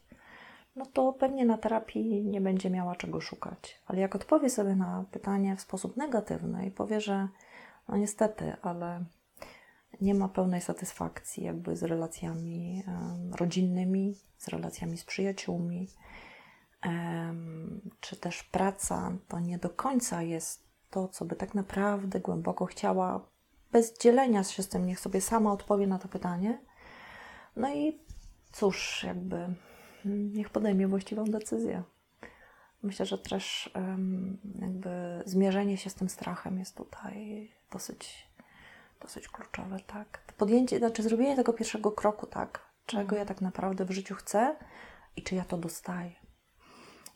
no 0.76 0.86
to 0.86 1.14
pewnie 1.14 1.46
na 1.46 1.58
terapii 1.58 2.26
nie 2.26 2.42
będzie 2.42 2.70
miała 2.70 2.96
czego 2.96 3.22
szukać. 3.22 3.82
Ale 3.86 4.00
jak 4.00 4.16
odpowie 4.16 4.50
sobie 4.50 4.76
na 4.76 5.06
pytanie 5.12 5.56
w 5.56 5.62
sposób 5.62 5.98
negatywny 5.98 6.66
i 6.66 6.72
powie, 6.72 7.02
że 7.02 7.28
no 7.88 7.98
niestety, 7.98 8.54
ale 8.62 9.04
nie 10.02 10.14
ma 10.14 10.30
pełnej 10.30 10.62
satysfakcji 10.62 11.44
jakby 11.44 11.76
z 11.76 11.84
relacjami 11.84 12.84
rodzinnymi, 13.32 14.16
z 14.38 14.48
relacjami 14.48 14.98
z 14.98 15.04
przyjaciółmi, 15.04 15.88
czy 18.00 18.16
też 18.16 18.44
praca 18.44 19.12
to 19.28 19.40
nie 19.40 19.58
do 19.58 19.70
końca 19.70 20.22
jest 20.22 20.70
to, 20.90 21.08
co 21.08 21.26
by 21.26 21.36
tak 21.36 21.56
naprawdę 21.56 22.20
głęboko 22.20 22.66
chciała 22.66 23.30
bez 23.72 23.98
dzielenia 23.98 24.44
się 24.44 24.64
z 24.64 24.70
tym, 24.70 24.86
niech 24.86 25.00
sobie 25.00 25.22
sama 25.22 25.52
odpowie 25.52 25.88
na 25.88 26.00
to 26.00 26.08
pytanie. 26.08 26.60
No 27.56 27.76
i 27.76 28.00
cóż, 28.52 29.04
jakby 29.04 29.36
mm, 29.36 30.34
niech 30.34 30.50
podejmie 30.50 30.88
właściwą 30.88 31.24
decyzję. 31.26 31.84
Myślę, 32.84 33.06
że 33.06 33.18
też 33.18 33.74
jakby 34.62 35.24
zmierzenie 35.26 35.78
się 35.78 35.90
z 35.90 35.96
tym 35.96 36.10
strachem 36.10 36.60
jest 36.60 36.78
tutaj 36.78 37.50
dosyć, 37.72 38.29
dosyć 39.02 39.28
kluczowe, 39.28 39.80
tak? 39.88 40.34
Podjęcie, 40.38 40.78
znaczy 40.78 41.04
zrobienie 41.04 41.36
tego 41.36 41.54
pierwszego 41.54 41.92
kroku, 41.92 42.28
tak? 42.28 42.70
Czego 42.86 43.16
ja 43.16 43.26
tak 43.26 43.42
naprawdę 43.42 43.86
w 43.86 43.92
życiu 43.92 44.16
chcę 44.16 44.56
i 45.16 45.24
czy 45.24 45.36
ja 45.36 45.46
to 45.46 45.58
dostaję. 45.58 46.12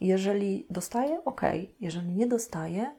Jeżeli 0.01 0.67
dostaję, 0.69 1.21
ok. 1.25 1.41
Jeżeli 1.79 2.11
nie 2.11 2.27
dostaję, 2.27 2.95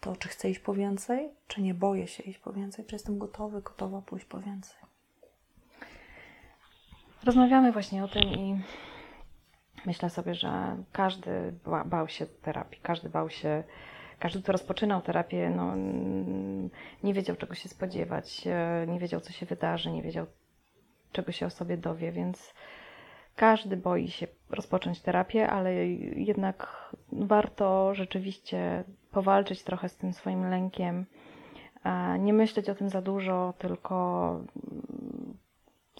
to, 0.00 0.16
czy 0.16 0.28
chcę 0.28 0.50
iść 0.50 0.60
po 0.60 0.74
więcej, 0.74 1.30
czy 1.46 1.62
nie 1.62 1.74
boję 1.74 2.08
się 2.08 2.22
iść 2.22 2.38
po 2.38 2.52
więcej, 2.52 2.84
czy 2.84 2.94
jestem 2.94 3.18
gotowy, 3.18 3.62
gotowa 3.62 4.02
pójść 4.02 4.24
po 4.26 4.40
więcej. 4.40 4.76
Rozmawiamy 7.24 7.72
właśnie 7.72 8.04
o 8.04 8.08
tym 8.08 8.22
i 8.22 8.60
myślę 9.86 10.10
sobie, 10.10 10.34
że 10.34 10.76
każdy 10.92 11.54
bał 11.84 12.08
się 12.08 12.26
terapii, 12.26 12.80
każdy 12.82 13.08
bał 13.08 13.30
się 13.30 13.64
każdy, 14.18 14.42
kto 14.42 14.52
rozpoczynał 14.52 15.00
terapię, 15.00 15.50
no, 15.50 15.72
mm, 15.72 16.70
nie 17.02 17.14
wiedział 17.14 17.36
czego 17.36 17.54
się 17.54 17.68
spodziewać, 17.68 18.46
e, 18.46 18.86
nie 18.86 18.98
wiedział 18.98 19.20
co 19.20 19.32
się 19.32 19.46
wydarzy, 19.46 19.90
nie 19.90 20.02
wiedział 20.02 20.26
czego 21.12 21.32
się 21.32 21.46
o 21.46 21.50
sobie 21.50 21.76
dowie, 21.76 22.12
więc 22.12 22.54
każdy 23.36 23.76
boi 23.76 24.08
się 24.08 24.26
rozpocząć 24.50 25.00
terapię, 25.00 25.50
ale 25.50 25.86
jednak 26.16 26.90
warto 27.12 27.94
rzeczywiście 27.94 28.84
powalczyć 29.10 29.62
trochę 29.62 29.88
z 29.88 29.96
tym 29.96 30.12
swoim 30.12 30.50
lękiem, 30.50 31.06
nie 32.18 32.32
myśleć 32.32 32.70
o 32.70 32.74
tym 32.74 32.88
za 32.88 33.02
dużo, 33.02 33.54
tylko 33.58 34.30
mm, 34.30 35.36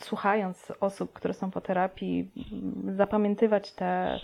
słuchając 0.00 0.72
osób, 0.80 1.12
które 1.12 1.34
są 1.34 1.50
po 1.50 1.60
terapii, 1.60 2.30
zapamiętywać 2.96 3.72
te 3.72 4.20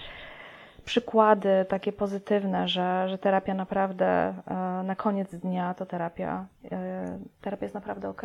przykłady 0.85 1.67
takie 1.69 1.93
pozytywne, 1.93 2.69
że, 2.69 3.09
że 3.09 3.19
terapia 3.19 3.55
naprawdę 3.55 4.07
e, 4.07 4.55
na 4.85 4.97
koniec 4.97 5.35
dnia 5.35 5.75
to 5.75 5.87
terapia, 5.87 6.47
e, 6.73 7.19
terapia 7.41 7.65
jest 7.65 7.75
naprawdę 7.75 8.09
ok 8.09 8.23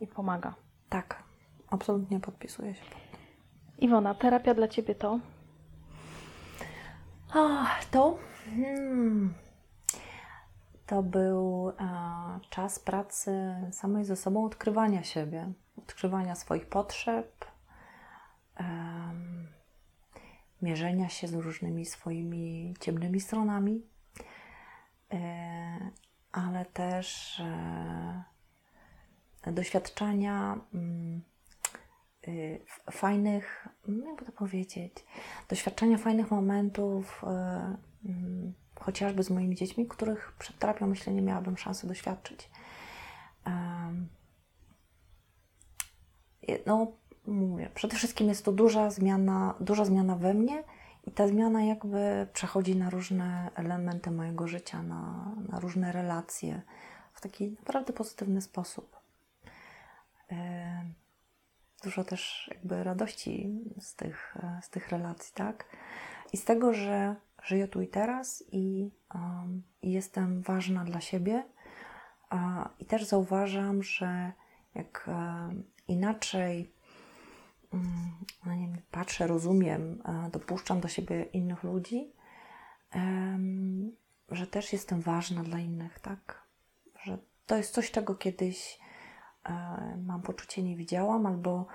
i 0.00 0.06
pomaga. 0.06 0.54
Tak, 0.88 1.22
absolutnie 1.70 2.20
podpisuję 2.20 2.74
się. 2.74 2.82
Iwona, 3.78 4.14
terapia 4.14 4.54
dla 4.54 4.68
Ciebie 4.68 4.94
to? 4.94 5.18
A, 7.34 7.66
to? 7.90 8.18
Hmm. 8.44 9.34
To 10.86 11.02
był 11.02 11.68
e, 11.68 11.74
czas 12.50 12.78
pracy 12.78 13.54
samej 13.72 14.04
ze 14.04 14.16
sobą, 14.16 14.44
odkrywania 14.44 15.02
siebie, 15.02 15.52
odkrywania 15.78 16.34
swoich 16.34 16.66
potrzeb, 16.68 17.44
em, 18.56 18.85
mierzenia 20.62 21.08
się 21.08 21.28
z 21.28 21.34
różnymi 21.34 21.86
swoimi 21.86 22.74
ciemnymi 22.80 23.20
stronami, 23.20 23.82
e, 25.12 25.90
ale 26.32 26.64
też 26.64 27.40
e, 27.40 28.22
doświadczania 29.52 30.60
mm, 30.74 31.22
f- 32.66 32.80
fajnych, 32.90 33.68
mm, 33.88 34.06
jakby 34.06 34.24
to 34.24 34.32
powiedzieć, 34.32 34.92
doświadczenia 35.48 35.98
fajnych 35.98 36.30
momentów, 36.30 37.22
mm, 38.04 38.54
chociażby 38.80 39.22
z 39.22 39.30
moimi 39.30 39.56
dziećmi, 39.56 39.86
których 39.86 40.32
przed 40.38 40.58
terapią 40.58 40.86
myślę 40.86 41.12
nie 41.12 41.22
miałabym 41.22 41.56
szansy 41.56 41.86
doświadczyć. 41.86 42.50
No, 46.66 46.92
mówię, 47.26 47.70
przede 47.74 47.96
wszystkim 47.96 48.28
jest 48.28 48.44
to 48.44 48.52
duża 48.52 48.90
zmiana, 48.90 49.54
duża 49.60 49.84
zmiana 49.84 50.16
we 50.16 50.34
mnie 50.34 50.64
i 51.04 51.12
ta 51.12 51.28
zmiana 51.28 51.64
jakby 51.64 52.26
przechodzi 52.32 52.76
na 52.76 52.90
różne 52.90 53.50
elementy 53.54 54.10
mojego 54.10 54.48
życia, 54.48 54.82
na, 54.82 55.32
na 55.48 55.60
różne 55.60 55.92
relacje 55.92 56.62
w 57.12 57.20
taki 57.20 57.50
naprawdę 57.50 57.92
pozytywny 57.92 58.42
sposób. 58.42 58.96
Em, 60.28 60.94
Dużo 61.82 62.04
też 62.04 62.50
jakby 62.54 62.84
radości 62.84 63.64
z 63.80 63.94
tych, 63.94 64.36
e, 64.36 64.60
z 64.62 64.70
tych 64.70 64.88
relacji, 64.88 65.34
tak? 65.34 65.76
I 66.32 66.36
z 66.36 66.44
tego, 66.44 66.74
że 66.74 67.16
żyję 67.42 67.68
tu 67.68 67.82
i 67.82 67.88
teraz 67.88 68.44
i, 68.52 68.90
um, 69.14 69.62
i 69.82 69.92
jestem 69.92 70.42
ważna 70.42 70.84
dla 70.84 71.00
siebie. 71.00 71.44
I 72.78 72.86
też 72.86 73.04
zauważam, 73.04 73.82
że 73.82 74.32
jak 74.74 75.08
e, 75.08 75.48
inaczej 75.88 76.72
mm, 77.65 77.65
no 77.65 77.65
nie 77.65 77.65
wiem, 77.65 77.65
patrzę, 78.90 79.26
rozumiem, 79.26 80.02
dopuszczam 80.32 80.80
do 80.80 80.88
siebie 80.88 81.22
innych 81.22 81.62
ludzi, 81.62 82.12
że 84.28 84.46
też 84.46 84.72
jestem 84.72 85.00
ważna 85.00 85.42
dla 85.42 85.58
innych, 85.58 86.00
tak? 86.00 86.46
Że 87.02 87.18
to 87.46 87.56
jest 87.56 87.74
coś, 87.74 87.90
czego 87.90 88.14
kiedyś 88.14 88.78
e, 89.44 89.52
mam 90.06 90.22
poczucie 90.22 90.62
nie 90.62 90.76
widziałam, 90.76 91.26
albo 91.26 91.66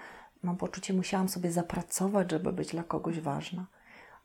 mam 0.43 0.57
poczucie 0.57 0.93
musiałam 0.93 1.29
sobie 1.29 1.51
zapracować, 1.51 2.31
żeby 2.31 2.53
być 2.53 2.71
dla 2.71 2.83
kogoś 2.83 3.19
ważna. 3.19 3.67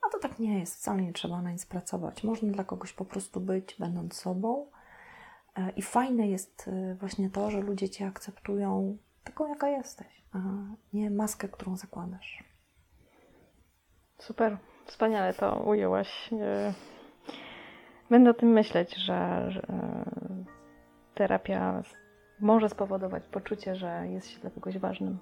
A 0.03 0.09
to 0.12 0.18
tak 0.18 0.39
nie 0.39 0.59
jest, 0.59 0.74
wcale 0.74 1.03
nie 1.03 1.12
trzeba 1.12 1.43
na 1.43 1.53
nic 1.53 1.66
pracować. 1.66 2.24
Można 2.24 2.53
dla 2.53 2.64
kogoś 2.64 2.93
po 2.93 3.05
prostu 3.05 3.41
być, 3.41 3.77
będąc 3.79 4.14
sobą. 4.14 4.70
E, 5.57 5.70
I 5.70 5.83
fajne 5.83 6.29
jest 6.29 6.68
e, 6.68 6.95
właśnie 6.95 7.31
to, 7.31 7.51
że 7.51 7.61
ludzie 7.61 7.89
cię 7.89 8.07
akceptują 8.07 8.99
taką, 9.27 9.49
jaka 9.49 9.68
jesteś, 9.68 10.22
a 10.33 10.39
nie 10.93 11.11
maskę, 11.11 11.49
którą 11.49 11.77
zakładasz. 11.77 12.45
Super, 14.18 14.57
wspaniale 14.87 15.35
to 15.35 15.61
ujęłaś. 15.61 16.33
E, 16.33 16.72
Będę 18.11 18.31
o 18.31 18.35
tym 18.35 18.49
myśleć, 18.49 18.95
że, 18.97 19.47
że 19.51 19.62
e, 19.62 20.05
terapia 21.14 21.83
może 22.41 22.68
spowodować 22.68 23.29
poczucie, 23.29 23.77
że 23.77 24.09
jest 24.09 24.31
się 24.31 24.41
dla 24.41 24.51
kogoś 24.51 24.79
ważnym. 24.79 25.18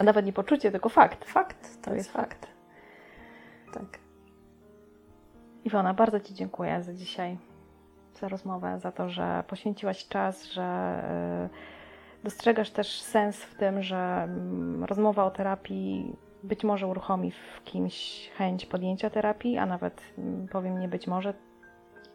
A 0.00 0.04
nawet 0.04 0.26
nie 0.26 0.32
poczucie, 0.32 0.70
tylko 0.72 0.88
fakt. 0.88 1.24
Fakt, 1.24 1.82
To 1.82 1.94
jest 1.94 2.12
fakt. 2.12 2.46
Tak. 3.72 3.98
Iwona, 5.64 5.94
bardzo 5.94 6.20
Ci 6.20 6.34
dziękuję 6.34 6.82
za 6.82 6.94
dzisiaj, 6.94 7.38
za 8.20 8.28
rozmowę, 8.28 8.78
za 8.80 8.92
to, 8.92 9.08
że 9.08 9.44
poświęciłaś 9.46 10.08
czas, 10.08 10.44
że 10.44 10.62
e, 10.62 11.48
dostrzegasz 12.26 12.70
też 12.70 13.00
sens 13.00 13.36
w 13.36 13.54
tym, 13.54 13.82
że 13.82 13.96
mm, 13.96 14.84
rozmowa 14.84 15.24
o 15.24 15.30
terapii 15.30 16.16
być 16.42 16.64
może 16.64 16.86
uruchomi 16.86 17.30
w 17.30 17.64
kimś 17.64 18.28
chęć 18.36 18.66
podjęcia 18.66 19.10
terapii, 19.10 19.58
a 19.58 19.66
nawet 19.66 20.02
mm, 20.18 20.48
powiem 20.48 20.78
nie 20.78 20.88
być 20.88 21.06
może, 21.06 21.34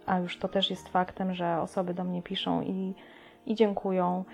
a 0.05 0.19
już 0.19 0.37
to 0.37 0.47
też 0.47 0.69
jest 0.69 0.89
faktem, 0.89 1.33
że 1.33 1.61
osoby 1.61 1.93
do 1.93 2.03
mnie 2.03 2.21
piszą 2.21 2.61
i, 2.61 2.95
i 3.45 3.55
dziękują, 3.55 4.25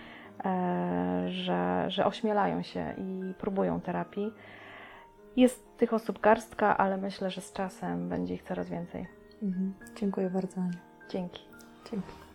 e, 0.45 1.25
że, 1.30 1.86
że 1.88 2.05
ośmielają 2.05 2.63
się 2.63 2.93
i 2.97 3.34
próbują 3.34 3.82
terapii. 3.82 4.32
Jest 5.36 5.78
tych 5.78 5.93
osób 5.93 6.19
garstka, 6.19 6.78
ale 6.78 6.97
myślę, 6.97 7.30
że 7.32 7.41
z 7.41 7.53
czasem 7.53 8.09
będzie 8.09 8.34
ich 8.34 8.43
coraz 8.43 8.69
więcej. 8.69 9.07
Mhm. 9.43 9.73
Dziękuję 9.95 10.30
bardzo, 10.30 10.61
Aniu. 10.61 10.80
Dzięki. 11.09 11.41
Dzięki. 11.91 12.26